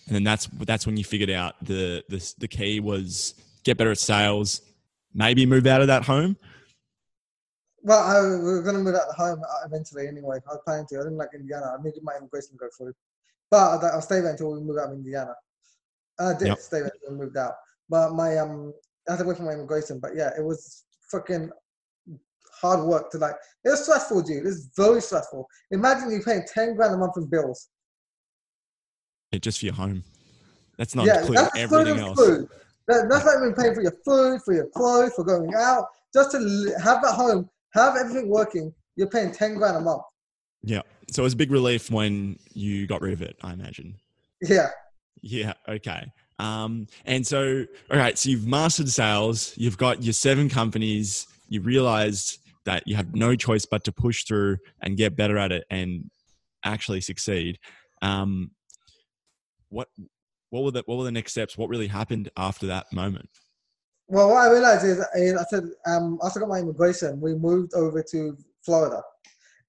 And 0.06 0.14
then 0.14 0.24
that's 0.24 0.46
that's 0.46 0.86
when 0.86 0.96
you 0.96 1.04
figured 1.04 1.30
out 1.30 1.56
the 1.60 2.02
the 2.08 2.34
the 2.38 2.48
key 2.48 2.80
was 2.80 3.34
get 3.64 3.76
better 3.76 3.90
at 3.90 3.98
sales. 3.98 4.62
Maybe 5.12 5.44
move 5.44 5.66
out 5.66 5.80
of 5.80 5.88
that 5.88 6.04
home. 6.04 6.36
Well, 7.88 8.00
I, 8.04 8.20
we 8.20 8.44
were 8.52 8.62
going 8.62 8.76
to 8.76 8.82
move 8.82 8.94
out 8.96 9.08
of 9.08 9.16
the 9.16 9.22
home 9.22 9.40
uh, 9.42 9.64
eventually 9.66 10.06
anyway. 10.06 10.36
I 10.46 10.52
was 10.52 10.60
planning 10.66 10.84
to. 10.90 10.96
I 10.96 11.04
didn't 11.04 11.16
like 11.16 11.30
Indiana. 11.34 11.74
I 11.78 11.82
needed 11.82 12.02
my 12.02 12.12
immigration 12.18 12.50
to 12.50 12.56
go 12.58 12.68
through. 12.76 12.92
But 13.50 13.82
I- 13.82 13.88
I'll 13.88 14.02
stay 14.02 14.20
there 14.20 14.32
until 14.32 14.52
we 14.52 14.60
move 14.60 14.76
out 14.76 14.90
of 14.90 14.98
Indiana. 14.98 15.34
I 16.20 16.34
did 16.34 16.48
Yep. 16.48 16.58
stay 16.58 16.80
there 16.80 16.92
until 16.94 17.12
we 17.16 17.24
moved 17.24 17.38
out. 17.38 17.54
But 17.88 18.12
my, 18.12 18.36
um, 18.36 18.74
I 19.08 19.12
had 19.12 19.20
to 19.20 19.24
wait 19.24 19.38
for 19.38 19.44
my 19.44 19.52
immigration. 19.52 20.00
But 20.00 20.14
yeah, 20.14 20.32
it 20.36 20.44
was 20.44 20.84
fucking 21.10 21.48
hard 22.60 22.86
work 22.86 23.10
to 23.12 23.18
like, 23.18 23.36
it 23.64 23.70
was 23.70 23.84
stressful, 23.84 24.20
dude. 24.20 24.36
It 24.38 24.44
was 24.44 24.68
very 24.76 25.00
stressful. 25.00 25.48
Imagine 25.70 26.10
you 26.10 26.20
paying 26.22 26.42
10 26.52 26.74
grand 26.76 26.92
a 26.92 26.98
month 26.98 27.16
in 27.16 27.24
bills. 27.24 27.68
Yeah, 29.32 29.38
just 29.38 29.60
for 29.60 29.64
your 29.64 29.74
home. 29.74 30.04
That's 30.76 30.94
not 30.94 31.06
yeah, 31.06 31.20
including 31.20 31.44
that's 31.44 31.58
everything 31.58 31.98
else. 32.00 32.18
food. 32.18 32.48
That, 32.88 33.08
that's 33.08 33.24
not 33.24 33.36
even 33.38 33.54
paying 33.54 33.74
for 33.74 33.80
your 33.82 33.96
food, 34.04 34.42
for 34.44 34.52
your 34.52 34.66
clothes, 34.76 35.14
for 35.14 35.24
going 35.24 35.54
out. 35.56 35.86
Just 36.12 36.32
to 36.32 36.38
have 36.82 37.00
that 37.02 37.14
home, 37.14 37.48
have 37.74 37.96
everything 37.96 38.28
working, 38.28 38.72
you're 38.96 39.08
paying 39.08 39.32
10 39.32 39.54
grand 39.56 39.76
a 39.76 39.80
month. 39.80 40.02
Yeah. 40.62 40.82
So 41.10 41.22
it 41.22 41.24
was 41.24 41.34
a 41.34 41.36
big 41.36 41.50
relief 41.50 41.90
when 41.90 42.38
you 42.52 42.86
got 42.86 43.00
rid 43.00 43.12
of 43.12 43.22
it, 43.22 43.36
I 43.42 43.52
imagine. 43.52 43.96
Yeah. 44.42 44.68
Yeah. 45.22 45.54
Okay. 45.68 46.12
Um, 46.38 46.86
and 47.04 47.26
so, 47.26 47.64
all 47.90 47.98
right. 47.98 48.16
So 48.18 48.30
you've 48.30 48.46
mastered 48.46 48.88
sales. 48.88 49.52
You've 49.56 49.78
got 49.78 50.02
your 50.02 50.12
seven 50.12 50.48
companies. 50.48 51.26
You 51.48 51.62
realized 51.62 52.38
that 52.64 52.82
you 52.86 52.96
have 52.96 53.14
no 53.14 53.34
choice 53.34 53.64
but 53.64 53.84
to 53.84 53.92
push 53.92 54.24
through 54.24 54.58
and 54.82 54.96
get 54.96 55.16
better 55.16 55.38
at 55.38 55.52
it 55.52 55.64
and 55.70 56.10
actually 56.64 57.00
succeed. 57.00 57.58
Um, 58.02 58.50
what 59.70 59.88
what 60.50 60.64
were 60.64 60.70
the 60.70 60.82
what 60.86 60.98
were 60.98 61.04
the 61.04 61.12
next 61.12 61.32
steps? 61.32 61.58
What 61.58 61.68
really 61.68 61.88
happened 61.88 62.30
after 62.36 62.66
that 62.66 62.86
moment? 62.92 63.28
Well, 64.08 64.30
what 64.30 64.48
I 64.48 64.50
realized 64.50 64.84
is, 64.84 64.98
is 65.14 65.36
I 65.38 65.44
said, 65.44 65.64
um, 65.86 66.18
after 66.24 66.40
I 66.40 66.42
got 66.42 66.48
my 66.48 66.58
immigration, 66.60 67.20
we 67.20 67.34
moved 67.34 67.74
over 67.74 68.02
to 68.10 68.36
Florida. 68.64 69.02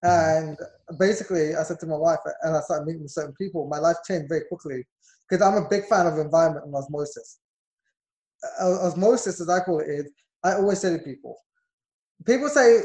And 0.01 0.57
basically, 0.97 1.55
I 1.55 1.63
said 1.63 1.79
to 1.81 1.85
my 1.85 1.97
wife, 1.97 2.19
and 2.43 2.55
I 2.55 2.61
started 2.61 2.85
meeting 2.85 3.07
certain 3.09 3.35
people, 3.35 3.67
my 3.67 3.79
life 3.79 3.97
changed 4.07 4.29
very 4.29 4.45
quickly 4.47 4.85
because 5.29 5.45
I'm 5.45 5.61
a 5.61 5.67
big 5.67 5.85
fan 5.87 6.07
of 6.07 6.17
environment 6.17 6.65
and 6.65 6.73
osmosis. 6.73 7.39
Osmosis, 8.61 9.41
as 9.41 9.49
I 9.49 9.59
call 9.59 9.79
it, 9.79 9.89
is 9.89 10.11
I 10.41 10.53
always 10.53 10.79
say 10.79 10.93
to 10.95 11.03
people, 11.03 11.35
people 12.25 12.47
say 12.47 12.79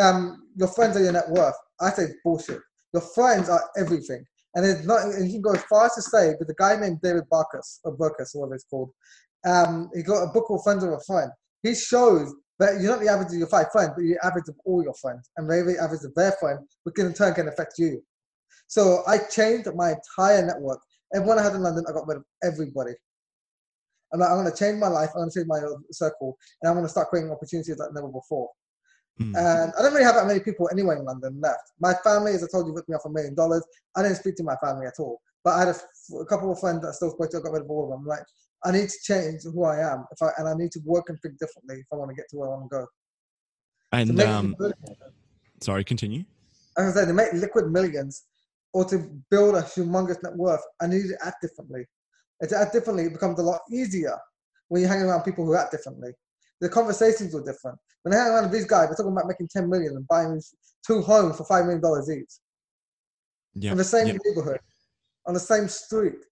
um, 0.00 0.46
your 0.56 0.68
friends 0.68 0.96
are 0.96 1.02
your 1.02 1.12
net 1.12 1.28
worth. 1.28 1.56
I 1.80 1.90
say 1.90 2.06
bullshit. 2.22 2.60
Your 2.92 3.02
friends 3.02 3.48
are 3.48 3.68
everything. 3.76 4.24
And 4.54 4.64
it's 4.64 4.86
not, 4.86 5.02
and 5.02 5.26
he 5.26 5.34
can 5.34 5.42
go 5.42 5.52
as 5.52 5.62
far 5.64 5.86
as 5.86 5.94
to 5.96 6.02
say, 6.02 6.34
but 6.38 6.46
the 6.46 6.54
guy 6.54 6.76
named 6.76 7.00
David 7.02 7.24
Barkus, 7.30 7.80
or 7.84 7.96
Burkus, 7.96 8.34
or 8.34 8.42
whatever 8.42 8.54
it's 8.54 8.64
called, 8.64 8.90
um, 9.46 9.90
he 9.94 10.02
got 10.02 10.22
a 10.22 10.32
book 10.32 10.46
called 10.46 10.64
Friends 10.64 10.84
of 10.84 10.90
a 10.90 11.00
Friend. 11.06 11.30
He 11.62 11.74
shows 11.74 12.34
that 12.58 12.80
you're 12.80 12.90
not 12.90 13.00
the 13.00 13.08
average 13.08 13.28
of 13.28 13.38
your 13.38 13.48
five 13.48 13.70
friends, 13.70 13.92
but 13.94 14.02
you're 14.02 14.18
the 14.20 14.26
average 14.26 14.48
of 14.48 14.56
all 14.64 14.82
your 14.82 14.94
friends. 14.94 15.30
And 15.36 15.46
maybe 15.46 15.74
the 15.74 15.82
average 15.82 16.04
of 16.04 16.14
their 16.14 16.32
friend, 16.32 16.58
which 16.84 16.98
in 16.98 17.12
turn 17.14 17.34
can 17.34 17.48
affect 17.48 17.74
you. 17.78 18.02
So 18.66 19.02
I 19.06 19.18
changed 19.18 19.68
my 19.74 19.94
entire 19.94 20.44
network. 20.44 20.80
Everyone 21.14 21.38
I 21.38 21.42
had 21.42 21.54
in 21.54 21.62
London, 21.62 21.84
I 21.88 21.92
got 21.92 22.06
rid 22.06 22.18
of 22.18 22.24
everybody. 22.42 22.92
I'm 24.12 24.20
like, 24.20 24.30
I'm 24.30 24.42
going 24.42 24.50
to 24.50 24.56
change 24.56 24.78
my 24.78 24.88
life. 24.88 25.10
I'm 25.14 25.22
going 25.22 25.30
to 25.30 25.38
change 25.38 25.48
my 25.48 25.60
circle. 25.90 26.36
And 26.60 26.68
I'm 26.68 26.74
going 26.74 26.84
to 26.84 26.90
start 26.90 27.08
creating 27.08 27.30
opportunities 27.30 27.78
like 27.78 27.92
never 27.92 28.08
before. 28.08 28.50
Hmm. 29.18 29.34
And 29.36 29.72
I 29.78 29.82
don't 29.82 29.92
really 29.92 30.04
have 30.04 30.14
that 30.14 30.26
many 30.26 30.40
people 30.40 30.68
anyway 30.70 30.96
in 30.96 31.04
London 31.04 31.40
left. 31.40 31.72
My 31.80 31.94
family, 32.04 32.32
as 32.32 32.44
I 32.44 32.46
told 32.50 32.66
you, 32.66 32.74
ripped 32.74 32.88
me 32.88 32.94
off 32.94 33.04
a 33.04 33.10
million 33.10 33.34
dollars. 33.34 33.64
I 33.96 34.02
didn't 34.02 34.16
speak 34.16 34.36
to 34.36 34.44
my 34.44 34.56
family 34.62 34.86
at 34.86 34.98
all. 34.98 35.20
But 35.44 35.54
I 35.54 35.58
had 35.60 35.68
a, 35.68 35.70
f- 35.72 36.20
a 36.20 36.24
couple 36.24 36.52
of 36.52 36.60
friends 36.60 36.82
that 36.82 36.88
I 36.88 36.92
still 36.92 37.10
spoke 37.10 37.30
to. 37.30 37.38
I 37.38 37.40
got 37.40 37.52
rid 37.52 37.62
of 37.62 37.70
all 37.70 37.84
of 37.84 37.90
them. 37.90 38.00
I'm 38.00 38.06
like, 38.06 38.24
I 38.64 38.72
need 38.72 38.88
to 38.88 38.96
change 39.02 39.42
who 39.44 39.64
I 39.64 39.80
am, 39.80 40.04
if 40.10 40.20
I, 40.22 40.30
and 40.38 40.48
I 40.48 40.54
need 40.54 40.72
to 40.72 40.80
work 40.84 41.08
and 41.08 41.18
think 41.20 41.38
differently 41.38 41.76
if 41.76 41.86
I 41.92 41.96
want 41.96 42.10
to 42.10 42.16
get 42.16 42.28
to 42.30 42.36
where 42.36 42.48
I 42.48 42.56
want 42.56 42.70
to 42.70 42.76
go. 42.76 42.86
And 43.92 44.14
make, 44.14 44.26
um, 44.26 44.56
sorry, 45.60 45.84
continue. 45.84 46.24
as 46.76 46.96
I 46.96 47.00
said, 47.00 47.06
to 47.08 47.14
make 47.14 47.32
liquid 47.32 47.70
millions 47.70 48.24
or 48.72 48.84
to 48.86 49.10
build 49.30 49.54
a 49.54 49.62
humongous 49.62 50.22
net 50.22 50.36
worth, 50.36 50.60
I 50.80 50.86
need 50.86 51.02
to 51.02 51.16
act 51.24 51.40
differently. 51.40 51.86
And 52.40 52.50
to 52.50 52.58
act 52.58 52.72
differently, 52.72 53.04
it 53.04 53.12
becomes 53.12 53.38
a 53.38 53.42
lot 53.42 53.60
easier 53.72 54.16
when 54.68 54.82
you're 54.82 54.90
hanging 54.90 55.06
around 55.06 55.22
people 55.22 55.44
who 55.44 55.54
act 55.54 55.72
differently. 55.72 56.12
The 56.60 56.68
conversations 56.68 57.32
were 57.32 57.44
different. 57.44 57.78
When 58.02 58.12
I 58.12 58.18
hang 58.18 58.32
around 58.32 58.42
with 58.44 58.52
these 58.52 58.66
guys, 58.66 58.88
they're 58.88 58.96
talking 58.96 59.12
about 59.12 59.26
making 59.26 59.48
10 59.48 59.68
million 59.68 59.96
and 59.96 60.06
buying 60.08 60.40
two 60.86 61.00
homes 61.00 61.36
for 61.36 61.44
$5 61.44 61.66
million 61.66 62.22
each. 62.22 62.32
Yeah. 63.54 63.72
in 63.72 63.76
the 63.76 63.84
same 63.84 64.06
yeah. 64.06 64.18
neighborhood, 64.24 64.60
on 65.26 65.34
the 65.34 65.40
same 65.40 65.68
street, 65.68 66.24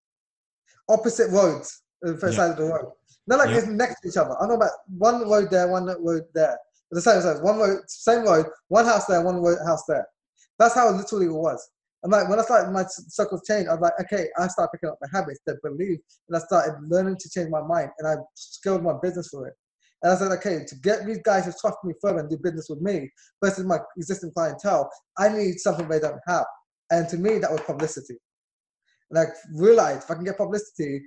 opposite 0.89 1.31
roads, 1.31 1.83
the 2.12 2.19
first 2.19 2.37
Yeah. 2.37 2.45
side 2.45 2.51
of 2.53 2.57
the 2.59 2.64
road. 2.64 2.92
Not 3.27 3.38
like 3.38 3.51
Yeah. 3.51 3.59
it's 3.59 3.66
next 3.66 4.01
to 4.03 4.09
each 4.09 4.16
other. 4.16 4.37
I 4.40 4.47
know 4.47 4.55
about 4.55 4.71
one 4.99 5.29
road 5.29 5.51
there, 5.51 5.69
one 5.69 5.87
road 5.87 6.25
there. 6.35 6.59
The 6.90 7.01
same 7.01 7.21
size, 7.21 7.40
one 7.40 7.59
road, 7.59 7.81
same 7.88 8.23
road, 8.25 8.47
one 8.69 8.85
house 8.85 9.07
there, 9.07 9.21
one 9.23 9.42
road, 9.42 9.59
house 9.66 9.83
there. 9.88 10.07
That's 10.59 10.75
how 10.75 10.88
literally 10.90 11.27
it 11.27 11.29
literally 11.29 11.29
was. 11.29 11.69
And 12.03 12.12
like 12.12 12.29
when 12.29 12.38
I 12.38 12.42
started 12.42 12.71
my 12.71 12.85
c- 12.85 13.03
circle 13.09 13.38
of 13.38 13.45
change, 13.45 13.66
I 13.66 13.73
was 13.73 13.81
like, 13.81 13.95
okay, 14.03 14.29
I 14.38 14.47
started 14.47 14.71
picking 14.73 14.90
up 14.90 14.99
my 15.03 15.09
habits 15.12 15.40
that 15.47 15.61
believe, 15.62 15.99
and 16.29 16.37
I 16.37 16.40
started 16.40 16.77
learning 16.88 17.16
to 17.19 17.29
change 17.29 17.51
my 17.51 17.62
mind, 17.62 17.90
and 17.99 18.07
I 18.07 18.14
scaled 18.35 18.85
my 18.85 18.95
business 19.03 19.29
for 19.29 19.49
it. 19.49 19.55
And 20.03 20.12
I 20.12 20.16
said, 20.16 20.31
okay, 20.33 20.64
to 20.64 20.75
get 20.77 21.05
these 21.07 21.19
guys 21.25 21.47
to 21.47 21.55
trust 21.61 21.79
me 21.83 21.95
further 22.01 22.21
and 22.21 22.31
do 22.31 22.37
business 22.37 22.69
with 22.69 22.81
me 22.81 23.11
versus 23.42 23.64
my 23.64 23.79
existing 23.97 24.31
clientele, 24.33 24.88
I 25.19 25.29
need 25.31 25.59
something 25.59 25.88
they 25.88 25.99
don't 25.99 26.21
have. 26.29 26.45
And 26.90 27.09
to 27.09 27.16
me, 27.16 27.38
that 27.38 27.51
was 27.51 27.62
publicity. 27.62 28.16
And 29.11 29.19
I 29.19 29.25
realized 29.55 30.05
if 30.05 30.11
I 30.11 30.14
can 30.14 30.25
get 30.25 30.37
publicity, 30.37 31.03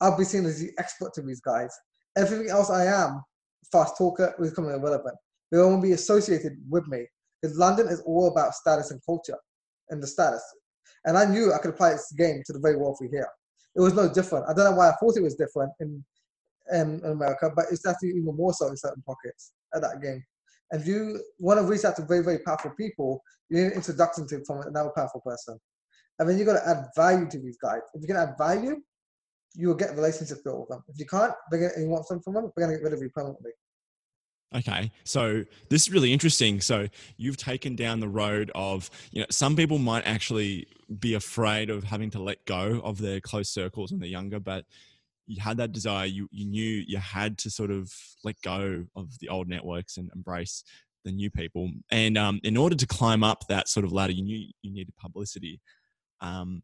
I'll 0.00 0.16
be 0.16 0.24
seen 0.24 0.46
as 0.46 0.60
the 0.60 0.70
expert 0.78 1.12
to 1.14 1.22
these 1.22 1.40
guys. 1.40 1.76
Everything 2.16 2.50
else 2.50 2.70
I 2.70 2.86
am, 2.86 3.22
fast 3.70 3.96
talker, 3.98 4.34
is 4.38 4.50
becoming 4.50 4.72
irrelevant. 4.72 5.16
They 5.50 5.58
won't 5.58 5.82
be 5.82 5.92
associated 5.92 6.56
with 6.68 6.86
me. 6.88 7.06
Because 7.40 7.56
London 7.56 7.88
is 7.88 8.00
all 8.02 8.28
about 8.28 8.54
status 8.54 8.90
and 8.90 9.00
culture 9.04 9.38
and 9.88 10.02
the 10.02 10.06
status. 10.06 10.42
And 11.04 11.16
I 11.16 11.24
knew 11.24 11.52
I 11.52 11.58
could 11.58 11.70
apply 11.70 11.92
this 11.92 12.12
game 12.16 12.42
to 12.46 12.52
the 12.52 12.58
very 12.58 12.76
wealthy 12.76 13.08
here. 13.10 13.28
It 13.76 13.80
was 13.80 13.94
no 13.94 14.12
different. 14.12 14.46
I 14.48 14.52
don't 14.52 14.64
know 14.64 14.76
why 14.76 14.90
I 14.90 14.92
thought 14.96 15.16
it 15.16 15.22
was 15.22 15.36
different 15.36 15.72
in, 15.80 16.04
in 16.72 17.00
America, 17.04 17.50
but 17.54 17.66
it's 17.70 17.86
actually 17.86 18.10
even 18.10 18.36
more 18.36 18.52
so 18.52 18.68
in 18.68 18.76
certain 18.76 19.02
pockets 19.06 19.52
at 19.74 19.82
that 19.82 20.02
game. 20.02 20.22
And 20.70 20.82
if 20.82 20.86
you 20.86 21.20
want 21.38 21.58
to 21.58 21.66
reach 21.66 21.84
out 21.84 21.96
to 21.96 22.04
very, 22.04 22.22
very 22.22 22.38
powerful 22.40 22.72
people, 22.76 23.22
you 23.48 23.56
need 23.56 23.66
an 23.68 23.72
introduction 23.72 24.26
to 24.28 24.44
from 24.44 24.60
another 24.62 24.90
powerful 24.94 25.20
person. 25.20 25.58
And 26.18 26.28
then 26.28 26.38
you 26.38 26.44
got 26.44 26.62
to 26.62 26.68
add 26.68 26.86
value 26.94 27.28
to 27.30 27.38
these 27.38 27.56
guys. 27.56 27.80
If 27.94 28.02
you 28.02 28.06
can 28.06 28.16
add 28.16 28.34
value, 28.36 28.82
you 29.54 29.68
will 29.68 29.74
get 29.74 29.94
relationships 29.96 30.42
built 30.42 30.60
with 30.60 30.68
them. 30.68 30.84
If 30.88 30.98
you 30.98 31.06
can't, 31.06 31.32
and 31.52 31.82
you 31.84 31.88
want 31.88 32.06
something 32.06 32.22
from 32.22 32.34
them, 32.34 32.52
they're 32.56 32.66
going 32.66 32.76
to 32.76 32.78
get 32.78 32.84
rid 32.84 32.94
of 32.94 33.02
you 33.02 33.10
permanently. 33.10 33.52
Okay, 34.54 34.90
so 35.04 35.44
this 35.68 35.82
is 35.82 35.92
really 35.92 36.12
interesting. 36.12 36.60
So 36.60 36.88
you've 37.16 37.36
taken 37.36 37.76
down 37.76 38.00
the 38.00 38.08
road 38.08 38.50
of, 38.54 38.90
you 39.12 39.20
know, 39.20 39.26
some 39.30 39.54
people 39.54 39.78
might 39.78 40.04
actually 40.06 40.66
be 40.98 41.14
afraid 41.14 41.70
of 41.70 41.84
having 41.84 42.10
to 42.10 42.18
let 42.20 42.44
go 42.46 42.80
of 42.82 42.98
their 42.98 43.20
close 43.20 43.48
circles 43.48 43.92
when 43.92 44.00
they're 44.00 44.08
younger, 44.08 44.40
but 44.40 44.64
you 45.26 45.40
had 45.40 45.56
that 45.58 45.70
desire. 45.70 46.06
You 46.06 46.28
you 46.32 46.46
knew 46.46 46.84
you 46.86 46.98
had 46.98 47.38
to 47.38 47.50
sort 47.50 47.70
of 47.70 47.92
let 48.24 48.42
go 48.42 48.86
of 48.96 49.16
the 49.20 49.28
old 49.28 49.48
networks 49.48 49.96
and 49.96 50.10
embrace 50.16 50.64
the 51.04 51.12
new 51.12 51.30
people. 51.30 51.70
And 51.92 52.18
um, 52.18 52.40
in 52.42 52.56
order 52.56 52.74
to 52.74 52.86
climb 52.86 53.22
up 53.22 53.46
that 53.46 53.68
sort 53.68 53.86
of 53.86 53.92
ladder, 53.92 54.12
you 54.12 54.24
knew 54.24 54.48
you 54.62 54.72
needed 54.72 54.94
publicity. 54.96 55.60
Um, 56.20 56.62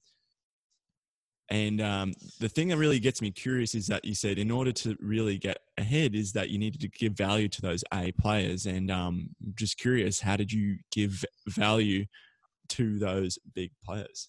and 1.49 1.81
um, 1.81 2.13
the 2.41 2.49
thing 2.49 2.69
that 2.69 2.77
really 2.77 2.99
gets 2.99 3.23
me 3.23 3.31
curious 3.31 3.75
is 3.75 3.87
that 3.87 4.05
you 4.05 4.15
said 4.15 4.39
in 4.39 4.51
order 4.51 4.73
to 4.73 4.97
really 5.01 5.39
get 5.39 5.59
ahead 5.79 6.15
is 6.15 6.33
that 6.33 6.51
you 6.51 6.59
needed 6.59 6.81
to 6.81 6.89
give 6.89 7.13
value 7.13 7.49
to 7.49 7.63
those 7.63 7.85
A 7.95 8.11
players. 8.13 8.67
And 8.67 8.91
um, 8.91 9.29
just 9.55 9.79
curious, 9.79 10.21
how 10.21 10.37
did 10.37 10.53
you 10.53 10.79
give 10.91 11.25
value 11.47 12.07
to 12.71 12.99
those 12.99 13.39
big 13.55 13.71
players? 13.85 14.29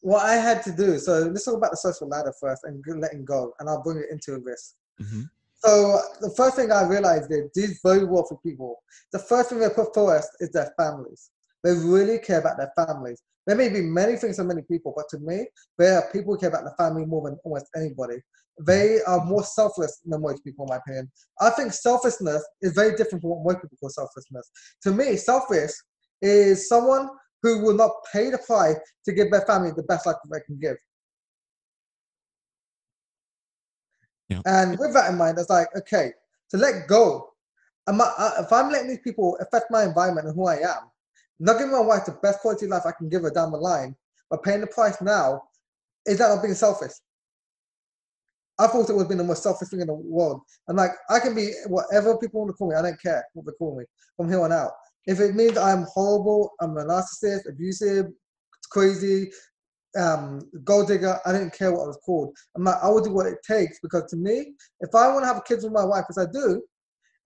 What 0.00 0.24
I 0.24 0.36
had 0.36 0.62
to 0.64 0.72
do, 0.72 0.98
so 0.98 1.20
let's 1.20 1.44
talk 1.44 1.54
about 1.54 1.70
the 1.70 1.76
social 1.76 2.08
ladder 2.08 2.32
first 2.40 2.64
and 2.64 2.82
letting 3.00 3.24
go, 3.24 3.54
and 3.58 3.68
I'll 3.68 3.82
bring 3.82 3.98
it 3.98 4.06
into 4.10 4.38
this. 4.44 4.74
Mm-hmm. 5.00 5.22
So 5.64 5.98
the 6.20 6.30
first 6.30 6.56
thing 6.56 6.70
I 6.70 6.86
realized 6.86 7.30
is 7.30 7.50
these 7.54 7.80
very 7.82 8.04
wealthy 8.04 8.36
people, 8.42 8.82
the 9.12 9.18
first 9.18 9.48
thing 9.48 9.58
they 9.58 9.70
put 9.70 9.94
first 9.94 10.28
is 10.40 10.50
their 10.50 10.72
families. 10.78 11.30
They 11.62 11.72
really 11.72 12.18
care 12.18 12.40
about 12.40 12.58
their 12.58 12.70
families. 12.76 13.22
There 13.46 13.56
may 13.56 13.68
be 13.68 13.82
many 13.82 14.16
things 14.16 14.38
and 14.38 14.48
many 14.48 14.62
people, 14.62 14.92
but 14.96 15.08
to 15.10 15.18
me, 15.18 15.46
there 15.78 15.96
are 15.96 16.12
people 16.12 16.34
who 16.34 16.40
care 16.40 16.48
about 16.48 16.64
the 16.64 16.74
family 16.82 17.04
more 17.04 17.28
than 17.28 17.38
almost 17.44 17.66
anybody. 17.76 18.16
They 18.60 19.00
are 19.06 19.24
more 19.24 19.42
selfless 19.42 20.00
than 20.04 20.22
most 20.22 20.44
people, 20.44 20.64
in 20.64 20.70
my 20.70 20.76
opinion. 20.76 21.10
I 21.40 21.50
think 21.50 21.72
selflessness 21.72 22.42
is 22.62 22.72
very 22.72 22.96
different 22.96 23.22
from 23.22 23.30
what 23.30 23.44
most 23.44 23.62
people 23.62 23.76
call 23.78 23.90
selflessness. 23.90 24.50
To 24.84 24.92
me, 24.92 25.16
selfish 25.16 25.72
is 26.22 26.68
someone 26.68 27.08
who 27.42 27.62
will 27.62 27.74
not 27.74 27.90
pay 28.12 28.30
the 28.30 28.38
price 28.38 28.76
to 29.04 29.12
give 29.12 29.30
their 29.30 29.42
family 29.42 29.72
the 29.76 29.82
best 29.82 30.06
life 30.06 30.16
they 30.30 30.40
can 30.46 30.58
give. 30.58 30.76
Yeah. 34.30 34.40
And 34.46 34.78
with 34.78 34.94
that 34.94 35.10
in 35.10 35.18
mind, 35.18 35.38
it's 35.38 35.50
like, 35.50 35.68
okay, 35.76 36.12
to 36.50 36.56
let 36.56 36.88
go. 36.88 37.28
I, 37.86 37.92
if 38.38 38.50
I'm 38.50 38.70
letting 38.70 38.88
these 38.88 39.00
people 39.04 39.36
affect 39.40 39.66
my 39.70 39.82
environment 39.82 40.28
and 40.28 40.34
who 40.34 40.46
I 40.46 40.56
am, 40.56 40.90
not 41.40 41.58
giving 41.58 41.72
my 41.72 41.80
wife 41.80 42.06
the 42.06 42.18
best 42.22 42.40
quality 42.40 42.66
life 42.66 42.82
I 42.86 42.92
can 42.92 43.08
give 43.08 43.22
her 43.22 43.30
down 43.30 43.52
the 43.52 43.58
line, 43.58 43.96
but 44.30 44.42
paying 44.42 44.60
the 44.60 44.66
price 44.66 45.00
now, 45.00 45.42
is 46.06 46.18
that 46.18 46.28
not 46.28 46.42
being 46.42 46.54
selfish? 46.54 46.92
I 48.58 48.68
thought 48.68 48.88
it 48.88 48.94
would 48.94 49.08
been 49.08 49.18
the 49.18 49.24
most 49.24 49.42
selfish 49.42 49.68
thing 49.68 49.80
in 49.80 49.88
the 49.88 49.94
world. 49.94 50.42
I'm 50.68 50.76
like, 50.76 50.92
I 51.10 51.18
can 51.18 51.34
be 51.34 51.50
whatever 51.66 52.16
people 52.18 52.40
want 52.40 52.50
to 52.50 52.54
call 52.54 52.70
me. 52.70 52.76
I 52.76 52.82
don't 52.82 53.00
care 53.00 53.24
what 53.32 53.46
they 53.46 53.52
call 53.58 53.76
me 53.76 53.84
from 54.16 54.28
here 54.28 54.40
on 54.40 54.52
out. 54.52 54.70
If 55.06 55.18
it 55.20 55.34
means 55.34 55.58
I'm 55.58 55.86
horrible, 55.92 56.52
I'm 56.60 56.76
a 56.76 56.84
narcissist, 56.84 57.48
abusive, 57.48 58.06
crazy, 58.70 59.30
um, 59.98 60.40
gold 60.64 60.88
digger, 60.88 61.18
I 61.26 61.32
didn't 61.32 61.54
care 61.54 61.72
what 61.72 61.84
I 61.84 61.88
was 61.88 61.98
called. 62.04 62.34
I'm 62.56 62.64
like, 62.64 62.76
I 62.82 62.86
do 63.02 63.12
what 63.12 63.26
it 63.26 63.38
takes 63.46 63.80
because 63.80 64.08
to 64.10 64.16
me, 64.16 64.54
if 64.80 64.94
I 64.94 65.12
want 65.12 65.24
to 65.24 65.32
have 65.32 65.44
kids 65.44 65.64
with 65.64 65.72
my 65.72 65.84
wife, 65.84 66.04
as 66.08 66.18
I 66.18 66.26
do, 66.32 66.62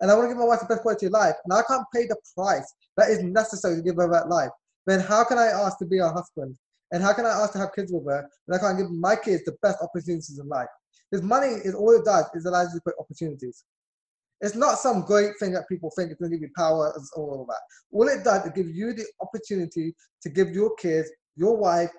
and 0.00 0.10
I 0.10 0.14
want 0.14 0.26
to 0.26 0.28
give 0.28 0.38
my 0.38 0.44
wife 0.44 0.60
the 0.60 0.66
best 0.66 0.82
quality 0.82 1.06
of 1.06 1.12
life, 1.12 1.34
and 1.44 1.52
I 1.52 1.62
can't 1.66 1.84
pay 1.94 2.06
the 2.06 2.16
price 2.36 2.72
that 2.96 3.10
is 3.10 3.22
necessary 3.22 3.76
to 3.76 3.82
give 3.82 3.96
her 3.96 4.08
that 4.10 4.28
life, 4.28 4.50
then 4.86 5.00
how 5.00 5.24
can 5.24 5.38
I 5.38 5.46
ask 5.46 5.78
to 5.78 5.86
be 5.86 5.98
her 5.98 6.12
husband? 6.12 6.56
And 6.90 7.02
how 7.02 7.12
can 7.12 7.26
I 7.26 7.30
ask 7.30 7.52
to 7.52 7.58
have 7.58 7.74
kids 7.74 7.92
with 7.92 8.06
her 8.06 8.28
when 8.46 8.58
I 8.58 8.62
can't 8.62 8.78
give 8.78 8.90
my 8.90 9.14
kids 9.16 9.44
the 9.44 9.56
best 9.62 9.78
opportunities 9.82 10.38
in 10.38 10.48
life? 10.48 10.68
Because 11.10 11.24
money 11.24 11.48
is 11.48 11.74
all 11.74 11.92
it 11.92 12.04
does 12.04 12.24
is 12.34 12.46
allows 12.46 12.72
you 12.72 12.80
to 12.80 12.82
create 12.82 12.96
opportunities. 12.98 13.64
It's 14.40 14.54
not 14.54 14.78
some 14.78 15.02
great 15.02 15.32
thing 15.40 15.52
that 15.52 15.68
people 15.68 15.90
think 15.96 16.10
it's 16.10 16.20
going 16.20 16.30
to 16.30 16.36
give 16.36 16.42
you 16.42 16.52
power 16.56 16.92
and 16.94 17.04
all 17.16 17.42
of 17.42 17.46
that. 17.48 17.60
All 17.92 18.08
it 18.08 18.24
does 18.24 18.46
is 18.46 18.52
give 18.54 18.68
you 18.68 18.92
the 18.92 19.04
opportunity 19.20 19.94
to 20.22 20.28
give 20.28 20.50
your 20.50 20.74
kids, 20.76 21.10
your 21.36 21.56
wife, 21.56 21.90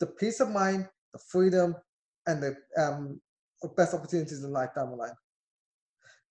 the 0.00 0.06
peace 0.06 0.40
of 0.40 0.50
mind, 0.50 0.88
the 1.12 1.20
freedom, 1.30 1.76
and 2.26 2.42
the 2.42 2.56
um, 2.80 3.20
best 3.76 3.94
opportunities 3.94 4.42
in 4.42 4.50
life 4.50 4.70
down 4.74 4.90
the 4.90 4.96
line. 4.96 5.12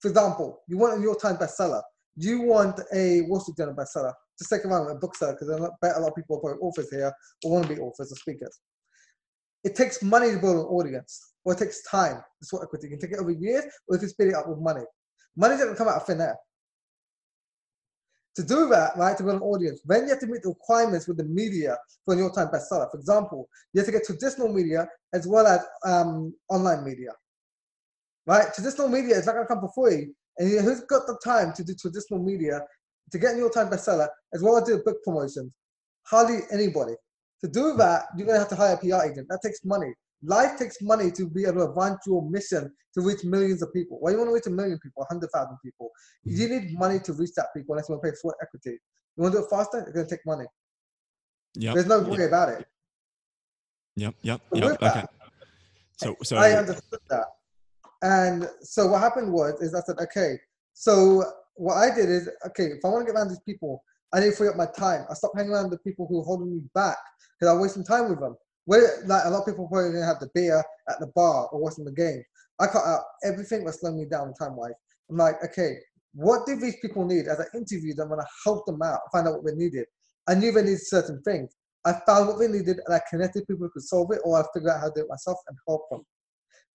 For 0.02 0.08
example, 0.10 0.62
you 0.68 0.78
want 0.78 0.96
a 0.96 0.98
New 0.98 1.06
York 1.06 1.22
Times 1.22 1.38
bestseller. 1.38 1.82
You 2.16 2.42
want 2.42 2.80
a 2.94 3.22
Wall 3.22 3.40
Street 3.40 3.58
Journal 3.58 3.76
bestseller. 3.76 4.14
Just 4.38 4.50
take 4.50 4.66
around 4.66 4.90
a 4.90 4.96
bookseller 4.96 5.34
because 5.34 5.50
I 5.50 5.70
bet 5.82 5.96
a 5.96 6.00
lot 6.00 6.10
of 6.10 6.16
people 6.16 6.42
are 6.44 6.60
authors 6.60 6.90
here 6.90 7.14
or 7.44 7.52
want 7.52 7.68
to 7.68 7.76
be 7.76 7.80
authors 7.80 8.12
or 8.12 8.16
speakers. 8.16 8.60
It 9.64 9.76
takes 9.76 10.02
money 10.02 10.32
to 10.32 10.40
build 10.40 10.56
an 10.56 10.64
audience, 10.64 11.34
or 11.46 11.54
it 11.54 11.60
takes 11.60 11.84
time. 11.84 12.20
That's 12.40 12.52
what 12.52 12.64
equity. 12.64 12.88
You 12.88 12.98
can 12.98 13.00
take 13.00 13.12
it 13.16 13.22
over 13.22 13.30
years, 13.30 13.66
or 13.88 13.96
you 13.96 14.00
can 14.00 14.10
speed 14.10 14.30
it 14.30 14.34
up 14.34 14.50
with 14.50 14.58
money. 14.58 14.82
Money 15.38 15.56
doesn't 15.56 15.76
come 15.76 15.88
out 15.88 15.98
of 15.98 16.06
thin 16.08 16.20
air. 16.20 16.36
To 18.38 18.44
do 18.44 18.68
that, 18.70 18.98
right, 18.98 19.16
to 19.16 19.24
build 19.24 19.36
an 19.36 19.42
audience, 19.44 19.82
then 19.86 20.04
you 20.04 20.10
have 20.10 20.20
to 20.22 20.26
meet 20.26 20.42
the 20.42 20.50
requirements 20.50 21.08
with 21.08 21.18
the 21.18 21.26
media 21.26 21.78
for 22.04 22.14
a 22.14 22.18
New 22.18 22.24
York 22.24 22.34
Times 22.34 22.50
bestseller. 22.50 22.90
For 22.90 22.98
example, 22.98 23.48
you 23.74 23.80
have 23.80 23.86
to 23.86 23.92
get 23.92 24.04
traditional 24.04 24.52
media 24.52 24.88
as 25.14 25.28
well 25.28 25.46
as 25.46 25.62
um, 25.86 26.34
online 26.50 26.84
media 26.84 27.12
right? 28.26 28.54
Traditional 28.54 28.88
media 28.88 29.18
is 29.18 29.26
not 29.26 29.34
going 29.34 29.46
to 29.46 29.54
come 29.54 29.62
for 29.62 29.72
free. 29.74 30.10
And 30.38 30.50
who's 30.62 30.82
got 30.82 31.06
the 31.08 31.20
time 31.24 31.54
to 31.54 31.64
do 31.64 31.74
traditional 31.76 32.24
media 32.24 32.62
to 33.12 33.20
get 33.20 33.34
New 33.34 33.42
York 33.42 33.54
Times 33.54 33.70
bestseller 33.70 34.08
as 34.34 34.42
well 34.42 34.58
as 34.58 34.64
do 34.64 34.82
book 34.84 34.98
promotions? 35.04 35.52
Hardly 36.04 36.40
anybody. 36.52 36.94
To 37.44 37.50
do 37.50 37.76
that, 37.78 38.06
you're 38.16 38.28
going 38.28 38.36
to 38.36 38.40
have 38.40 38.50
to 38.50 38.56
hire 38.56 38.74
a 38.74 38.78
PR 38.78 39.12
agent. 39.12 39.28
That 39.30 39.40
takes 39.44 39.66
money. 39.66 39.94
Life 40.24 40.58
takes 40.60 40.82
money 40.82 41.10
to 41.12 41.28
be 41.28 41.44
able 41.44 41.66
to 41.66 41.70
advance 41.70 42.00
your 42.06 42.22
mission 42.30 42.72
to 42.94 43.02
reach 43.02 43.24
millions 43.24 43.64
of 43.64 43.74
people. 43.74 43.98
Why 44.00 44.12
you 44.12 44.18
want 44.18 44.30
to 44.30 44.34
reach 44.34 44.46
a 44.46 44.52
million 44.52 44.78
people, 44.80 45.02
100,000 45.10 45.58
people? 45.64 45.90
You 46.24 46.48
need 46.48 46.78
money 46.78 47.00
to 47.00 47.14
reach 47.14 47.32
that 47.38 47.48
people 47.56 47.74
unless 47.74 47.90
you 47.90 47.96
want 47.96 48.04
to 48.04 48.12
pay 48.12 48.16
sweat 48.16 48.36
equity. 48.42 48.78
You 49.18 49.24
want 49.24 49.34
to 49.34 49.40
do 49.40 49.46
it 49.46 49.50
faster? 49.50 49.80
It's 49.80 49.92
going 49.92 50.08
to 50.08 50.16
take 50.16 50.26
money. 50.26 50.46
Yep. 51.56 51.74
There's 51.74 51.88
no 51.88 52.00
way 52.02 52.26
about 52.26 52.50
it. 52.50 52.66
Yep, 53.96 54.16
yep, 54.22 54.42
so 54.54 54.60
yep. 54.60 54.82
Okay. 54.82 55.06
So, 55.98 56.16
so 56.24 56.38
I 56.38 56.54
understood 56.54 57.00
that. 57.10 57.26
And 58.02 58.48
so 58.62 58.88
what 58.88 59.02
happened 59.02 59.32
was, 59.32 59.62
is 59.62 59.76
I 59.76 59.82
said, 59.82 59.98
okay, 60.02 60.38
so 60.74 61.24
what 61.56 61.76
I 61.76 61.94
did 61.94 62.10
is, 62.10 62.30
okay, 62.48 62.66
if 62.66 62.84
I 62.84 62.90
want 62.90 63.06
to 63.06 63.12
get 63.12 63.18
around 63.18 63.30
these 63.30 63.42
people, 63.46 63.84
I 64.14 64.20
need 64.20 64.32
to 64.32 64.36
free 64.36 64.50
up 64.50 64.56
my 64.56 64.68
time. 64.78 65.06
I 65.10 65.14
stopped 65.14 65.38
hanging 65.38 65.54
around 65.54 65.70
the 65.70 65.78
people 65.80 66.08
who 66.08 66.22
are 66.22 66.26
holding 66.26 66.52
me 66.52 66.62
back 66.74 66.98
because 67.40 67.50
I 67.50 67.54
was 67.54 67.62
wasting 67.62 67.84
time 67.84 68.10
with 68.10 68.20
them. 68.20 68.36
Where 68.66 69.04
like 69.06 69.26
a 69.26 69.30
lot 69.30 69.40
of 69.40 69.46
people 69.46 69.68
probably 69.68 69.94
gonna 69.94 70.06
have 70.06 70.20
the 70.20 70.30
beer 70.34 70.64
at 70.90 71.00
the 71.00 71.08
bar 71.16 71.48
or 71.48 71.62
watching 71.62 71.86
the 71.86 71.92
game. 71.92 72.24
I 72.60 72.68
cut 72.68 72.86
out 72.86 73.02
everything 73.24 73.64
that's 73.64 73.80
slowing 73.80 73.98
me 73.98 74.06
down 74.06 74.34
time 74.36 74.56
wise. 74.56 74.74
I'm 75.10 75.18
like, 75.18 75.36
okay, 75.46 75.78
what 76.14 76.46
do 76.46 76.56
these 76.56 76.76
people 76.82 77.06
need? 77.06 77.28
As 77.28 77.40
I 77.40 77.58
interviewed 77.58 77.98
them 77.98 78.12
and 78.12 78.22
I 78.22 78.26
help 78.44 78.66
them 78.66 78.82
out, 78.82 79.00
find 79.12 79.28
out 79.28 79.36
what 79.36 79.46
they 79.46 79.56
needed. 79.56 79.86
I 80.28 80.36
knew 80.36 80.52
they 80.52 80.62
needed 80.62 80.86
certain 80.86 81.22
things. 81.24 81.56
I 81.86 81.94
found 82.06 82.28
what 82.28 82.38
they 82.38 82.48
needed 82.48 82.78
and 82.86 82.96
I 82.96 83.02
connected 83.10 83.48
people 83.48 83.66
who 83.66 83.72
could 83.72 83.84
solve 83.84 84.12
it, 84.12 84.20
or 84.24 84.40
I 84.40 84.44
figured 84.54 84.72
out 84.72 84.82
how 84.82 84.88
to 84.88 84.94
do 84.96 85.02
it 85.02 85.10
myself 85.10 85.38
and 85.48 85.58
help 85.68 85.90
them. 85.90 86.06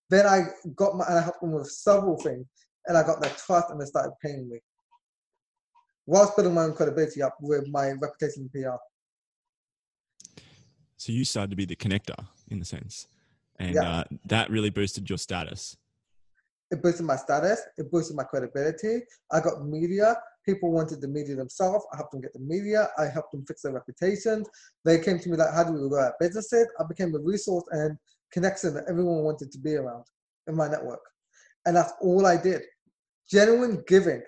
Then 0.08 0.26
I 0.26 0.42
got 0.74 0.96
my, 0.96 1.04
and 1.06 1.18
I 1.18 1.22
helped 1.22 1.40
them 1.40 1.52
with 1.52 1.68
several 1.70 2.16
things, 2.18 2.46
and 2.86 2.96
I 2.96 3.02
got 3.02 3.20
their 3.20 3.30
trust, 3.30 3.70
and 3.70 3.80
they 3.80 3.86
started 3.86 4.12
paying 4.22 4.48
me. 4.48 4.58
Whilst 6.06 6.36
building 6.36 6.54
my 6.54 6.62
own 6.64 6.74
credibility 6.74 7.22
up 7.22 7.36
with 7.40 7.66
my 7.68 7.90
reputation 7.92 8.48
in 8.54 8.62
PR. 8.62 8.76
So 10.96 11.12
you 11.12 11.24
started 11.24 11.50
to 11.50 11.56
be 11.56 11.64
the 11.64 11.76
connector 11.76 12.26
in 12.48 12.60
the 12.60 12.64
sense, 12.64 13.08
and 13.58 13.74
yeah. 13.74 13.82
uh, 13.82 14.04
that 14.26 14.50
really 14.50 14.70
boosted 14.70 15.08
your 15.08 15.18
status. 15.18 15.76
It 16.70 16.82
boosted 16.82 17.06
my 17.06 17.16
status. 17.16 17.62
It 17.76 17.90
boosted 17.90 18.16
my 18.16 18.24
credibility. 18.24 19.02
I 19.30 19.40
got 19.40 19.64
media. 19.64 20.16
People 20.44 20.72
wanted 20.72 21.00
the 21.00 21.08
media 21.08 21.36
themselves. 21.36 21.84
I 21.92 21.96
helped 21.96 22.12
them 22.12 22.20
get 22.20 22.32
the 22.32 22.40
media. 22.40 22.88
I 22.98 23.06
helped 23.06 23.32
them 23.32 23.44
fix 23.46 23.62
their 23.62 23.72
reputations. 23.72 24.48
They 24.84 25.00
came 25.00 25.18
to 25.20 25.28
me 25.28 25.36
like, 25.36 25.52
"How 25.52 25.64
do 25.64 25.72
we 25.72 25.88
go 25.88 26.00
at 26.00 26.18
businesses?" 26.18 26.66
I 26.78 26.84
became 26.84 27.14
a 27.14 27.18
resource 27.18 27.64
and 27.70 27.98
connection 28.32 28.74
that 28.74 28.84
everyone 28.88 29.24
wanted 29.24 29.50
to 29.52 29.58
be 29.58 29.74
around 29.74 30.04
in 30.46 30.56
my 30.56 30.68
network. 30.68 31.00
And 31.64 31.76
that's 31.76 31.92
all 32.00 32.26
I 32.26 32.36
did. 32.36 32.62
Genuine 33.28 33.82
giving. 33.88 34.22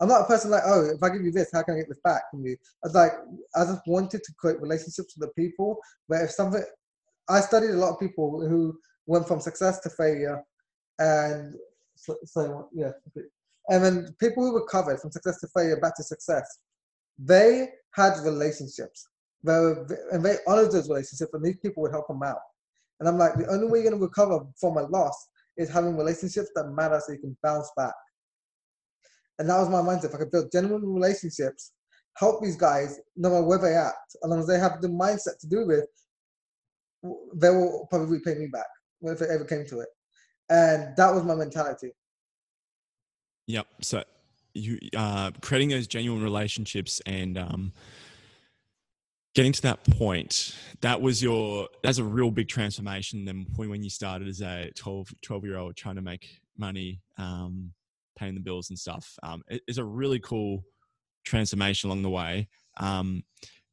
I'm 0.00 0.08
not 0.08 0.22
a 0.22 0.24
person 0.24 0.50
like, 0.50 0.62
oh, 0.64 0.88
if 0.94 1.02
I 1.02 1.10
give 1.10 1.22
you 1.22 1.30
this, 1.30 1.50
how 1.52 1.62
can 1.62 1.74
I 1.74 1.78
get 1.78 1.88
this 1.88 2.00
back 2.02 2.22
from 2.30 2.44
you? 2.44 2.56
I 2.82 2.86
was 2.86 2.94
like, 2.94 3.12
I 3.54 3.64
just 3.64 3.86
wanted 3.86 4.22
to 4.24 4.32
create 4.38 4.60
relationships 4.60 5.14
with 5.16 5.28
the 5.28 5.42
people 5.42 5.78
where 6.06 6.24
if 6.24 6.30
something, 6.30 6.64
I 7.28 7.40
studied 7.40 7.70
a 7.70 7.74
lot 7.74 7.92
of 7.92 8.00
people 8.00 8.46
who 8.48 8.78
went 9.06 9.28
from 9.28 9.40
success 9.40 9.78
to 9.80 9.90
failure, 9.90 10.42
and 10.98 11.54
so, 11.96 12.16
so 12.24 12.68
yeah, 12.72 12.92
and 13.68 13.84
then 13.84 14.16
people 14.18 14.42
who 14.42 14.56
recovered 14.56 15.00
from 15.00 15.12
success 15.12 15.38
to 15.40 15.48
failure 15.48 15.76
back 15.76 15.96
to 15.96 16.02
success, 16.02 16.58
they 17.18 17.68
had 17.92 18.18
relationships. 18.24 19.06
They 19.44 19.52
were, 19.52 19.86
and 20.12 20.24
they 20.24 20.36
honored 20.46 20.72
those 20.72 20.88
relationships, 20.88 21.32
and 21.32 21.44
these 21.44 21.58
people 21.58 21.82
would 21.82 21.92
help 21.92 22.08
them 22.08 22.22
out. 22.22 22.40
And 23.00 23.08
I'm 23.08 23.18
like, 23.18 23.34
the 23.34 23.48
only 23.48 23.66
way 23.66 23.80
you're 23.80 23.90
going 23.90 24.00
to 24.00 24.06
recover 24.06 24.44
from 24.60 24.76
a 24.76 24.82
loss 24.82 25.28
is 25.56 25.70
having 25.70 25.96
relationships 25.96 26.50
that 26.54 26.68
matter 26.68 27.00
so 27.04 27.12
you 27.12 27.18
can 27.18 27.36
bounce 27.42 27.70
back. 27.76 27.94
And 29.38 29.48
that 29.48 29.58
was 29.58 29.70
my 29.70 29.80
mindset. 29.80 30.06
If 30.06 30.14
I 30.14 30.18
could 30.18 30.30
build 30.30 30.52
genuine 30.52 30.84
relationships, 30.84 31.72
help 32.16 32.42
these 32.42 32.56
guys, 32.56 33.00
no 33.16 33.30
matter 33.30 33.44
where 33.44 33.58
they 33.58 33.74
at, 33.74 33.94
as 34.22 34.30
long 34.30 34.40
as 34.40 34.46
they 34.46 34.58
have 34.58 34.82
the 34.82 34.88
mindset 34.88 35.38
to 35.40 35.48
do 35.48 35.66
with, 35.66 35.86
they 37.34 37.48
will 37.48 37.86
probably 37.88 38.18
pay 38.20 38.34
me 38.34 38.46
back 38.46 38.66
if 39.02 39.22
it 39.22 39.30
ever 39.30 39.44
came 39.44 39.64
to 39.66 39.80
it. 39.80 39.88
And 40.50 40.94
that 40.96 41.14
was 41.14 41.24
my 41.24 41.34
mentality. 41.34 41.92
Yep. 43.46 43.66
So 43.80 44.04
you 44.52 44.78
uh, 44.96 45.30
creating 45.40 45.70
those 45.70 45.86
genuine 45.86 46.22
relationships 46.22 47.00
and 47.06 47.38
um, 47.38 47.72
getting 49.40 49.52
to 49.52 49.62
that 49.62 49.82
point 49.96 50.54
that 50.82 51.00
was 51.00 51.22
your 51.22 51.66
that's 51.82 51.96
a 51.96 52.04
real 52.04 52.30
big 52.30 52.46
transformation 52.46 53.24
than 53.24 53.46
when 53.56 53.82
you 53.82 53.88
started 53.88 54.28
as 54.28 54.42
a 54.42 54.70
12 54.76 55.14
12 55.22 55.44
year 55.46 55.56
old 55.56 55.74
trying 55.74 55.94
to 55.94 56.02
make 56.02 56.40
money 56.58 57.00
um, 57.16 57.72
paying 58.18 58.34
the 58.34 58.40
bills 58.40 58.68
and 58.68 58.78
stuff. 58.78 59.18
Um, 59.22 59.42
it, 59.48 59.62
it's 59.66 59.78
a 59.78 59.84
really 59.84 60.18
cool 60.18 60.62
transformation 61.24 61.88
along 61.88 62.02
the 62.02 62.10
way. 62.10 62.48
Um, 62.76 63.22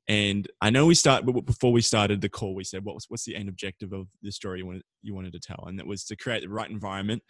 and 0.08 0.48
i 0.62 0.70
know 0.70 0.86
we 0.86 0.96
start 0.96 1.26
before 1.26 1.74
we 1.74 1.82
started 1.82 2.22
the 2.22 2.30
call 2.30 2.56
we 2.56 2.64
said 2.64 2.86
what 2.86 2.96
was 2.96 3.08
what's 3.10 3.26
the 3.26 3.36
end 3.36 3.50
objective 3.50 3.92
of 3.92 4.08
the 4.22 4.32
story 4.32 4.60
you 4.60 4.66
wanted 4.66 4.84
you 5.02 5.14
wanted 5.14 5.34
to 5.34 5.40
tell? 5.40 5.66
And 5.68 5.78
that 5.80 5.86
was 5.86 6.06
to 6.06 6.16
create 6.16 6.44
the 6.44 6.50
right 6.50 6.70
environment 6.70 7.24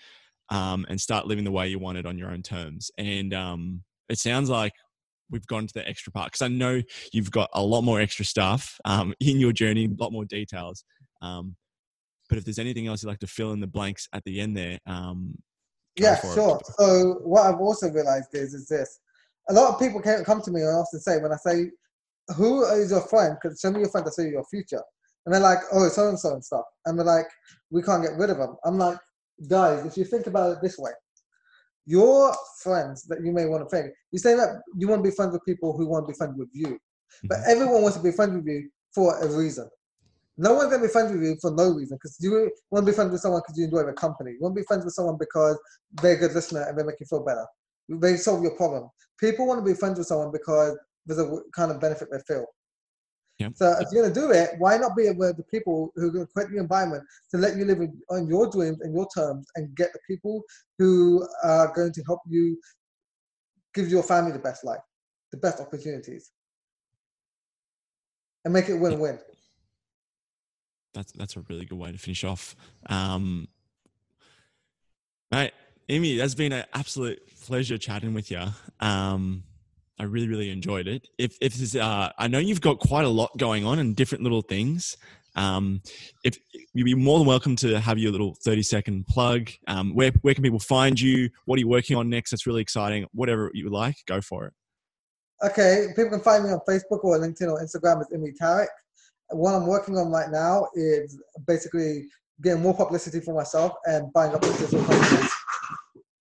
um, 0.50 0.86
and 0.90 1.02
start 1.02 1.26
living 1.26 1.44
the 1.44 1.50
way 1.50 1.68
you 1.70 1.80
wanted 1.80 2.06
on 2.06 2.20
your 2.20 2.30
own 2.30 2.44
terms. 2.44 2.92
And 3.00 3.34
um, 3.34 3.82
it 4.10 4.20
sounds 4.20 4.48
like 4.48 4.74
we've 5.30 5.48
gone 5.48 5.68
to 5.68 5.74
the 5.74 5.88
extra 5.88 6.12
part 6.12 6.28
because 6.32 6.42
I 6.42 6.48
know 6.48 6.82
you've 7.12 7.32
got 7.32 7.50
a 7.54 7.62
lot 7.62 7.82
more 7.82 8.00
extra 8.00 8.26
stuff 8.26 8.80
um, 8.86 9.14
in 9.20 9.40
your 9.40 9.54
journey, 9.54 9.86
a 9.86 10.04
lot 10.04 10.12
more 10.12 10.26
details. 10.26 10.84
Um, 11.22 11.56
but 12.30 12.38
if 12.38 12.46
there's 12.46 12.60
anything 12.60 12.88
else 12.88 13.04
you'd 13.04 13.10
like 13.10 13.20
to 13.20 13.28
fill 13.28 13.54
in 13.54 13.60
the 13.60 13.68
blanks 13.68 14.08
at 14.14 14.24
the 14.26 14.42
end 14.42 14.58
there, 14.58 14.80
um, 14.86 15.36
yeah, 15.96 16.20
sure. 16.20 16.58
It. 16.58 16.68
So 16.78 17.22
what 17.24 17.46
I've 17.46 17.60
also 17.60 17.90
realized 17.90 18.30
is 18.34 18.54
is 18.54 18.68
this: 18.68 19.00
a 19.50 19.54
lot 19.54 19.74
of 19.74 19.80
people 19.80 20.02
can't 20.02 20.26
come 20.26 20.42
to 20.42 20.52
me 20.52 20.62
and 20.62 20.70
often 20.70 21.00
say 21.00 21.20
when 21.20 21.32
I 21.32 21.38
say, 21.38 21.72
"Who 22.36 22.66
is 22.66 22.92
your 22.92 23.02
friend?" 23.02 23.38
Because 23.42 23.60
show 23.60 23.72
me 23.72 23.80
your 23.80 23.90
friend 23.90 24.06
to 24.06 24.12
see 24.12 24.30
your 24.30 24.46
future, 24.46 24.84
and 25.26 25.34
they're 25.34 25.42
like, 25.42 25.60
"Oh, 25.72 25.88
so 25.90 26.10
and 26.10 26.20
so 26.20 26.34
and 26.34 26.44
stuff," 26.44 26.66
and 26.86 26.98
they're 26.98 27.06
like, 27.06 27.28
"We 27.72 27.82
can't 27.82 28.04
get 28.04 28.18
rid 28.18 28.30
of 28.30 28.38
them." 28.38 28.58
I'm 28.64 28.78
like, 28.78 29.00
guys, 29.48 29.86
if 29.86 29.98
you 29.98 30.06
think 30.06 30.28
about 30.28 30.58
it 30.58 30.62
this 30.62 30.78
way, 30.78 30.92
your 31.88 32.36
friends 32.62 33.04
that 33.04 33.24
you 33.24 33.32
may 33.32 33.46
want 33.46 33.64
to 33.64 33.70
friend. 33.70 33.92
You 34.12 34.20
say 34.20 34.36
that 34.36 34.62
you 34.78 34.88
want 34.90 35.04
to 35.04 35.10
be 35.10 35.16
friends 35.16 35.32
with 35.32 35.46
people 35.46 35.76
who 35.76 35.88
want 35.88 36.06
to 36.06 36.14
be 36.14 36.18
friends 36.18 36.38
with 36.38 36.50
you, 36.54 36.78
but 37.24 37.38
mm-hmm. 37.38 37.50
everyone 37.50 37.82
wants 37.82 37.98
to 37.98 38.04
be 38.04 38.12
friends 38.12 38.36
with 38.36 38.46
you 38.46 38.70
for 38.94 39.18
a 39.20 39.28
reason. 39.28 39.70
No 40.38 40.54
one's 40.54 40.70
gonna 40.70 40.84
be 40.84 40.90
friends 40.90 41.12
with 41.12 41.24
you 41.24 41.36
for 41.42 41.50
no 41.52 41.72
reason 41.72 41.98
because 41.98 42.18
you 42.20 42.52
want 42.70 42.86
to 42.86 42.92
be 42.92 42.96
friends 42.96 43.12
with 43.12 43.22
someone 43.22 43.42
because 43.42 43.58
you 43.58 43.66
enjoy 43.66 43.84
their 43.84 43.94
company. 43.94 44.32
You 44.32 44.40
want 44.42 44.56
to 44.56 44.62
be 44.62 44.66
friends 44.66 44.86
with 44.86 44.94
someone 44.94 45.18
because 45.18 45.58
they're 46.02 46.16
a 46.16 46.20
good 46.20 46.34
listener 46.34 46.64
and 46.64 46.78
they 46.78 46.84
make 46.84 47.00
you 47.00 47.08
feel 47.08 47.26
better. 47.26 47.46
They 47.90 48.18
solve 48.18 48.44
your 48.44 48.56
problem. 48.56 48.90
People 49.20 49.48
want 49.48 49.66
to 49.66 49.66
be 49.66 49.74
friends 49.74 49.98
with 49.98 50.08
someone 50.08 50.32
because 50.32 50.78
there's 51.06 51.20
a 51.20 51.40
kind 51.56 51.72
of 51.72 51.80
benefit 51.80 52.10
they 52.12 52.20
feel. 52.28 52.46
Yep. 53.40 53.54
So 53.56 53.76
if 53.80 53.88
you're 53.92 54.02
going 54.02 54.14
to 54.14 54.20
do 54.20 54.32
it, 54.32 54.52
why 54.58 54.78
not 54.78 54.96
be 54.96 55.10
with 55.12 55.38
the 55.38 55.44
people 55.44 55.92
who 55.96 56.08
are 56.08 56.12
going 56.12 56.26
to 56.26 56.34
create 56.34 56.50
the 56.50 56.58
environment 56.58 57.04
to 57.32 57.38
let 57.38 57.56
you 57.56 57.66
live 57.66 57.80
on 58.10 58.28
your 58.28 58.50
dreams 58.50 58.82
and 58.82 58.96
your 58.96 59.08
terms 59.16 59.46
and 59.56 59.76
get 59.76 59.94
the 59.94 60.00
people 60.08 60.44
who 60.80 61.28
are 61.44 61.72
going 61.74 61.94
to 61.94 62.04
help 62.04 62.22
you 62.28 62.58
give 63.76 63.90
your 63.90 64.02
family 64.02 64.32
the 64.32 64.40
best 64.40 64.64
life, 64.64 64.80
the 65.32 65.38
best 65.38 65.60
opportunities, 65.60 66.32
and 68.44 68.54
make 68.54 68.70
it 68.70 68.76
win-win. 68.76 69.20
That's 70.96 71.12
that's 71.12 71.36
a 71.36 71.42
really 71.42 71.66
good 71.66 71.78
way 71.78 71.92
to 71.92 71.98
finish 72.00 72.24
off. 72.24 72.56
Um, 72.88 73.48
mate, 75.32 75.52
Imi, 75.88 76.18
that's 76.18 76.34
been 76.34 76.54
an 76.54 76.66
absolute 76.74 77.22
pleasure 77.46 77.78
chatting 77.78 78.16
with 78.16 78.32
you. 78.32 78.42
Um, 78.80 79.44
I 80.00 80.04
really, 80.04 80.28
really 80.28 80.52
enjoyed 80.52 80.88
it. 80.88 81.08
If 81.18 81.38
if 81.42 81.56
there's, 81.56 81.76
uh, 81.76 82.12
I 82.18 82.28
know 82.28 82.40
you've 82.40 82.62
got 82.62 82.80
quite 82.80 83.06
a 83.06 83.10
lot 83.10 83.36
going 83.38 83.66
on 83.66 83.80
and 83.80 83.96
different 83.96 84.24
little 84.24 84.42
things. 84.42 84.96
Um, 85.36 85.82
if 86.24 86.38
you'd 86.74 86.86
be 86.86 86.96
more 86.96 87.20
than 87.20 87.28
welcome 87.28 87.56
to 87.58 87.80
have 87.80 88.00
your 88.00 88.12
little 88.12 88.36
30 88.44 88.64
second 88.64 89.08
plug. 89.08 89.50
Um, 89.68 89.94
where 89.94 90.12
where 90.22 90.34
can 90.34 90.44
people 90.44 90.60
find 90.60 91.00
you? 91.00 91.30
What 91.46 91.58
are 91.58 91.60
you 91.60 91.68
working 91.68 91.96
on 91.96 92.10
next? 92.10 92.32
That's 92.32 92.48
really 92.48 92.62
exciting. 92.62 93.06
Whatever 93.14 93.52
you 93.54 93.70
like, 93.70 93.96
go 94.08 94.22
for 94.22 94.46
it. 94.46 94.54
Okay, 95.44 95.88
people 95.96 96.12
can 96.12 96.22
find 96.22 96.44
me 96.44 96.50
on 96.50 96.60
Facebook 96.68 97.04
or 97.04 97.20
LinkedIn 97.20 97.52
or 97.52 97.62
Instagram 97.62 98.02
as 98.02 98.08
Imi 98.14 98.34
Tarek. 98.42 98.68
What 99.30 99.54
I'm 99.54 99.68
working 99.68 99.98
on 99.98 100.12
right 100.12 100.30
now 100.32 100.68
is 100.74 101.20
basically 101.46 102.06
getting 102.42 102.62
more 102.62 102.74
publicity 102.74 103.20
for 103.20 103.36
myself 103.36 103.74
and 103.86 104.12
buying 104.14 104.34
up 104.34 104.42
digital 104.42 104.84
companies. 104.84 105.32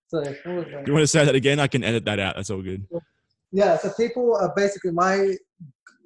So, 0.08 0.22
you 0.22 0.92
want 0.92 1.02
to 1.02 1.06
say 1.06 1.24
that 1.24 1.34
again? 1.34 1.58
I 1.58 1.66
can 1.66 1.82
edit 1.82 2.04
that 2.04 2.20
out. 2.20 2.36
That's 2.36 2.50
all 2.50 2.62
good. 2.62 2.86
Yeah, 3.52 3.76
so 3.78 3.90
people 3.96 4.36
are 4.36 4.52
basically 4.54 4.92
my 4.92 5.34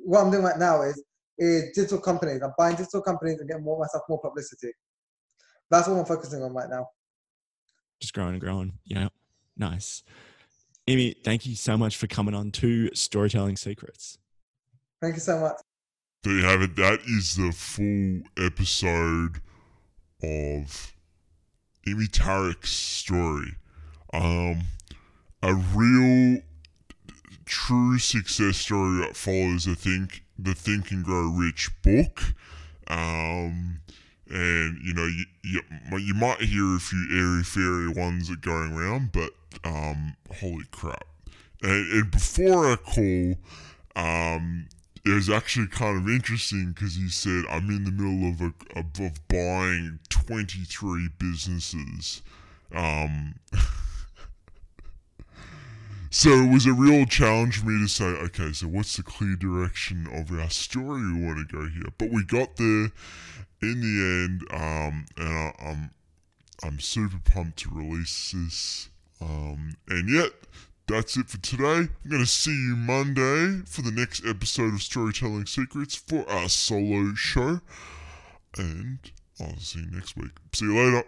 what 0.05 0.20
I'm 0.22 0.30
doing 0.30 0.45
right 0.45 0.59
now 0.59 0.82
is 0.82 1.03
is 1.38 1.72
digital 1.74 2.01
companies. 2.01 2.43
I'm 2.43 2.53
buying 2.59 2.76
digital 2.76 3.03
companies 3.03 3.41
and 3.41 3.49
getting 3.49 3.64
more 3.64 3.78
myself 3.78 4.05
more 4.09 4.20
publicity. 4.20 4.72
That's 5.70 5.88
what 5.88 5.97
I'm 5.97 6.05
focusing 6.05 6.43
on 6.43 6.53
right 6.53 6.68
now. 6.68 6.88
Just 8.01 8.12
growing 8.12 8.32
and 8.32 8.41
growing. 8.41 8.74
Yeah. 8.84 9.09
Nice. 9.57 10.03
Imi, 10.88 11.14
thank 11.22 11.47
you 11.47 11.55
so 11.55 11.76
much 11.76 11.97
for 11.97 12.07
coming 12.07 12.34
on 12.34 12.51
to 12.53 12.95
Storytelling 12.95 13.57
Secrets. 13.57 14.18
Thank 15.01 15.14
you 15.14 15.20
so 15.20 15.38
much. 15.38 15.57
There 16.22 16.34
you 16.34 16.45
have 16.45 16.62
it. 16.62 16.76
That 16.76 17.01
is 17.07 17.36
the 17.36 17.53
full 17.53 18.22
episode 18.36 19.41
of 20.22 20.93
Imi 21.86 22.09
Tarek's 22.11 22.70
story. 22.70 23.57
Um, 24.12 24.62
a 25.43 25.55
real 25.55 26.43
true 27.51 27.99
success 27.99 28.59
story 28.59 29.01
that 29.01 29.17
follows 29.17 29.65
the 29.65 29.75
think 29.75 30.23
the 30.39 30.55
Think 30.55 30.93
and 30.93 31.05
Grow 31.05 31.29
Rich 31.29 31.71
book. 31.83 32.23
Um, 32.87 33.81
and 34.29 34.79
you 34.83 34.95
know 34.95 35.07
you, 35.07 35.25
you, 35.43 35.99
you 35.99 36.15
might 36.15 36.41
hear 36.41 36.77
a 36.77 36.79
few 36.79 37.07
airy 37.13 37.43
fairy 37.43 37.89
ones 37.89 38.29
that 38.29 38.41
going 38.41 38.73
around, 38.73 39.11
but 39.13 39.31
um, 39.65 40.15
holy 40.41 40.65
crap! 40.71 41.05
And, 41.63 41.93
and 41.93 42.11
before 42.11 42.69
our 42.69 42.77
call, 42.77 43.35
um, 43.97 44.69
it 45.05 45.11
was 45.11 45.29
actually 45.29 45.67
kind 45.67 46.01
of 46.01 46.09
interesting 46.09 46.73
because 46.73 46.95
he 46.95 47.09
said 47.09 47.45
I'm 47.51 47.69
in 47.69 47.85
the 47.85 47.91
middle 47.91 48.31
of 48.31 48.41
a, 48.41 48.79
of, 48.79 48.87
of 49.01 49.29
buying 49.29 49.99
23 50.09 51.09
businesses. 51.19 52.23
Um, 52.73 53.35
So 56.13 56.31
it 56.31 56.53
was 56.53 56.67
a 56.67 56.73
real 56.73 57.07
challenge 57.07 57.61
for 57.61 57.69
me 57.69 57.81
to 57.81 57.89
say, 57.89 58.05
okay, 58.05 58.53
so 58.53 58.67
what's 58.67 58.97
the 58.97 59.05
clear 59.05 59.37
direction 59.37 60.09
of 60.13 60.37
our 60.37 60.51
story 60.51 61.03
we 61.03 61.25
want 61.25 61.49
to 61.49 61.57
go 61.57 61.69
here? 61.69 61.93
But 61.99 62.11
we 62.11 62.25
got 62.25 62.57
there 62.57 62.91
in 63.63 63.81
the 63.81 64.25
end, 64.25 64.43
um, 64.51 65.07
and 65.17 65.29
I, 65.29 65.53
am 65.61 65.69
I'm, 65.69 65.91
I'm 66.65 66.81
super 66.81 67.21
pumped 67.25 67.61
to 67.61 67.71
release 67.73 68.33
this. 68.33 68.89
Um, 69.21 69.77
and 69.87 70.09
yet, 70.13 70.33
that's 70.89 71.17
it 71.17 71.29
for 71.29 71.39
today. 71.39 71.65
I'm 71.65 72.11
going 72.11 72.23
to 72.23 72.27
see 72.27 72.51
you 72.51 72.75
Monday 72.75 73.63
for 73.67 73.83
the 73.83 73.93
next 73.93 74.27
episode 74.27 74.75
of 74.75 74.83
Storytelling 74.83 75.47
Secrets 75.47 75.95
for 75.95 76.29
our 76.29 76.49
solo 76.49 77.15
show. 77.15 77.61
And 78.57 78.99
I'll 79.41 79.57
see 79.59 79.79
you 79.79 79.91
next 79.93 80.17
week. 80.17 80.33
See 80.55 80.65
you 80.65 80.77
later. 80.77 81.05